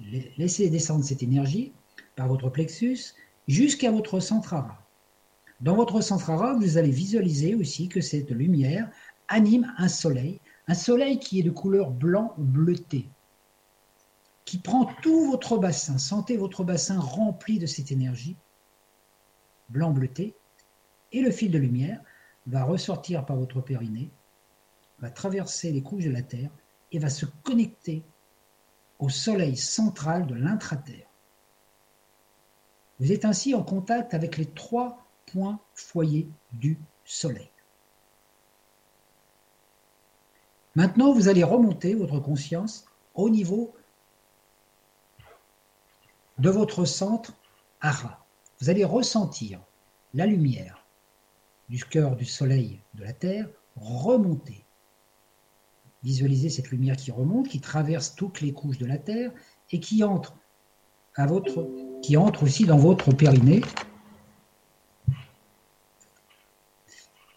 [0.00, 1.72] laissez descendre cette énergie
[2.16, 3.14] par votre plexus
[3.46, 4.54] jusqu'à votre centre
[5.60, 8.90] dans votre centrara, vous allez visualiser aussi que cette lumière
[9.28, 13.08] anime un soleil, un soleil qui est de couleur blanc bleuté,
[14.44, 15.96] qui prend tout votre bassin.
[15.96, 18.36] Sentez votre bassin rempli de cette énergie
[19.70, 20.34] blanc bleuté,
[21.12, 22.00] et le fil de lumière
[22.46, 24.10] va ressortir par votre périnée,
[24.98, 26.50] va traverser les couches de la Terre
[26.92, 28.04] et va se connecter
[28.98, 31.06] au soleil central de l'intraterre.
[32.98, 37.50] Vous êtes ainsi en contact avec les trois point foyer du Soleil.
[40.74, 43.74] Maintenant, vous allez remonter votre conscience au niveau
[46.38, 47.34] de votre centre
[47.80, 48.26] Ara.
[48.60, 49.60] Vous allez ressentir
[50.14, 50.84] la lumière
[51.68, 54.65] du cœur du Soleil de la Terre remonter.
[56.06, 59.32] Visualisez cette lumière qui remonte, qui traverse toutes les couches de la Terre
[59.72, 60.36] et qui entre,
[61.16, 61.68] à votre,
[62.42, 63.60] aussi dans votre périnée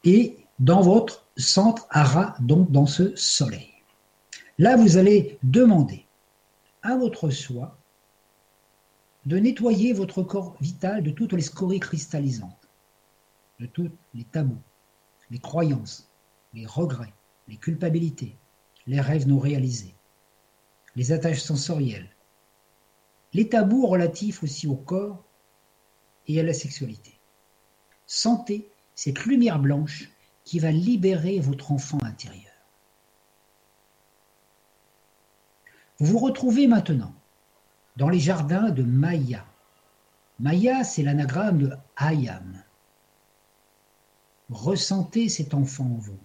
[0.04, 3.72] et dans votre centre Ara, donc dans ce soleil.
[4.60, 6.06] Là, vous allez demander
[6.84, 7.76] à votre soi
[9.26, 12.70] de nettoyer votre corps vital de toutes les scories cristallisantes,
[13.60, 14.62] de tous les tabous,
[15.32, 16.08] les croyances,
[16.54, 17.16] les regrets,
[17.48, 18.38] les culpabilités,
[18.90, 19.94] les rêves non réalisés,
[20.96, 22.10] les attaches sensorielles,
[23.34, 25.24] les tabous relatifs aussi au corps
[26.28, 27.20] et à la sexualité.
[28.08, 30.10] Sentez cette lumière blanche
[30.44, 32.52] qui va libérer votre enfant intérieur.
[36.00, 37.14] Vous vous retrouvez maintenant
[37.96, 39.46] dans les jardins de Maya.
[40.40, 42.64] Maya, c'est l'anagramme de Ayam.
[44.50, 46.18] Ressentez cet enfant en vous,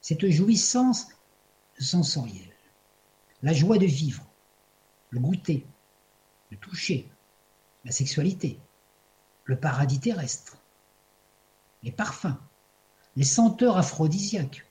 [0.00, 1.08] cette jouissance
[1.82, 2.54] sensorielle,
[3.42, 4.24] la joie de vivre,
[5.10, 5.66] le goûter,
[6.50, 7.10] le toucher,
[7.84, 8.58] la sexualité,
[9.44, 10.56] le paradis terrestre,
[11.82, 12.38] les parfums,
[13.16, 14.66] les senteurs aphrodisiaques,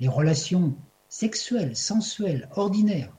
[0.00, 0.74] les relations
[1.08, 3.14] sexuelles, sensuelles, ordinaires,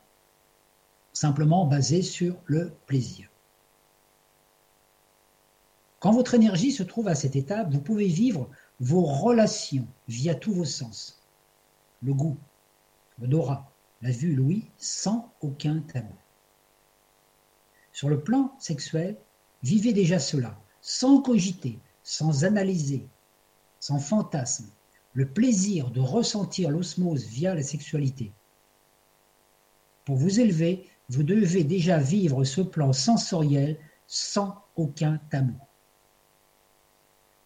[1.13, 3.29] simplement basées sur le plaisir.
[5.99, 8.49] Quand votre énergie se trouve à cette étape, vous pouvez vivre
[8.79, 11.20] vos relations via tous vos sens.
[12.03, 12.37] Le goût,
[13.19, 13.71] l'odorat,
[14.01, 16.15] la vue, l'ouïe, sans aucun tabou.
[17.91, 19.17] Sur le plan sexuel,
[19.63, 23.07] vivez déjà cela, sans cogiter, sans analyser,
[23.79, 24.69] sans fantasme,
[25.13, 28.31] le plaisir de ressentir l'osmose via la sexualité.
[30.05, 35.57] Pour vous élever, vous devez déjà vivre ce plan sensoriel sans aucun tabou.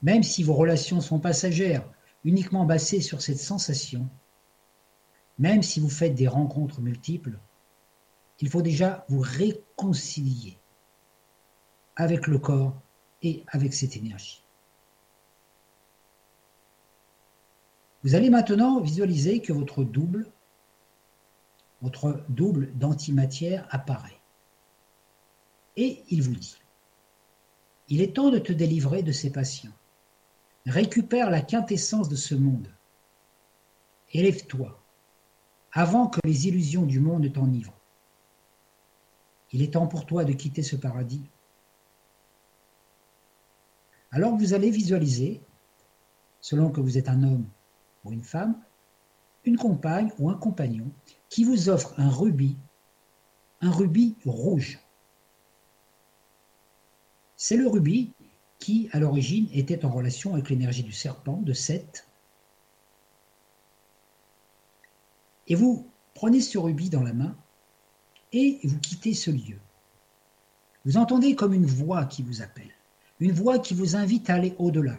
[0.01, 1.89] Même si vos relations sont passagères,
[2.23, 4.07] uniquement basées sur cette sensation,
[5.37, 7.37] même si vous faites des rencontres multiples,
[8.39, 10.57] il faut déjà vous réconcilier
[11.95, 12.81] avec le corps
[13.21, 14.43] et avec cette énergie.
[18.03, 20.31] Vous allez maintenant visualiser que votre double,
[21.81, 24.19] votre double d'antimatière apparaît.
[25.75, 26.57] Et il vous dit,
[27.87, 29.73] il est temps de te délivrer de ces passions.
[30.65, 32.71] Récupère la quintessence de ce monde.
[34.13, 34.84] Élève-toi,
[35.75, 37.77] avant que les illusions du monde t'enivrent.
[39.51, 41.29] Il est temps pour toi de quitter ce paradis.
[44.09, 45.41] Alors vous allez visualiser,
[46.39, 47.45] selon que vous êtes un homme
[48.05, 48.57] ou une femme,
[49.43, 50.89] une compagne ou un compagnon
[51.27, 52.57] qui vous offre un rubis,
[53.59, 54.79] un rubis rouge.
[57.35, 58.13] C'est le rubis
[58.59, 62.07] qui, à l'origine, était en relation avec l'énergie du serpent, de Seth.
[65.47, 67.35] Et vous prenez ce rubis dans la main
[68.31, 69.59] et vous quittez ce lieu.
[70.85, 72.71] Vous entendez comme une voix qui vous appelle,
[73.19, 74.97] une voix qui vous invite à aller au-delà,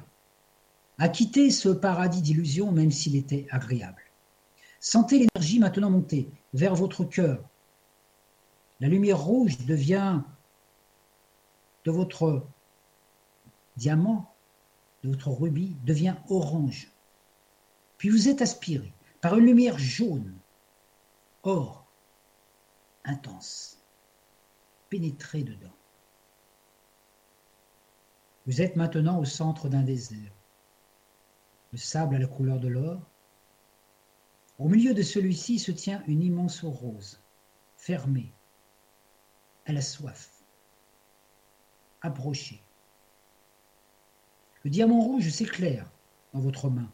[0.99, 4.03] à quitter ce paradis d'illusions même s'il était agréable.
[4.81, 7.43] Sentez l'énergie maintenant monter vers votre cœur.
[8.81, 10.21] La lumière rouge devient
[11.85, 12.47] de votre
[13.77, 14.33] diamant
[15.05, 16.91] de votre rubis devient orange.
[17.99, 20.35] Puis vous êtes aspiré par une lumière jaune,
[21.47, 21.87] or,
[23.05, 23.79] intense,
[24.89, 25.77] pénétré dedans.
[28.47, 30.33] Vous êtes maintenant au centre d'un désert.
[31.73, 33.01] Le sable a la couleur de l'or.
[34.59, 37.21] Au milieu de celui-ci se tient une immense rose,
[37.77, 38.33] fermée.
[39.65, 40.43] Elle a soif,
[42.03, 42.63] approchée.
[44.63, 45.91] Le diamant rouge s'éclaire
[46.33, 46.91] dans votre main.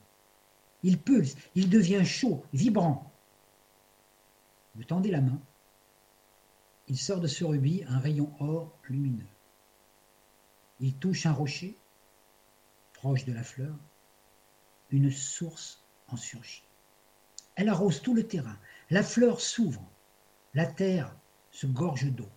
[0.82, 3.11] Il pulse, il devient chaud, vibrant.
[4.74, 5.40] Vous tendez la main.
[6.88, 9.26] Il sort de ce rubis un rayon or lumineux.
[10.80, 11.76] Il touche un rocher,
[12.94, 13.76] proche de la fleur.
[14.90, 16.64] Une source en surgit.
[17.54, 18.58] Elle arrose tout le terrain.
[18.90, 19.86] La fleur s'ouvre.
[20.54, 21.14] La terre
[21.50, 22.28] se gorge d'eau.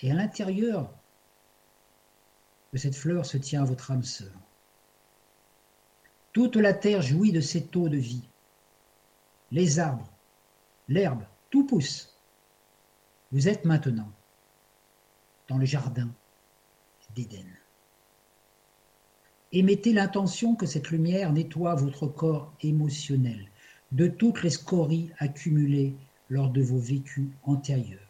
[0.00, 0.92] Et à l'intérieur
[2.72, 4.32] de cette fleur se tient votre âme sœur.
[6.32, 8.28] Toute la terre jouit de cette eau de vie.
[9.50, 10.12] Les arbres,
[10.88, 12.14] l'herbe, tout pousse.
[13.32, 14.10] Vous êtes maintenant
[15.48, 16.08] dans le jardin
[17.14, 17.46] d'Éden.
[19.52, 23.48] Émettez l'intention que cette lumière nettoie votre corps émotionnel
[23.92, 25.94] de toutes les scories accumulées
[26.28, 28.00] lors de vos vécus antérieurs.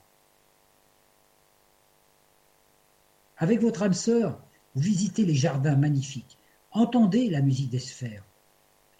[3.36, 4.40] Avec votre âme sœur,
[4.74, 6.38] vous visitez les jardins magnifiques,
[6.72, 8.24] entendez la musique des sphères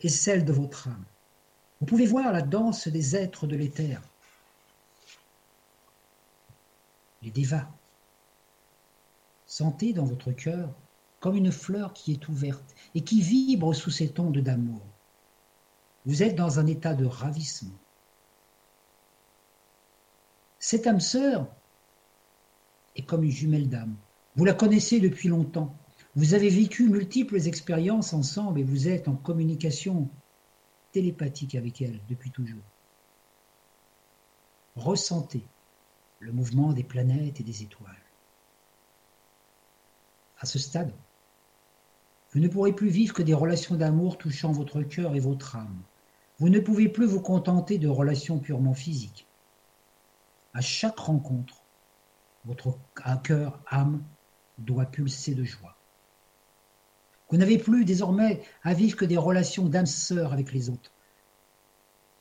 [0.01, 1.05] et celle de votre âme.
[1.81, 4.01] Vous pouvez voir la danse des êtres de l'éther,
[7.23, 7.69] les dévas.
[9.47, 10.74] Sentez dans votre cœur
[11.20, 14.82] comme une fleur qui est ouverte et qui vibre sous cette onde d'amour.
[16.07, 17.78] Vous êtes dans un état de ravissement.
[20.59, 21.49] Cette âme sœur
[22.97, 23.97] est comme une jumelle d'âme.
[24.36, 25.74] Vous la connaissez depuis longtemps.
[26.15, 30.09] Vous avez vécu multiples expériences ensemble et vous êtes en communication
[30.93, 32.62] télépathique avec elle depuis toujours.
[34.77, 35.45] ressentez
[36.20, 37.95] le mouvement des planètes et des étoiles.
[40.40, 40.93] À ce stade,
[42.32, 45.82] vous ne pourrez plus vivre que des relations d'amour touchant votre cœur et votre âme.
[46.39, 49.27] Vous ne pouvez plus vous contenter de relations purement physiques.
[50.55, 51.62] À chaque rencontre,
[52.45, 52.78] votre
[53.23, 54.05] cœur, âme,
[54.59, 55.77] doit pulser de joie.
[57.31, 60.93] Vous n'avez plus désormais à vivre que des relations d'âme sœur avec les autres.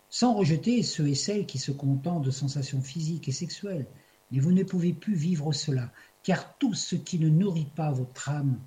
[0.10, 3.88] Sans rejeter ceux et celles qui se contentent de sensations physiques et sexuelles,
[4.32, 5.92] mais vous ne pouvez plus vivre cela,
[6.24, 8.60] car tout ce qui ne nourrit pas votre âme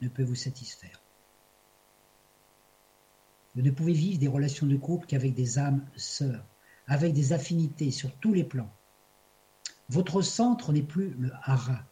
[0.00, 1.02] ne peut vous satisfaire.
[3.54, 6.46] Vous ne pouvez vivre des relations de couple qu'avec des âmes sœurs,
[6.86, 8.72] avec des affinités sur tous les plans.
[9.88, 11.84] Votre centre n'est plus le hara,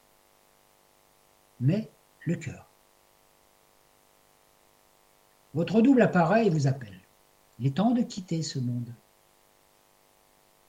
[1.61, 1.91] mais
[2.21, 2.68] le cœur.
[5.55, 7.01] Votre double appareil vous appelle.
[7.59, 8.95] Il est temps de quitter ce monde,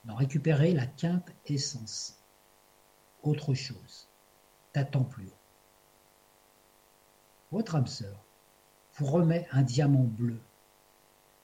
[0.06, 2.24] d'en récupérer la quinte essence.
[3.22, 4.08] Autre chose,
[4.74, 5.40] t'attends plus haut.
[7.52, 8.24] Votre âme sœur
[8.96, 10.40] vous remet un diamant bleu.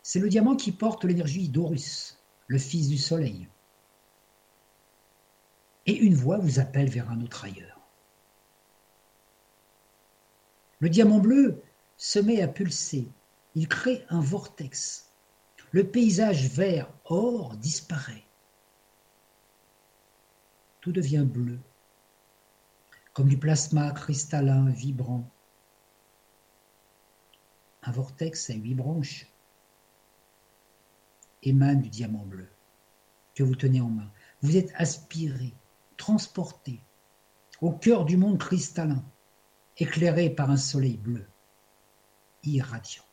[0.02, 2.18] C'est le diamant qui porte l'énergie d'Horus,
[2.48, 3.48] le fils du soleil.
[5.86, 7.80] Et une voix vous appelle vers un autre ailleurs.
[10.80, 11.62] Le diamant bleu
[11.98, 13.07] se met à pulser.
[13.56, 15.14] Il crée un vortex.
[15.72, 18.26] Le paysage vert or disparaît.
[20.82, 21.60] Tout devient bleu,
[23.14, 25.30] comme du plasma cristallin vibrant.
[27.84, 29.27] Un vortex à huit branches
[31.44, 32.49] émane du diamant bleu
[33.36, 34.11] que vous tenez en main.
[34.41, 35.53] Vous êtes aspiré,
[35.95, 36.82] transporté
[37.61, 39.03] au cœur du monde cristallin
[39.77, 41.26] éclairé par un soleil bleu,
[42.44, 43.05] irradiant.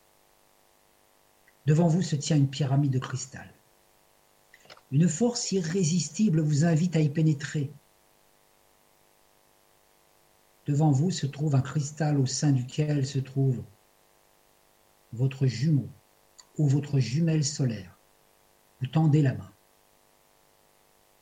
[1.67, 3.53] Devant vous se tient une pyramide de cristal.
[4.91, 7.73] Une force irrésistible vous invite à y pénétrer.
[10.67, 13.63] Devant vous se trouve un cristal au sein duquel se trouve
[15.13, 15.89] votre jumeau
[16.59, 17.99] ou votre jumelle solaire.
[18.81, 19.53] Vous tendez la main.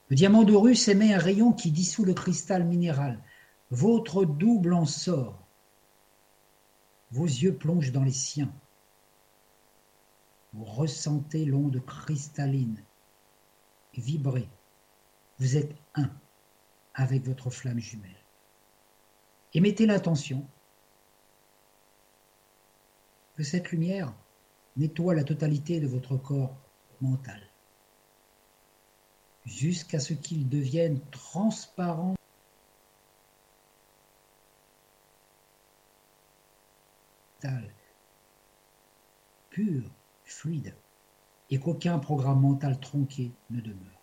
[0.08, 3.22] Le diamant d'Horus émet un rayon qui dissout le cristal minéral,
[3.70, 5.46] votre double en sort.
[7.12, 8.52] Vos yeux plongent dans les siens.
[10.52, 12.82] Vous ressentez l'onde cristalline
[13.94, 14.48] vibrer.
[15.38, 16.10] Vous êtes un
[16.94, 18.24] avec votre flamme jumelle.
[19.54, 20.46] Et mettez l'intention
[23.36, 24.12] que cette lumière
[24.76, 26.56] nettoie la totalité de votre corps
[27.00, 27.40] mental
[29.44, 32.14] jusqu'à ce qu'il devienne transparent
[39.50, 39.90] pur,
[40.30, 40.74] fluide,
[41.50, 44.00] et qu'aucun programme mental tronqué ne demeure.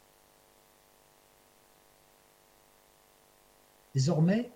[3.93, 4.51] Désormais,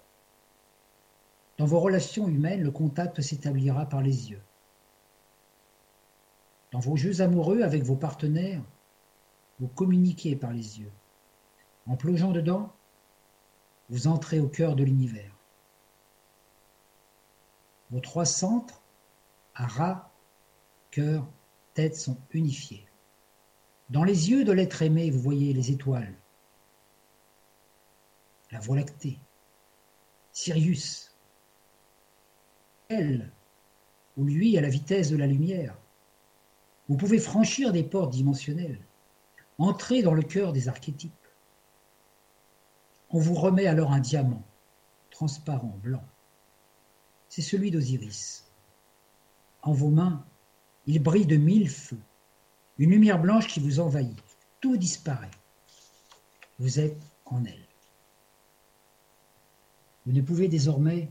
[1.58, 4.42] dans vos relations humaines, le contact s'établira par les yeux.
[6.72, 8.64] Dans vos jeux amoureux avec vos partenaires,
[9.60, 10.92] vous communiquez par les yeux.
[11.88, 12.74] En plongeant dedans,
[13.90, 15.36] vous entrez au cœur de l'univers.
[17.90, 18.82] Vos trois centres,
[19.54, 20.12] Ara,
[20.92, 21.28] cœur,
[21.74, 22.88] tête, sont unifiés.
[23.90, 26.16] Dans les yeux de l'être aimé, vous voyez les étoiles,
[28.52, 29.20] la Voie lactée,
[30.32, 31.16] Sirius,
[32.90, 33.32] elle,
[34.18, 35.78] ou lui à la vitesse de la lumière.
[36.90, 38.86] Vous pouvez franchir des portes dimensionnelles,
[39.58, 41.14] entrer dans le cœur des archétypes.
[43.10, 44.44] On vous remet alors un diamant,
[45.10, 46.04] transparent, blanc
[47.32, 48.52] c'est celui d'Osiris.
[49.62, 50.26] En vos mains,
[50.92, 52.02] il brille de mille feux,
[52.78, 54.22] une lumière blanche qui vous envahit.
[54.60, 55.32] Tout disparaît.
[56.60, 57.66] Vous êtes en elle.
[60.06, 61.10] Vous ne pouvez désormais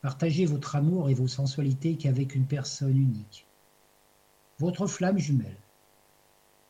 [0.00, 3.46] partager votre amour et vos sensualités qu'avec une personne unique,
[4.58, 5.58] votre flamme jumelle.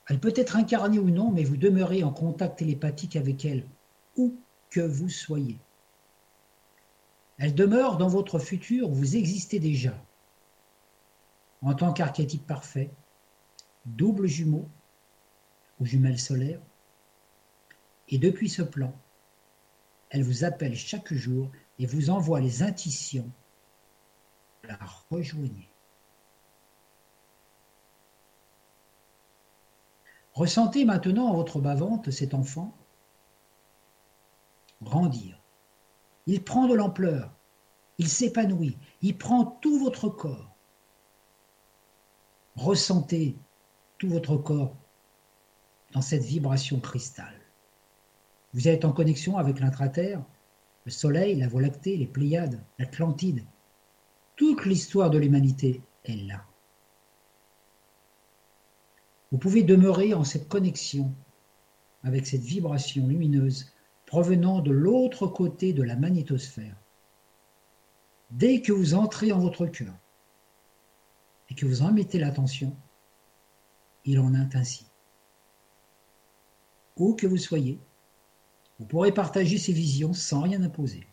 [0.09, 3.65] Elle peut être incarnée ou non, mais vous demeurez en contact télépathique avec elle,
[4.17, 4.35] où
[4.69, 5.61] que vous soyez.
[7.39, 9.95] Elle demeure dans votre futur, vous existez déjà.
[11.63, 12.91] En tant qu'archétype parfait,
[13.85, 14.69] double jumeau
[15.79, 16.61] ou jumelle solaire.
[18.09, 18.93] Et depuis ce plan,
[20.11, 23.31] elle vous appelle chaque jour et vous envoie les intuitions.
[24.65, 24.79] La
[25.11, 25.69] rejoignez.
[30.33, 32.75] Ressentez maintenant en votre bas-ventre cet enfant
[34.83, 35.41] grandir
[36.27, 37.33] il prend de l'ampleur,
[37.99, 40.50] il s'épanouit, il prend tout votre corps.
[42.61, 43.39] Ressentez
[43.97, 44.77] tout votre corps
[45.93, 47.33] dans cette vibration cristal.
[48.53, 50.23] Vous êtes en connexion avec l'intraterre,
[50.85, 53.47] le Soleil, la Voie lactée, les Pléiades, l'Atlantide.
[54.37, 56.45] Toute l'histoire de l'humanité est là.
[59.33, 61.15] Vous pouvez demeurer en cette connexion
[62.03, 63.73] avec cette vibration lumineuse
[64.05, 66.77] provenant de l'autre côté de la magnétosphère.
[68.31, 69.95] Dès que vous entrez en votre cœur
[71.51, 72.77] et que vous en mettez l'attention,
[74.05, 74.87] il en est ainsi.
[76.97, 77.79] Où que vous soyez,
[78.79, 81.07] vous pourrez partager ces visions sans rien imposer.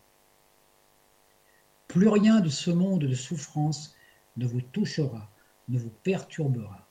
[1.86, 3.94] Plus rien de ce monde de souffrance
[4.36, 5.30] ne vous touchera,
[5.68, 6.86] ne vous perturbera.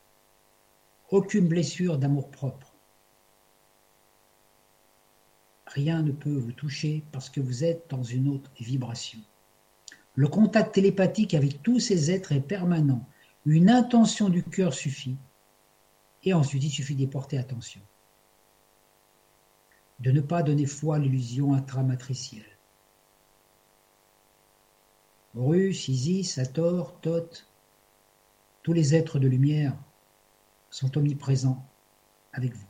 [1.09, 2.73] Aucune blessure d'amour-propre.
[5.67, 9.19] Rien ne peut vous toucher parce que vous êtes dans une autre vibration.
[10.15, 13.07] Le contact télépathique avec tous ces êtres est permanent.
[13.47, 15.17] Une intention du cœur suffit.
[16.23, 17.81] Et ensuite, il suffit d'y porter attention
[19.99, 22.45] de ne pas donner foi à l'illusion intramatricielle.
[25.35, 27.47] Horus, Isis, Hathor, Thoth,
[28.63, 29.75] tous les êtres de lumière
[30.69, 31.65] sont omniprésents
[32.33, 32.67] avec vous.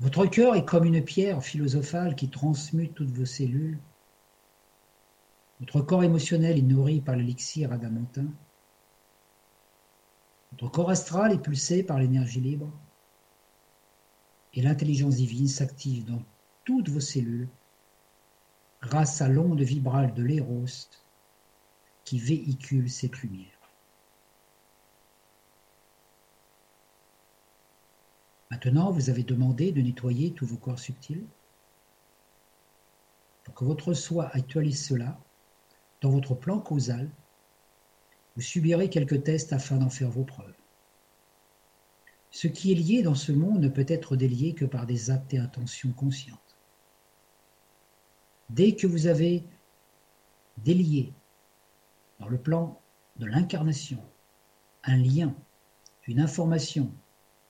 [0.00, 3.78] Votre cœur est comme une pierre philosophale qui transmute toutes vos cellules.
[5.60, 8.26] Votre corps émotionnel est nourri par l'élixir adamantin.
[10.52, 12.72] Votre corps astral est pulsé par l'énergie libre
[14.54, 16.22] et l'intelligence divine s'active dans
[16.64, 17.48] toutes vos cellules
[18.80, 20.64] grâce à l'onde vibrale de l'éros
[22.04, 23.58] qui véhicule cette lumière.
[28.50, 31.26] Maintenant, vous avez demandé de nettoyer tous vos corps subtils.
[33.44, 35.18] Pour que votre soi actualise cela,
[36.00, 37.10] dans votre plan causal,
[38.38, 40.54] vous subirez quelques tests afin d'en faire vos preuves.
[42.30, 45.34] Ce qui est lié dans ce monde ne peut être délié que par des actes
[45.34, 46.56] et intentions conscientes.
[48.48, 49.44] Dès que vous avez
[50.58, 51.12] délié
[52.20, 52.80] dans le plan
[53.16, 54.00] de l'incarnation
[54.84, 55.34] un lien,
[56.06, 56.92] une information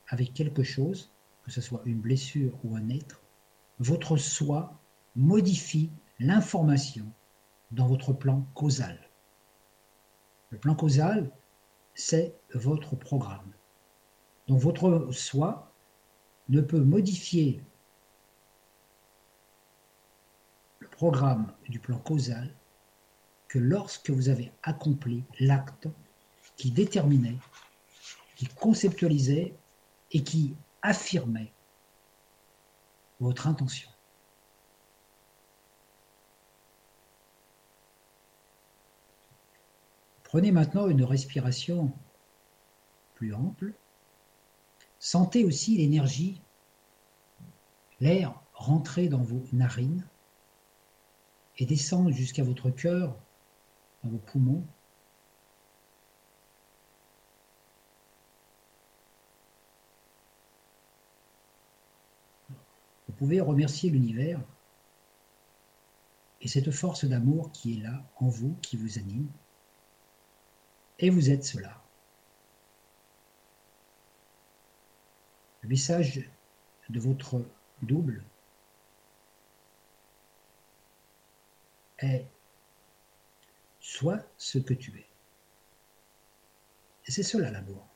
[0.07, 1.13] avec quelque chose,
[1.45, 3.21] que ce soit une blessure ou un être,
[3.79, 4.81] votre soi
[5.17, 7.13] modifie l'information
[7.73, 9.08] dans votre plan causal.
[10.51, 11.31] Le plan causal,
[11.95, 13.53] c'est votre programme.
[14.47, 15.73] Donc votre soi
[16.49, 17.63] ne peut modifier
[20.79, 22.55] le programme du plan causal
[23.49, 25.89] que lorsque vous avez accompli l'acte
[26.57, 27.39] qui déterminait,
[28.37, 29.55] qui conceptualisait
[30.13, 31.53] et qui affirmait
[33.21, 33.91] votre intention.
[40.29, 41.91] Prenez maintenant une respiration
[43.15, 43.73] plus ample
[44.99, 46.43] Sentez aussi l'énergie,
[48.01, 50.07] l'air rentrer dans vos narines
[51.57, 53.17] et descendre jusqu'à votre cœur,
[54.05, 54.67] dans vos poumons.
[63.07, 64.41] Vous pouvez remercier l'univers
[66.43, 69.31] et cette force d'amour qui est là en vous, qui vous anime.
[70.99, 71.83] Et vous êtes cela.
[75.63, 76.29] Le message
[76.89, 77.43] de votre
[77.83, 78.25] double
[81.99, 82.27] est
[83.81, 85.07] Sois ce que tu es.
[87.07, 87.87] Et c'est cela l'amour.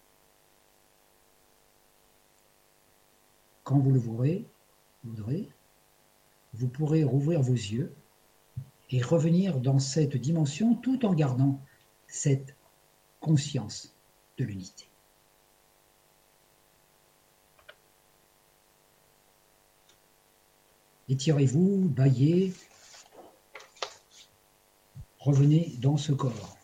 [3.63, 4.47] Quand vous le voudrez,
[5.05, 5.51] voudrez,
[6.55, 7.95] vous pourrez rouvrir vos yeux
[8.91, 11.61] et revenir dans cette dimension tout en gardant
[12.07, 12.57] cette
[13.23, 13.95] conscience
[14.37, 14.89] de l'unité.
[21.09, 22.53] Étirez-vous, baillez,
[25.19, 26.57] revenez dans ce corps.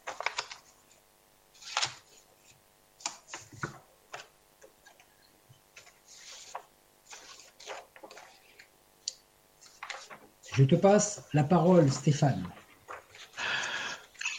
[10.54, 12.44] Je te passe la parole, Stéphane.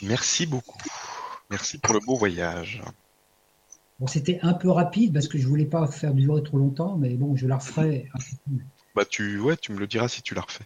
[0.01, 0.88] Merci beaucoup.
[1.49, 2.81] Merci pour le beau voyage.
[3.99, 7.15] Bon, c'était un peu rapide parce que je voulais pas faire durer trop longtemps, mais
[7.15, 8.09] bon, je la referai
[8.95, 10.65] bah tu, ouais, tu me le diras si tu l'as refait.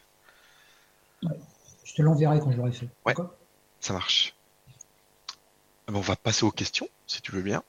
[1.84, 2.88] Je te l'enverrai quand je l'aurai fait.
[3.06, 3.14] Ouais,
[3.80, 4.36] ça marche.
[5.88, 7.64] on va passer aux questions, si tu veux bien.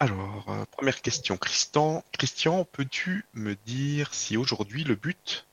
[0.00, 1.36] Alors, euh, première question.
[1.36, 5.46] Christian, Christian peux-tu me dire si aujourd'hui le but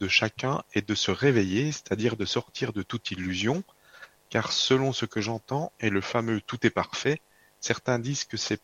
[0.00, 3.62] de chacun est de se réveiller, c'est-à-dire de sortir de toute illusion,
[4.30, 7.20] car selon ce que j'entends, et le fameux tout est parfait,
[7.60, 8.60] certains disent que c'est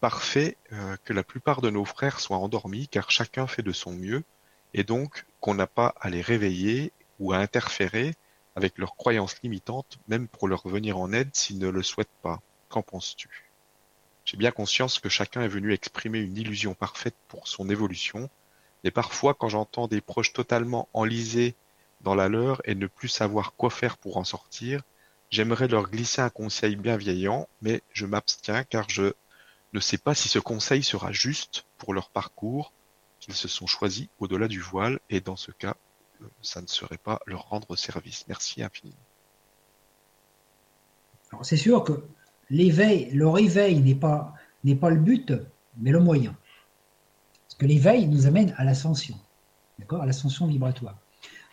[0.00, 3.92] parfait euh, que la plupart de nos frères soient endormis car chacun fait de son
[3.92, 4.22] mieux
[4.74, 8.14] et donc qu'on n'a pas à les réveiller ou à interférer
[8.56, 12.40] avec leurs croyances limitantes, même pour leur venir en aide s'ils ne le souhaitent pas.
[12.68, 13.50] Qu'en penses-tu?
[14.24, 18.28] J'ai bien conscience que chacun est venu exprimer une illusion parfaite pour son évolution,
[18.84, 21.54] mais parfois quand j'entends des proches totalement enlisés
[22.02, 24.82] dans la leur et ne plus savoir quoi faire pour en sortir,
[25.30, 29.12] j'aimerais leur glisser un conseil bienveillant, mais je m'abstiens car je
[29.72, 32.72] ne sais pas si ce conseil sera juste pour leur parcours
[33.20, 35.74] qu'ils se sont choisis au-delà du voile, et dans ce cas,
[36.42, 38.24] ça ne serait pas leur rendre service.
[38.28, 38.96] Merci infiniment.
[41.42, 42.04] C'est sûr que
[42.50, 44.34] l'éveil, le réveil n'est pas,
[44.64, 45.32] n'est pas le but,
[45.78, 46.36] mais le moyen.
[47.46, 49.18] Parce que l'éveil nous amène à l'ascension,
[49.78, 50.96] d'accord, à l'ascension vibratoire.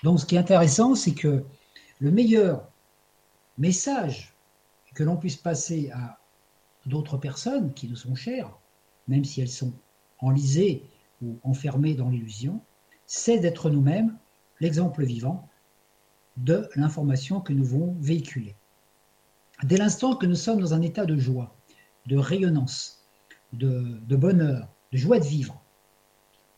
[0.04, 1.44] Donc ce qui est intéressant, c'est que
[2.00, 2.68] le meilleur
[3.58, 4.34] message
[4.94, 6.20] que l'on puisse passer à
[6.86, 8.58] d'autres personnes qui nous sont chères,
[9.08, 9.74] même si elles sont
[10.20, 10.84] enlisées
[11.22, 12.62] ou enfermées dans l'illusion,
[13.06, 14.18] c'est d'être nous-mêmes
[14.60, 15.50] l'exemple vivant
[16.38, 18.56] de l'information que nous voulons véhiculer.
[19.64, 21.56] Dès l'instant que nous sommes dans un état de joie,
[22.08, 23.06] de rayonnance,
[23.54, 25.62] de, bonheur, de joie de vivre,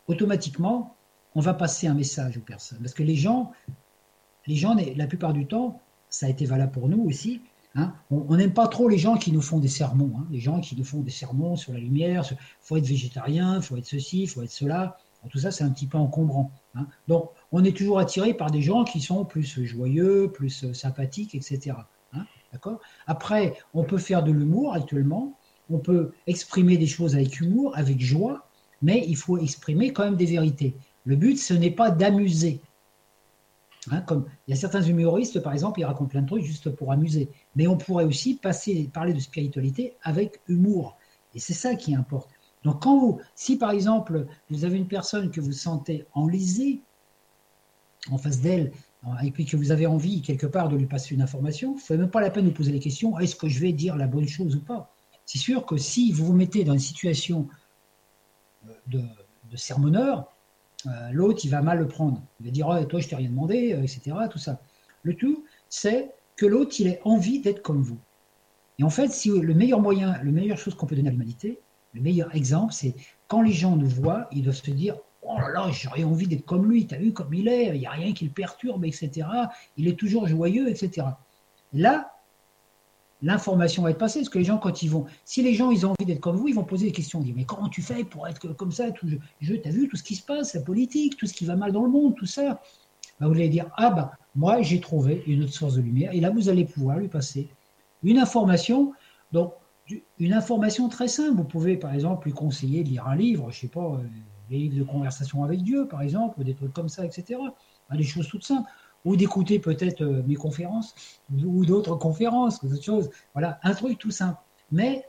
[0.08, 0.96] automatiquement,
[1.34, 2.78] on va passer un message aux personnes.
[2.78, 3.52] Parce que les gens,
[4.46, 7.40] les gens, la plupart du temps, ça a été valable pour nous aussi,
[7.74, 10.60] hein, on n'aime pas trop les gens qui nous font des sermons, hein, les gens
[10.60, 14.26] qui nous font des sermons sur la lumière, il faut être végétarien, faut être ceci,
[14.26, 14.98] faut être cela.
[15.30, 16.52] Tout ça, c'est un petit peu encombrant.
[16.76, 16.86] Hein.
[17.08, 21.34] Donc, on est toujours attiré par des gens qui sont plus joyeux, plus euh, sympathiques,
[21.34, 21.76] etc.
[22.52, 22.80] D'accord?
[23.06, 25.34] Après, on peut faire de l'humour actuellement,
[25.68, 28.48] on peut exprimer des choses avec humour, avec joie,
[28.82, 30.74] mais il faut exprimer quand même des vérités.
[31.04, 32.60] Le but, ce n'est pas d'amuser.
[34.06, 36.92] Comme il y a certains humoristes, par exemple, ils racontent plein de trucs juste pour
[36.92, 37.30] amuser.
[37.54, 40.96] Mais on pourrait aussi passer, parler de spiritualité avec humour.
[41.34, 42.30] Et c'est ça qui importe.
[42.64, 46.80] Donc, quand vous, si par exemple, vous avez une personne que vous sentez enlisée
[48.10, 48.72] en face d'elle,
[49.22, 51.80] et puis que vous avez envie quelque part de lui passer une information, il ne
[51.80, 54.06] faut même pas la peine de poser la question est-ce que je vais dire la
[54.06, 54.92] bonne chose ou pas?
[55.24, 57.48] C'est sûr que si vous vous mettez dans une situation
[58.68, 60.22] euh, de, sermonneur, euh,
[61.12, 62.22] l'autre, il va mal le prendre.
[62.40, 64.16] Il va dire oh, Toi, je t'ai rien demandé, euh, etc.
[64.30, 64.60] Tout ça.
[65.02, 67.98] Le tout, c'est que l'autre, il ait envie d'être comme vous.
[68.78, 71.60] Et en fait, si le meilleur moyen, la meilleure chose qu'on peut donner à l'humanité,
[71.94, 72.94] le meilleur exemple, c'est
[73.28, 76.44] quand les gens nous voient, ils doivent se dire Oh là là, j'aurais envie d'être
[76.44, 79.26] comme lui, t'as vu comme il est, il n'y a rien qui le perturbe, etc.
[79.76, 81.06] Il est toujours joyeux, etc.
[81.72, 82.15] Là,
[83.22, 85.86] l'information va être passée, parce que les gens, quand ils vont, si les gens, ils
[85.86, 88.04] ont envie d'être comme vous, ils vont poser des questions, dire, mais comment tu fais
[88.04, 89.08] pour être comme ça tout,
[89.40, 91.72] je, T'as vu tout ce qui se passe, la politique, tout ce qui va mal
[91.72, 92.60] dans le monde, tout ça?
[93.18, 96.20] Bah, Vous allez dire, ah ben, moi, j'ai trouvé une autre source de lumière, et
[96.20, 97.48] là, vous allez pouvoir lui passer
[98.02, 98.92] une information.
[99.32, 99.54] Donc,
[100.18, 101.36] une information très simple.
[101.36, 103.98] Vous pouvez, par exemple, lui conseiller de lire un livre, je sais pas, euh,
[104.50, 107.40] des livres de conversation avec Dieu, par exemple, ou des trucs comme ça, etc.
[107.90, 108.68] Des choses toutes simples.
[109.06, 110.94] Ou d'écouter peut-être euh, mes conférences,
[111.32, 113.10] ou d'autres conférences, ou d'autres choses.
[113.32, 114.38] Voilà, un truc tout simple.
[114.70, 115.08] Mais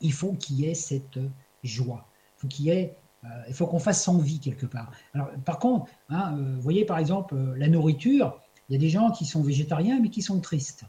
[0.00, 1.18] il faut qu'il y ait cette
[1.62, 2.08] joie.
[2.36, 4.90] Il faut qu'il y ait euh, il faut qu'on fasse vie quelque part.
[5.14, 9.10] Alors, par contre, hein, vous voyez par exemple la nourriture, il y a des gens
[9.10, 10.84] qui sont végétariens mais qui sont tristes.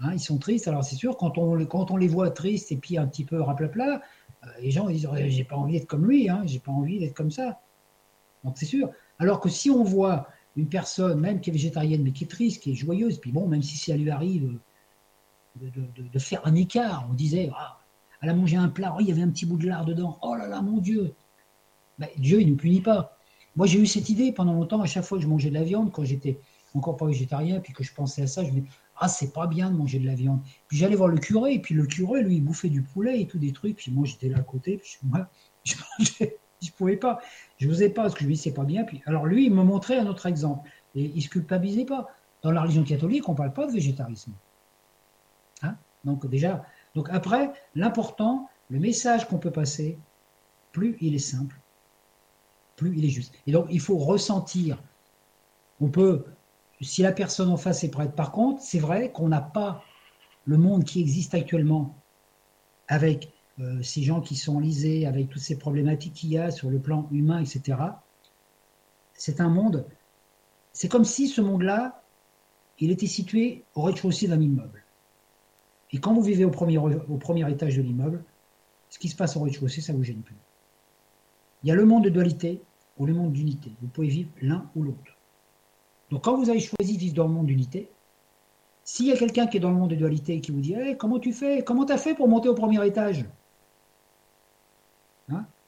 [0.00, 0.68] Hein, ils sont tristes.
[0.68, 3.40] Alors c'est sûr, quand on, quand on les voit tristes et puis un petit peu
[3.40, 4.02] raplapla,
[4.44, 7.14] euh, les gens disent j'ai pas envie d'être comme lui, hein, j'ai pas envie d'être
[7.14, 7.60] comme ça.
[8.44, 8.90] Donc c'est sûr.
[9.18, 12.62] Alors que si on voit une personne, même qui est végétarienne, mais qui est triste,
[12.62, 14.58] qui est joyeuse, puis bon, même si ça lui arrive
[15.60, 17.78] de, faire un écart, on disait ah,
[18.20, 20.18] elle a mangé un plat, oh, il y avait un petit bout de lard dedans,
[20.22, 21.14] oh là là, mon Dieu.
[21.98, 23.16] Ben, Dieu, il ne punit pas.
[23.56, 25.62] Moi, j'ai eu cette idée pendant longtemps, à chaque fois que je mangeais de la
[25.62, 26.38] viande, quand j'étais
[26.74, 29.46] encore pas végétarien, puis que je pensais à ça, je me disais, ah, c'est pas
[29.46, 30.40] bien de manger de la viande.
[30.68, 33.26] Puis j'allais voir le curé, et puis le curé, lui, il bouffait du poulet et
[33.26, 35.28] tout des trucs, puis moi, j'étais là à côté, puis moi,
[35.64, 37.20] je mangeais, je pouvais pas.
[37.58, 38.84] Je n'osais pas, parce que je lui disais, c'est pas bien.
[38.84, 42.08] Puis, alors lui, il me montrait un autre exemple, et il se culpabilisait pas.
[42.42, 44.32] Dans la religion catholique, on parle pas de végétarisme.
[45.62, 45.76] Hein?
[46.04, 46.64] Donc déjà,
[46.94, 49.98] donc après, l'important, le message qu'on peut passer,
[50.72, 51.56] plus il est simple,
[52.76, 53.34] plus il est juste.
[53.46, 54.82] Et donc, il faut ressentir.
[55.80, 56.24] On peut
[56.80, 58.16] si la personne en face est prête.
[58.16, 59.84] Par contre, c'est vrai qu'on n'a pas
[60.44, 61.94] le monde qui existe actuellement
[62.88, 66.70] avec euh, ces gens qui sont lisés, avec toutes ces problématiques qu'il y a sur
[66.70, 67.78] le plan humain, etc.
[69.14, 69.86] C'est un monde,
[70.72, 72.02] c'est comme si ce monde-là,
[72.78, 74.84] il était situé au rez-de-chaussée d'un immeuble.
[75.92, 78.24] Et quand vous vivez au premier, étage de l'immeuble,
[78.88, 80.36] ce qui se passe au rez-de-chaussée, ça ne vous gêne plus.
[81.62, 82.62] Il y a le monde de dualité
[82.98, 83.70] ou le monde d'unité.
[83.82, 85.16] Vous pouvez vivre l'un ou l'autre.
[86.10, 87.90] Donc quand vous avez choisi de vivre dans le monde d'unité,
[88.84, 90.74] S'il y a quelqu'un qui est dans le monde de dualité et qui vous dit
[90.74, 91.62] hey, Comment tu fais?
[91.64, 93.24] Comment tu as fait pour monter au premier étage?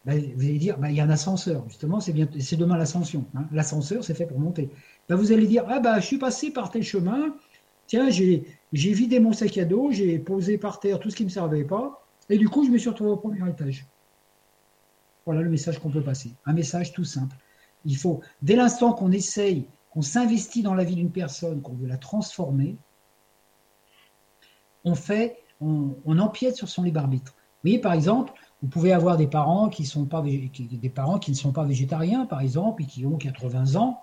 [0.04, 2.76] Ben, Vous allez dire ben, Il y a un ascenseur, justement, c'est, bien, c'est demain
[2.76, 3.24] l'ascension.
[3.34, 3.46] Hein.
[3.52, 4.70] L'ascenseur, c'est fait pour monter.
[5.08, 7.34] Ben, vous allez dire Ah, ben, je suis passé par tel chemin,
[7.86, 11.28] tiens, j'ai, vidé mon sac à dos, j'ai posé par terre tout ce qui ne
[11.28, 13.86] me servait pas, et du coup, je me suis retrouvé au premier étage.
[15.26, 16.32] Voilà le message qu'on peut passer.
[16.44, 17.36] Un message tout simple.
[17.84, 21.86] Il faut, dès l'instant qu'on essaye, qu'on s'investit dans la vie d'une personne, qu'on veut
[21.86, 22.76] la transformer,
[24.84, 27.32] on fait, on, empiète sur son libre arbitre.
[27.32, 28.32] Vous voyez, par exemple,
[28.62, 32.86] vous pouvez avoir des parents qui, sont pas, ne sont pas végétariens, par exemple, et
[32.86, 34.02] qui ont 80 ans.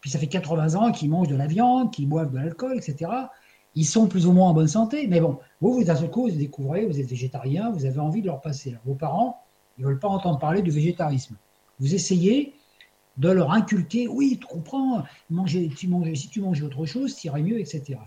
[0.00, 3.10] Puis ça fait 80 ans qu'ils mangent de la viande, qu'ils boivent de l'alcool, etc.
[3.74, 5.06] Ils sont plus ou moins en bonne santé.
[5.06, 8.20] Mais bon, vous, vous, d'un seul coup, vous découvrez, vous êtes végétarien, vous avez envie
[8.20, 8.76] de leur passer.
[8.84, 9.40] Vos parents,
[9.78, 11.36] ils ne veulent pas entendre parler du végétarisme.
[11.80, 12.54] Vous essayez
[13.16, 17.26] de leur inculquer, oui, tu comprends, manger, tu manges, si tu manges autre chose, tu
[17.26, 17.98] irais mieux, etc.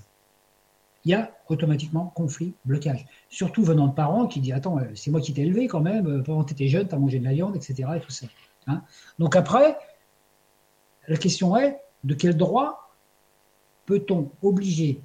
[1.04, 3.06] Il y a automatiquement conflit, blocage.
[3.30, 6.08] Surtout venant de parents qui disent Attends, euh, c'est moi qui t'ai élevé quand même,
[6.08, 7.90] euh, pendant que tu étais jeune, tu as mangé de la viande, etc.
[8.68, 8.84] Hein.
[9.18, 9.78] Donc après,
[11.08, 12.94] la question est de quel droit
[13.86, 15.02] peut-on obliger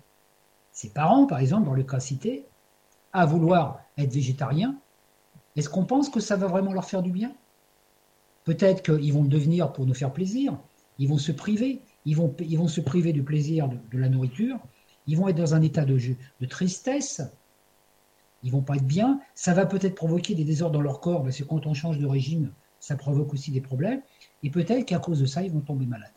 [0.72, 2.44] ses parents, par exemple, dans le cas cité,
[3.12, 4.76] à vouloir être végétariens
[5.56, 7.32] est-ce qu'on pense que ça va vraiment leur faire du bien?
[8.44, 10.56] Peut-être qu'ils vont le devenir pour nous faire plaisir,
[10.98, 14.58] ils vont se priver, ils vont se priver du plaisir de, la nourriture,
[15.06, 17.22] ils vont être dans un état de, de tristesse,
[18.42, 21.38] ils vont pas être bien, ça va peut-être provoquer des désordres dans leur corps, parce
[21.38, 24.02] que quand on change de régime, ça provoque aussi des problèmes,
[24.42, 26.12] et peut-être qu'à cause de ça, ils vont tomber malades.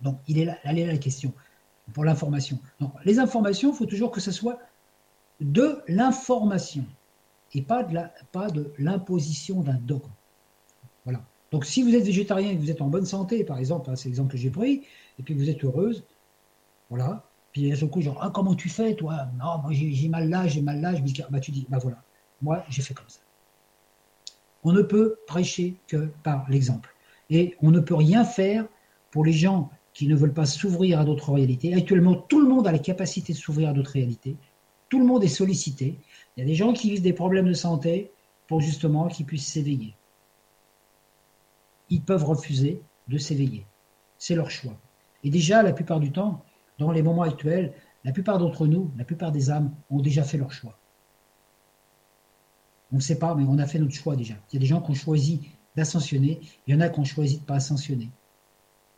[0.00, 1.32] Donc, il est là, elle est là la question
[1.92, 2.58] pour l'information.
[3.04, 4.58] les informations, il faut toujours que ce soit
[5.40, 6.84] de l'information
[7.52, 10.10] et pas de, la, pas de l'imposition d'un dogme.
[11.04, 11.22] Voilà.
[11.50, 13.96] Donc si vous êtes végétarien et que vous êtes en bonne santé, par exemple, hein,
[13.96, 14.82] c'est l'exemple que j'ai pris,
[15.18, 16.04] et puis vous êtes heureuse,
[16.90, 17.24] voilà,
[17.54, 19.28] puis ce coup, genre, ah, comment tu fais, toi?
[19.38, 22.02] Non, moi j'ai, mal là, j'ai mal là, je dis, bah tu dis, bah voilà,
[22.42, 23.20] moi j'ai fait comme ça.
[24.64, 26.92] On ne peut prêcher que par l'exemple.
[27.30, 28.66] Et on ne peut rien faire
[29.12, 31.74] pour les gens qui ne veulent pas s'ouvrir à d'autres réalités.
[31.74, 34.36] Actuellement, tout le monde a la capacité de s'ouvrir à d'autres réalités.
[34.88, 36.00] Tout le monde est sollicité.
[36.36, 38.10] Il y a des gens qui vivent des problèmes de santé
[38.48, 39.94] pour justement qu'ils puissent s'éveiller.
[41.88, 43.64] Ils peuvent refuser de s'éveiller.
[44.18, 44.76] C'est leur choix.
[45.22, 46.42] Et déjà, la plupart du temps,
[46.78, 47.72] dans les moments actuels,
[48.04, 50.78] la plupart d'entre nous, la plupart des âmes ont déjà fait leur choix.
[52.92, 54.34] On ne sait pas, mais on a fait notre choix déjà.
[54.50, 57.04] Il y a des gens qui ont choisi d'ascensionner, il y en a qui ont
[57.04, 58.10] choisi de ne pas ascensionner.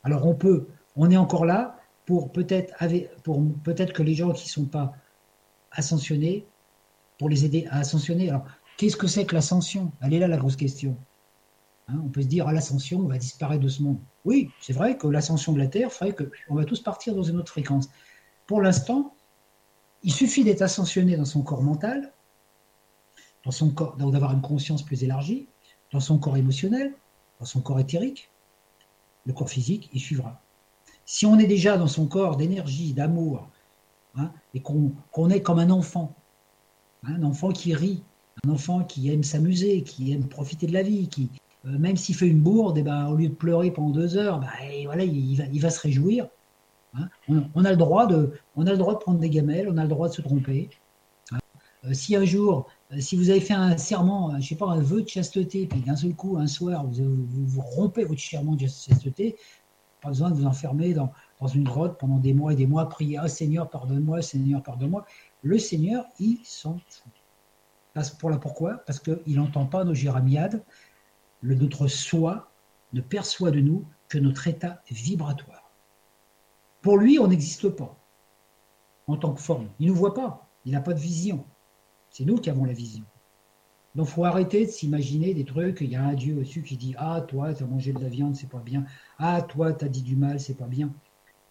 [0.03, 2.75] Alors on peut, on est encore là pour peut-être
[3.23, 4.93] pour peut-être que les gens qui ne sont pas
[5.73, 6.47] ascensionnés
[7.19, 8.29] pour les aider à ascensionner.
[8.31, 8.45] Alors,
[8.77, 9.93] qu'est-ce que c'est que l'ascension?
[10.01, 10.97] Elle est là la grosse question.
[11.89, 14.01] Hein, on peut se dire, à l'ascension, on va disparaître de ce monde.
[14.25, 17.37] Oui, c'est vrai que l'ascension de la Terre ferait qu'on va tous partir dans une
[17.37, 17.89] autre fréquence.
[18.47, 19.15] Pour l'instant,
[20.03, 22.13] il suffit d'être ascensionné dans son corps mental,
[23.45, 25.49] dans son corps, d'avoir une conscience plus élargie,
[25.93, 26.95] dans son corps émotionnel,
[27.39, 28.31] dans son corps éthérique,
[29.25, 30.41] le corps physique, il suivra.
[31.05, 33.49] Si on est déjà dans son corps d'énergie, d'amour,
[34.17, 36.15] hein, et qu'on est comme un enfant,
[37.05, 38.03] un enfant qui rit,
[38.45, 41.31] un enfant qui aime s'amuser, qui aime profiter de la vie, qui,
[41.67, 44.39] même s'il fait une bourde, et eh ben, au lieu de pleurer pendant deux heures,
[44.39, 44.49] ben,
[44.85, 46.29] voilà, il, va, il, va, se réjouir.
[46.95, 47.09] Hein.
[47.55, 49.83] On, a le droit de, on a le droit de prendre des gamelles, on a
[49.83, 50.71] le droit de se tromper.
[51.33, 51.39] Hein.
[51.85, 54.81] Euh, si un jour, euh, si vous avez fait un serment, je sais pas, un
[54.81, 58.67] vœu de chasteté, puis d'un seul coup, un soir, vous, vous, rompez votre serment de
[58.67, 59.37] chasteté,
[60.01, 62.89] pas besoin de vous enfermer dans, dans une grotte pendant des mois et des mois,
[62.89, 65.05] prier Ah Seigneur, pardonne-moi, Seigneur, pardonne-moi.
[65.43, 67.13] Le Seigneur, il s'en fout.
[68.19, 68.83] Pour la pourquoi?
[68.87, 70.63] Parce qu'il n'entend pas nos géramiades.
[71.41, 72.51] Le, notre soi
[72.93, 75.71] ne perçoit de nous que notre état vibratoire.
[76.83, 77.97] Pour lui, on n'existe pas
[79.07, 79.69] en tant que forme.
[79.79, 80.49] Il ne nous voit pas.
[80.65, 81.45] Il n'a pas de vision.
[82.11, 83.05] C'est nous qui avons la vision.
[83.95, 85.81] Donc, il faut arrêter de s'imaginer des trucs.
[85.81, 88.09] Il y a un Dieu au-dessus qui dit Ah, toi, tu as mangé de la
[88.09, 88.85] viande, c'est pas bien.
[89.19, 90.93] Ah, toi, tu as dit du mal, c'est pas bien.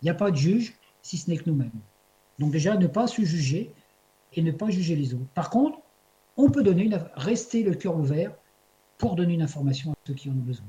[0.02, 1.72] Il n'y a pas de juge si ce n'est que nous-mêmes.
[2.40, 3.74] Donc, déjà, ne pas se juger,
[4.36, 5.26] et ne pas juger les autres.
[5.34, 5.80] Par contre,
[6.38, 8.36] on peut donner une, rester le cœur ouvert
[8.98, 10.66] pour donner une information à ceux qui en ont besoin.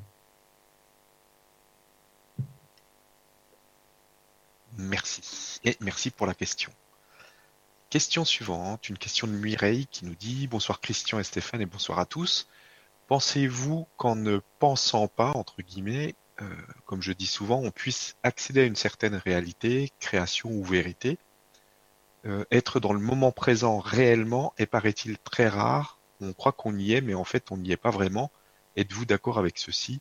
[4.78, 5.60] Merci.
[5.64, 6.70] Et merci pour la question.
[7.88, 11.98] Question suivante, une question de Mireille qui nous dit Bonsoir Christian et Stéphane et bonsoir
[11.98, 12.48] à tous.
[13.06, 16.48] Pensez-vous qu'en ne pensant pas, entre guillemets, euh,
[16.84, 21.18] comme je dis souvent, on puisse accéder à une certaine réalité, création ou vérité?
[22.26, 25.95] Euh, être dans le moment présent réellement est, paraît-il, très rare.
[26.20, 28.30] On croit qu'on y est, mais en fait, on n'y est pas vraiment.
[28.76, 30.00] Êtes-vous d'accord avec ceci?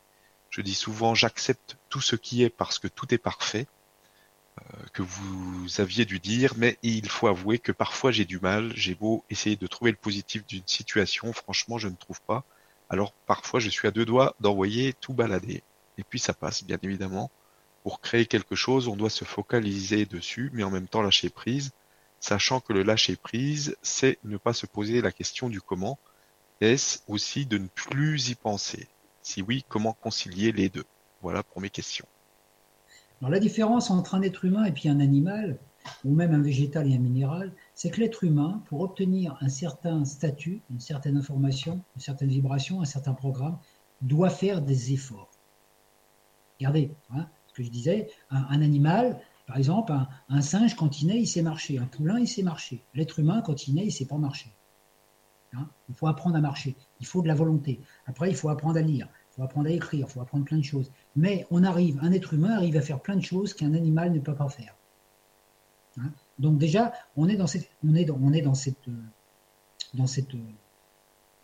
[0.50, 3.68] Je dis souvent, j'accepte tout ce qui est parce que tout est parfait.
[4.94, 8.96] que vous aviez dû dire, mais il faut avouer que parfois j'ai du mal, j'ai
[8.96, 12.44] beau essayer de trouver le positif d'une situation, franchement je ne trouve pas.
[12.90, 15.64] Alors parfois je suis à deux doigts d'envoyer tout balader.
[15.98, 17.32] Et puis ça passe, bien évidemment.
[17.84, 21.72] Pour créer quelque chose, on doit se focaliser dessus, mais en même temps lâcher prise,
[22.26, 26.00] sachant que le lâcher prise, c'est ne pas se poser la question du comment.
[26.60, 28.88] Est-ce aussi de ne plus y penser?
[29.22, 30.86] Si oui, comment concilier les deux?
[31.22, 32.08] Voilà pour mes questions.
[33.22, 35.60] Alors la différence entre un être humain et puis un animal,
[36.04, 40.04] ou même un végétal et un minéral, c'est que l'être humain, pour obtenir un certain
[40.04, 43.60] statut, une certaine information, une certaine vibration, un certain programme,
[44.02, 45.30] doit faire des efforts.
[46.60, 49.94] Regardez, hein, ce que je disais, un, animal, par exemple,
[50.30, 51.78] un, singe, quand il naît, il sait marcher.
[51.78, 52.84] Un poulain, il sait marcher.
[52.94, 54.52] L'être humain, quand il naît, il ne sait pas marcher.
[55.54, 56.76] Hein, il faut apprendre à marcher.
[57.00, 57.80] Il faut de la volonté.
[58.08, 59.08] Après, il faut apprendre à lire.
[59.32, 60.08] Il faut apprendre à écrire.
[60.10, 60.92] Il faut apprendre plein de choses.
[61.16, 64.20] Mais on arrive, un être humain arrive à faire plein de choses qu'un animal ne
[64.20, 64.76] peut pas faire.
[65.98, 68.90] Hein, donc déjà, on est dans cette, on est on est dans cette,
[69.94, 70.36] dans cette,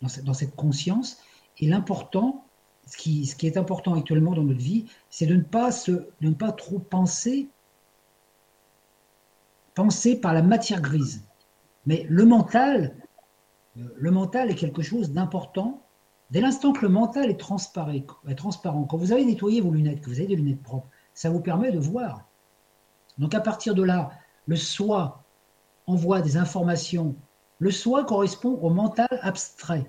[0.00, 1.18] dans cette, dans cette conscience.
[1.58, 2.44] Et l'important,
[2.86, 5.92] ce qui, ce qui, est important actuellement dans notre vie, c'est de ne pas se,
[5.92, 7.48] de ne pas trop penser,
[9.74, 11.24] penser par la matière grise.
[11.86, 12.94] Mais le mental,
[13.76, 15.82] le mental est quelque chose d'important.
[16.30, 20.18] Dès l'instant que le mental est transparent, quand vous avez nettoyé vos lunettes, que vous
[20.18, 22.26] avez des lunettes propres, ça vous permet de voir.
[23.18, 24.10] Donc à partir de là,
[24.46, 25.22] le soi
[25.86, 27.14] envoie des informations.
[27.58, 29.86] Le soi correspond au mental abstrait.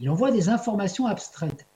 [0.00, 1.66] Il envoie des informations abstraites.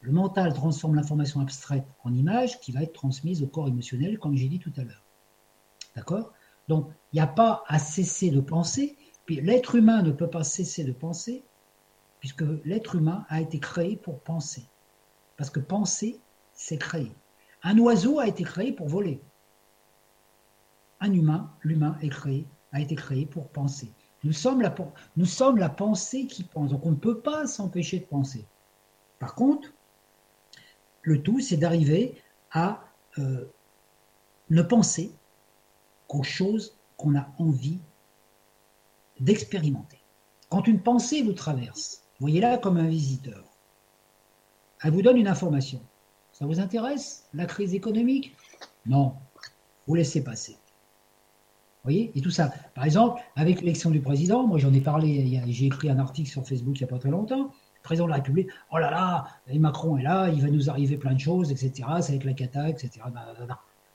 [0.00, 4.36] Le mental transforme l'information abstraite en image qui va être transmise au corps émotionnel, comme
[4.36, 5.02] j'ai dit tout à l'heure.
[5.96, 6.32] D'accord?
[6.68, 8.96] Donc, il n'y a pas à cesser de penser,
[9.26, 11.44] puis l'être humain ne peut pas cesser de penser,
[12.20, 14.64] puisque l'être humain a été créé pour penser.
[15.36, 16.20] Parce que penser,
[16.52, 17.12] c'est créer.
[17.62, 19.20] Un oiseau a été créé pour voler.
[21.00, 23.92] Un humain, l'humain, est créé, a été créé pour penser.
[24.22, 26.70] Nous sommes, la, pensée qui pense.
[26.70, 28.46] Donc on ne peut pas s'empêcher de penser.
[29.18, 29.68] Par contre,
[31.02, 32.20] le tout, c'est d'arriver
[32.50, 32.84] à
[33.18, 33.44] euh,
[34.48, 35.12] ne penser
[36.14, 37.80] qu'aux choses qu'on a envie
[39.18, 39.98] d'expérimenter.
[40.48, 43.44] Quand une pensée vous traverse, voyez-la comme un visiteur.
[44.82, 45.80] Elle vous donne une information.
[46.32, 48.36] Ça vous intéresse La crise économique?
[48.86, 49.14] Non.
[49.88, 50.52] Vous laissez passer.
[50.52, 52.12] Vous voyez?
[52.14, 52.52] Et tout ça.
[52.74, 56.46] Par exemple, avec l'élection du président, moi j'en ai parlé, j'ai écrit un article sur
[56.46, 57.50] Facebook il n'y a pas très longtemps
[57.82, 59.26] président de la République, oh là là,
[59.58, 61.86] Macron est là, il va nous arriver plein de choses, etc.
[61.86, 62.90] Va être la cata, etc.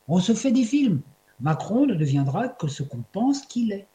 [0.07, 1.01] On se fait des films.
[1.40, 3.88] Macron ne deviendra que ce qu'on pense qu'il est.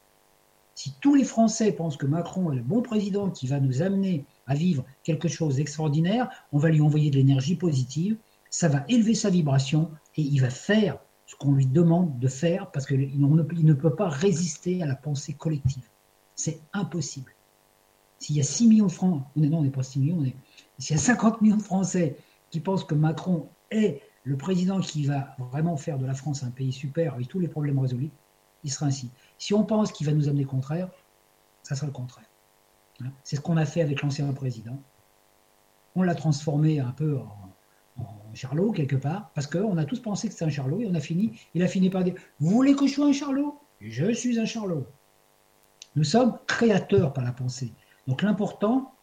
[0.73, 4.25] Si tous les Français pensent que Macron est le bon président qui va nous amener
[4.45, 8.17] à vivre quelque chose d'extraordinaire, on va lui envoyer de l'énergie positive,
[8.49, 10.97] ça va élever sa vibration et il va faire
[11.27, 15.33] ce qu'on lui demande de faire parce qu'il ne peut pas résister à la pensée
[15.33, 15.87] collective.
[16.35, 17.33] C'est impossible.
[18.19, 20.23] S'il y a 6 millions de francs, non, on n'est pas 6 millions,
[20.77, 22.17] s'il y a 50 millions de Français
[22.49, 26.49] qui pensent que Macron est le président qui va vraiment faire de la France un
[26.49, 28.09] pays super avec tous les problèmes résolus,
[28.63, 29.11] il sera ainsi.
[29.37, 30.89] Si on pense qu'il va nous amener le contraire,
[31.61, 32.25] ça sera le contraire.
[33.03, 33.11] Hein.
[33.23, 34.81] C'est ce qu'on a fait avec l'ancien président.
[35.95, 37.53] On l'a transformé un peu en,
[38.33, 40.99] charlot quelque part, parce qu'on a tous pensé que c'était un charlot et on a
[40.99, 43.57] fini, il a fini par dire Vous voulez que je sois un charlot?
[43.79, 44.85] Je suis un charlot.
[45.95, 47.71] Nous sommes créateurs par la pensée.
[48.07, 48.93] Donc l'important,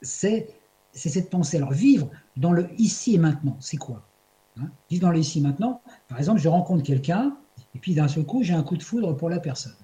[0.00, 0.54] c'est
[0.92, 1.58] cette pensée.
[1.58, 4.08] Alors vivre dans le ici et maintenant, c'est quoi?
[4.60, 7.36] Hein Vivre dans le ici et maintenant, par exemple, je rencontre quelqu'un,
[7.74, 9.76] et puis d'un seul coup, j'ai un coup de foudre pour la personne.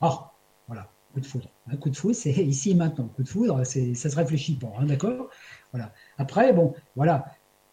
[0.00, 0.20] Oh,
[0.66, 1.48] voilà, coup de foudre.
[1.70, 3.08] Un coup de foudre, c'est ici et maintenant.
[3.08, 5.28] Coup de foudre, ça se réfléchit pas, hein, d'accord?
[5.72, 5.92] Voilà.
[6.18, 7.26] Après, bon, voilà,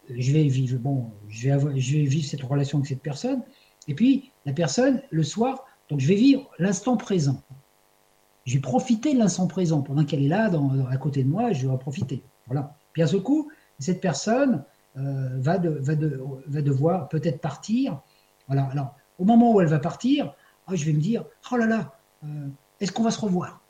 [0.08, 3.42] je vais vivre, bon, je vais, je vais vivre cette relation avec cette personne,
[3.88, 7.42] et puis la personne, le soir, donc je vais vivre l'instant présent.
[8.44, 9.82] J'ai profité de l'instant présent.
[9.82, 10.50] Pendant qu'elle est là,
[10.90, 12.22] à côté de moi, je vais en profiter.
[12.46, 12.76] Voilà.
[12.92, 14.64] Puis à ce coup, cette personne
[14.96, 15.94] euh, va, va,
[16.46, 18.00] va, devoir peut-être partir.
[18.46, 18.64] Voilà.
[18.72, 20.34] Alors, au moment où elle va partir,
[20.66, 22.48] ah, je vais me dire, oh là là, euh,
[22.80, 23.60] est-ce qu'on va se revoir?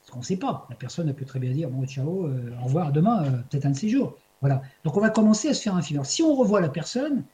[0.00, 0.66] Parce qu'on ne sait pas.
[0.70, 3.70] La personne elle peut très bien dire, bon, ciao, euh, au revoir, demain, peut-être un
[3.70, 4.16] de ces jours.
[4.40, 4.62] Voilà.
[4.84, 6.04] Donc on va commencer à se faire un film.
[6.04, 7.24] Si on revoit la personne,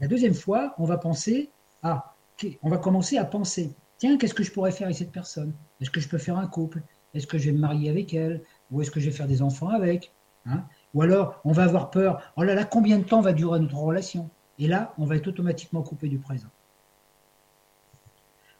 [0.00, 1.50] la deuxième fois, on va penser,
[1.82, 2.14] ah,
[2.62, 5.54] on va commencer à penser tiens, qu'est-ce que je pourrais faire avec cette personne?
[5.80, 6.82] Est-ce que je peux faire un couple?
[7.14, 8.42] Est-ce que je vais me marier avec elle?
[8.70, 10.12] Ou est-ce que je vais faire des enfants avec?
[10.46, 10.64] Hein?
[10.94, 13.76] Ou alors, on va avoir peur, oh là là, combien de temps va durer notre
[13.76, 14.30] relation?
[14.58, 16.48] Et là, on va être automatiquement coupé du présent.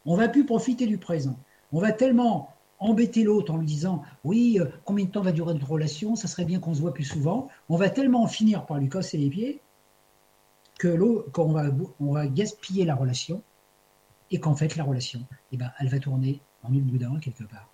[0.04, 1.38] On va plus profiter du présent.
[1.72, 5.54] On va tellement embêter l'autre en lui disant oui, euh, combien de temps va durer
[5.54, 6.16] notre relation?
[6.16, 7.48] Ça serait bien qu'on se voit plus souvent.
[7.68, 9.60] On va tellement finir par lui casser les pieds
[10.78, 11.66] que qu'on va,
[12.00, 13.42] on va gaspiller la relation
[14.30, 17.70] et qu'en fait la relation, eh ben, elle va tourner en une boudin quelque part.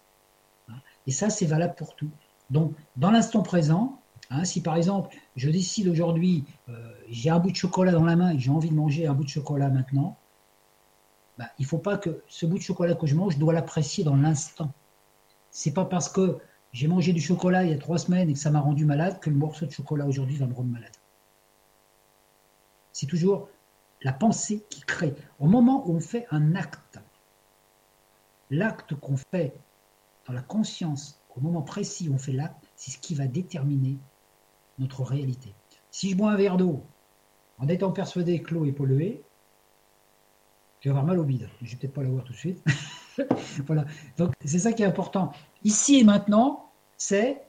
[0.68, 0.74] Hein?
[1.06, 2.10] Et ça, c'est valable pour tout.
[2.50, 3.99] Donc, dans l'instant présent,
[4.30, 8.16] hein, si par exemple je décide aujourd'hui, euh, j'ai un bout de chocolat dans la
[8.16, 10.16] main et j'ai envie de manger un bout de chocolat maintenant,
[11.38, 13.52] ben, il ne faut pas que ce bout de chocolat que je mange, je dois
[13.52, 14.72] l'apprécier dans l'instant.
[15.50, 16.38] C'est pas parce que
[16.72, 19.18] j'ai mangé du chocolat il y a trois semaines et que ça m'a rendu malade
[19.20, 20.92] que le morceau de chocolat aujourd'hui va me rendre malade.
[22.92, 23.48] C'est toujours
[24.02, 25.14] la pensée qui crée.
[25.38, 27.00] Au moment où on fait un acte,
[28.50, 29.54] l'acte qu'on fait
[30.26, 33.98] dans la conscience, au moment précis où on fait l'acte, c'est ce qui va déterminer
[34.80, 35.54] notre réalité.
[35.90, 36.84] Si je bois un verre d'eau
[37.58, 39.22] en étant persuadé que l'eau est polluée,
[40.80, 41.48] je vais avoir mal au bide.
[41.60, 42.64] Je vais peut-être pas l'avoir tout de suite.
[43.66, 43.84] voilà.
[44.16, 45.32] Donc c'est ça qui est important.
[45.62, 47.42] Ici et maintenant, c'est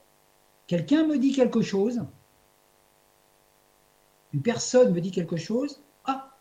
[0.67, 2.05] quelqu'un me dit quelque chose,
[4.33, 6.37] une personne me dit quelque chose, ah,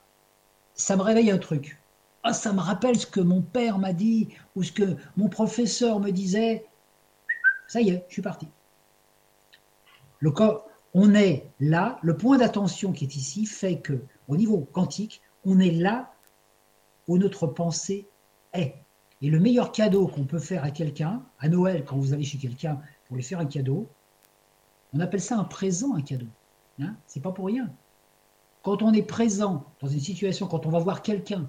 [0.75, 1.81] ça me réveille un truc.
[2.23, 6.01] Ah, ça me rappelle ce que mon père m'a dit ou ce que mon professeur
[6.01, 6.67] me disait.
[7.69, 8.49] Ça y est, je suis parti.
[10.19, 14.59] Le corps, on est là, le point d'attention qui est ici fait que, au niveau
[14.73, 16.13] quantique, on est là
[17.07, 18.09] où notre pensée
[18.53, 18.75] est.
[19.23, 22.39] Et le meilleur cadeau qu'on peut faire à quelqu'un, à Noël, quand vous allez chez
[22.39, 23.89] quelqu'un pour lui faire un cadeau,
[24.93, 26.27] on appelle ça un présent, un cadeau.
[26.81, 27.71] Hein C'est pas pour rien.
[28.63, 31.49] Quand on est présent dans une situation, quand on va voir quelqu'un,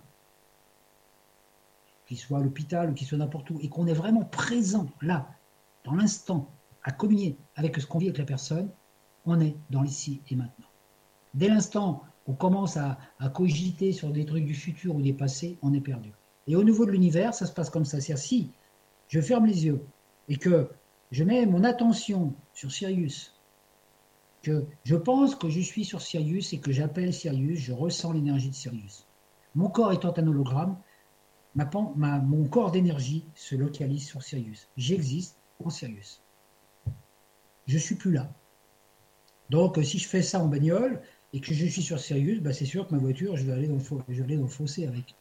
[2.05, 5.29] qu'il soit à l'hôpital ou qu'il soit n'importe où, et qu'on est vraiment présent là,
[5.83, 6.51] dans l'instant,
[6.83, 8.69] à communier avec ce qu'on vit avec la personne,
[9.25, 10.67] on est dans l'ici et maintenant.
[11.33, 12.97] Dès l'instant où on commence à,
[13.33, 16.11] cogiter sur des trucs du futur ou des passés, on est perdu.
[16.47, 17.99] Et au niveau de l'univers, ça se passe comme ça.
[17.99, 18.51] C'est-à-dire, si
[19.07, 19.85] je ferme les yeux
[20.27, 20.69] et que
[21.11, 23.33] je mets mon attention sur Sirius,
[24.41, 28.49] que je pense que je suis sur Sirius et que j'appelle Sirius, je ressens l'énergie
[28.49, 29.05] de Sirius.
[29.53, 30.77] Mon corps étant un hologramme,
[31.55, 34.69] mon corps d'énergie se localise sur Sirius.
[34.77, 36.23] J'existe en Sirius.
[37.67, 38.33] Je suis plus là.
[39.51, 41.01] Donc, si je fais ça en bagnole
[41.33, 43.67] et que je suis sur Sirius, bah, c'est sûr que ma voiture, je vais aller
[43.67, 45.13] dans le, fossé avec.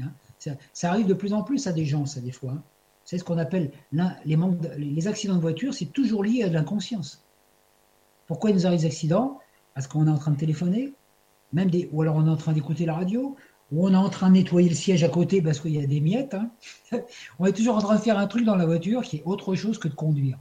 [0.00, 0.12] Hein
[0.72, 2.52] ça, arrive de plus en plus à des gens, ça, des fois.
[2.52, 2.62] Hein.
[3.04, 3.70] C'est ce qu'on appelle
[4.24, 7.22] les, accidents de voiture, c'est toujours lié à de l'inconscience.
[8.26, 9.40] Pourquoi nous arrive des accidents?
[9.74, 10.94] Parce qu'on est en train de téléphoner,
[11.52, 13.36] même des, ou alors on est en train d'écouter la radio,
[13.72, 15.86] ou on est en train de nettoyer le siège à côté parce qu'il y a
[15.86, 16.32] des miettes.
[16.32, 16.50] Hein.
[17.38, 19.54] on est toujours en train de faire un truc dans la voiture qui est autre
[19.54, 20.38] chose que de conduire.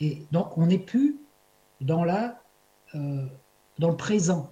[0.00, 1.16] Et donc on n'est plus
[1.80, 2.42] dans, la,
[2.94, 3.26] euh,
[3.78, 4.50] dans le présent.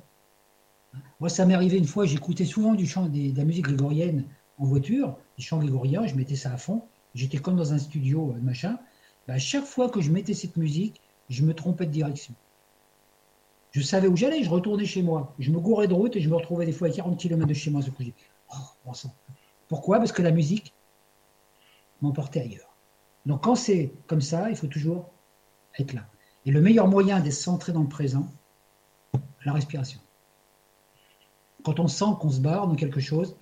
[1.21, 4.25] Moi, ça m'est arrivé une fois, j'écoutais souvent du chant de la musique grégorienne
[4.59, 6.83] en voiture, des chants grégoriens, je mettais ça à fond,
[7.15, 8.79] j'étais comme dans un studio, euh, machin.
[9.27, 12.35] Bah, chaque fois que je mettais cette musique, je me trompais de direction.
[13.73, 15.35] Je savais où j'allais, je retournais chez moi.
[15.39, 17.55] Je me gourais de route et je me retrouvais des fois à 40 km de
[17.55, 17.83] chez moi.
[17.83, 17.91] Ce
[18.51, 18.93] oh,
[19.69, 19.99] Pourquoi?
[19.99, 20.73] Parce que la musique
[22.01, 22.75] m'emportait ailleurs.
[23.27, 25.11] Donc quand c'est comme ça, il faut toujours
[25.79, 26.07] être là.
[26.49, 28.27] Et le meilleur moyen d'être centré dans le présent,
[29.45, 30.01] la respiration.
[31.63, 33.37] Quand on sent qu'on se barre dans quelque chose,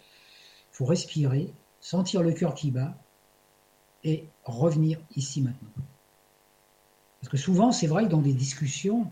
[0.72, 2.98] il faut respirer, sentir le cœur qui bat
[4.02, 5.70] et revenir ici maintenant.
[7.20, 9.08] Parce que souvent, c'est vrai que dans des discussions,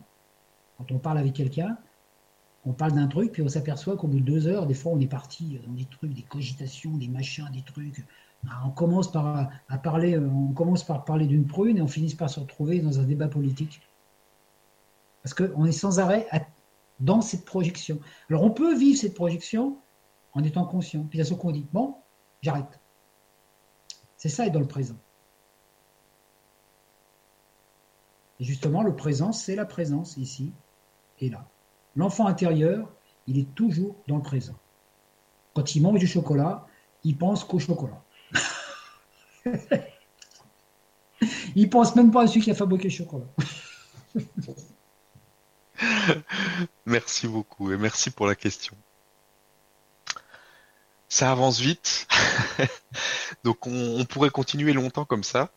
[0.76, 1.78] quand on parle avec quelqu'un,
[2.64, 4.98] on parle d'un truc, puis on s'aperçoit qu'au bout de deux heures, des fois, on
[4.98, 8.04] est parti dans des trucs, des cogitations, des machins, des trucs.
[8.64, 12.30] On commence par à parler, on commence par parler d'une prune et on finit par
[12.30, 13.80] se retrouver dans un débat politique.
[15.22, 16.26] Parce qu'on est sans arrêt
[17.00, 17.98] dans cette projection.
[18.28, 19.78] Alors, on peut vivre cette projection
[20.34, 21.04] en étant conscient.
[21.04, 21.96] Puis d'un seul coup, on dit bon,
[22.42, 22.80] j'arrête.
[24.16, 24.96] C'est ça, être dans le présent.
[28.40, 30.52] Et justement, le présent, c'est la présence ici
[31.20, 31.46] et là.
[31.96, 32.90] L'enfant intérieur,
[33.26, 34.54] il est toujours dans le présent.
[35.54, 36.66] Quand il mange du chocolat,
[37.04, 38.03] il pense qu'au chocolat.
[41.54, 43.26] il pense même pas à celui qui a fabriqué le chocolat.
[46.86, 48.74] merci beaucoup et merci pour la question.
[51.08, 52.08] Ça avance vite,
[53.44, 55.50] donc on, pourrait continuer longtemps comme ça.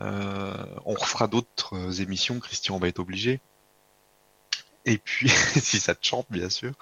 [0.00, 0.54] Euh,
[0.84, 3.40] on refera d'autres euh, émissions, Christian va être obligé.
[4.86, 6.72] Et puis, si ça te chante, bien sûr.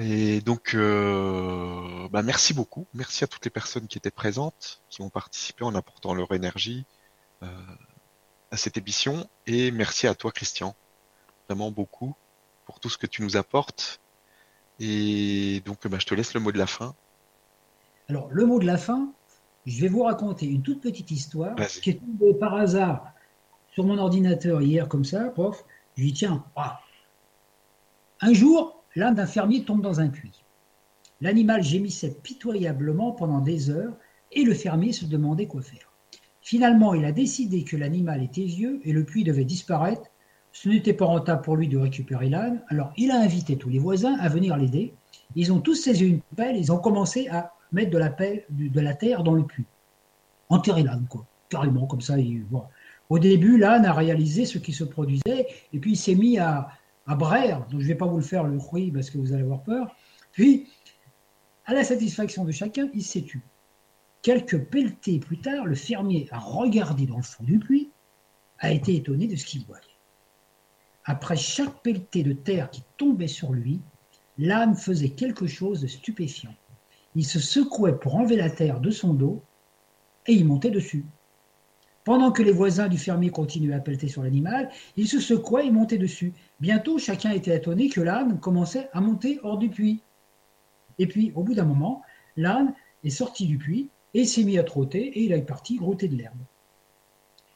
[0.00, 2.86] Et donc, euh, bah merci beaucoup.
[2.94, 6.86] Merci à toutes les personnes qui étaient présentes, qui ont participé en apportant leur énergie
[7.42, 9.28] à cette émission.
[9.48, 10.76] Et merci à toi, Christian,
[11.48, 12.14] vraiment beaucoup
[12.64, 14.00] pour tout ce que tu nous apportes.
[14.78, 16.94] Et donc, bah, je te laisse le mot de la fin.
[18.08, 19.12] Alors, le mot de la fin,
[19.66, 23.12] je vais vous raconter une toute petite histoire qui est tombée par hasard
[23.72, 25.64] sur mon ordinateur hier, comme ça, prof.
[25.96, 26.80] Je lui dis, tiens, ah,
[28.20, 30.44] Un jour, l'âne d'un fermier tombe dans un puits.
[31.20, 33.94] L'animal gémissait pitoyablement pendant des heures
[34.32, 35.92] et le fermier se demandait quoi faire.
[36.42, 40.02] Finalement, il a décidé que l'animal était vieux et le puits devait disparaître.
[40.52, 43.78] Ce n'était pas rentable pour lui de récupérer l'âne, alors il a invité tous les
[43.78, 44.94] voisins à venir l'aider.
[45.36, 48.80] Ils ont tous saisi une pelle, ils ont commencé à mettre de la, pelle, de
[48.80, 49.66] la terre dans le puits.
[50.48, 51.26] Enterrer l'âne, quoi.
[51.50, 52.16] Carrément, comme ça.
[53.10, 56.68] Au début, l'âne a réalisé ce qui se produisait, et puis il s'est mis à,
[57.08, 57.66] à braire.
[57.66, 59.62] Donc je ne vais pas vous le faire le bruit parce que vous allez avoir
[59.62, 59.96] peur.
[60.30, 60.68] Puis,
[61.66, 63.40] à la satisfaction de chacun, il s'est tué.
[64.22, 67.90] Quelques pelletées plus tard, le fermier a regardé dans le fond du puits,
[68.58, 69.82] a été étonné de ce qu'il voyait.
[71.04, 73.80] Après chaque pelletée de terre qui tombait sur lui,
[74.36, 76.54] l'âne faisait quelque chose de stupéfiant.
[77.14, 79.42] Il se secouait pour enlever la terre de son dos
[80.26, 81.06] et il montait dessus.
[82.08, 85.70] Pendant que les voisins du fermier continuaient à pelleter sur l'animal, il se secouait et
[85.70, 86.32] montait dessus.
[86.58, 90.00] Bientôt, chacun était étonné que l'âne commençait à monter hors du puits.
[90.98, 92.00] Et puis, au bout d'un moment,
[92.38, 92.72] l'âne
[93.04, 96.16] est sorti du puits et s'est mis à trotter et il est parti grouter de
[96.16, 96.38] l'herbe.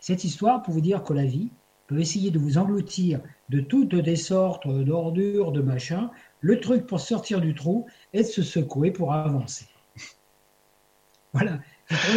[0.01, 1.49] Cette histoire pour vous dire que la vie
[1.87, 6.11] peut essayer de vous engloutir de toutes des sortes d'ordures, de machins.
[6.43, 9.65] Le truc pour sortir du trou est de se secouer pour avancer.
[11.33, 11.59] voilà.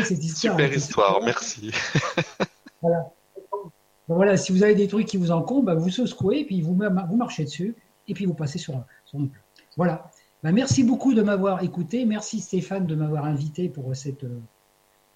[0.04, 1.72] Cette histoire Super histoire, merci.
[2.82, 3.12] voilà.
[4.08, 4.38] voilà.
[4.38, 7.46] si vous avez des trucs qui vous encombrent, bah, vous secouez, puis vous, vous marchez
[7.46, 7.76] dessus,
[8.08, 9.30] et puis vous passez sur, sur le.
[9.78, 10.10] Voilà.
[10.44, 12.06] Bah, merci beaucoup de m'avoir écouté.
[12.06, 14.26] Merci Stéphane de m'avoir invité pour cette,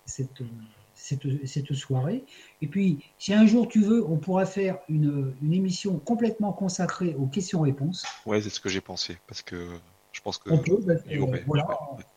[0.05, 0.41] cette,
[0.95, 2.23] cette, soirée.
[2.61, 7.27] Et puis, si un jour tu veux, on pourra faire une, émission complètement consacrée aux
[7.27, 8.05] questions-réponses.
[8.25, 9.67] Ouais, c'est ce que j'ai pensé, parce que
[10.11, 10.49] je pense que.
[10.51, 10.79] On peut,
[11.45, 11.67] voilà,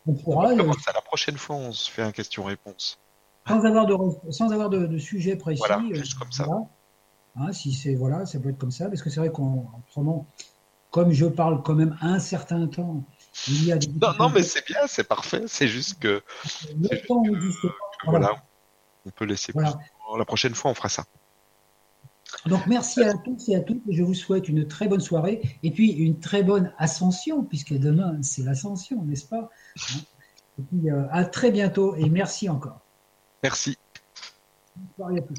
[0.07, 0.49] on pourra.
[0.53, 2.99] On la prochaine fois, on se fait un question-réponse.
[3.47, 3.97] Sans avoir de,
[4.31, 5.59] sans avoir de, sujet précis.
[5.67, 6.47] Voilà, euh, juste comme ça.
[7.37, 9.67] Hein, si c'est voilà, ça peut être comme ça, parce que c'est vrai qu'on
[10.91, 13.03] comme je parle quand même un certain temps,
[13.49, 15.45] il y a des non, non, mais c'est bien, c'est parfait.
[15.47, 16.23] C'est juste que,
[18.05, 18.35] voilà.
[19.07, 19.53] on peut laisser.
[19.55, 21.05] La prochaine fois, on fera ça.
[22.47, 23.83] Donc merci à tous et à toutes.
[23.89, 28.19] Je vous souhaite une très bonne soirée et puis une très bonne ascension, puisque demain
[28.23, 29.51] c'est l'ascension, n'est-ce pas?
[30.59, 32.81] Et puis, euh, à très bientôt et merci encore.
[33.43, 33.77] Merci.
[34.77, 35.39] Bonne soirée à tous.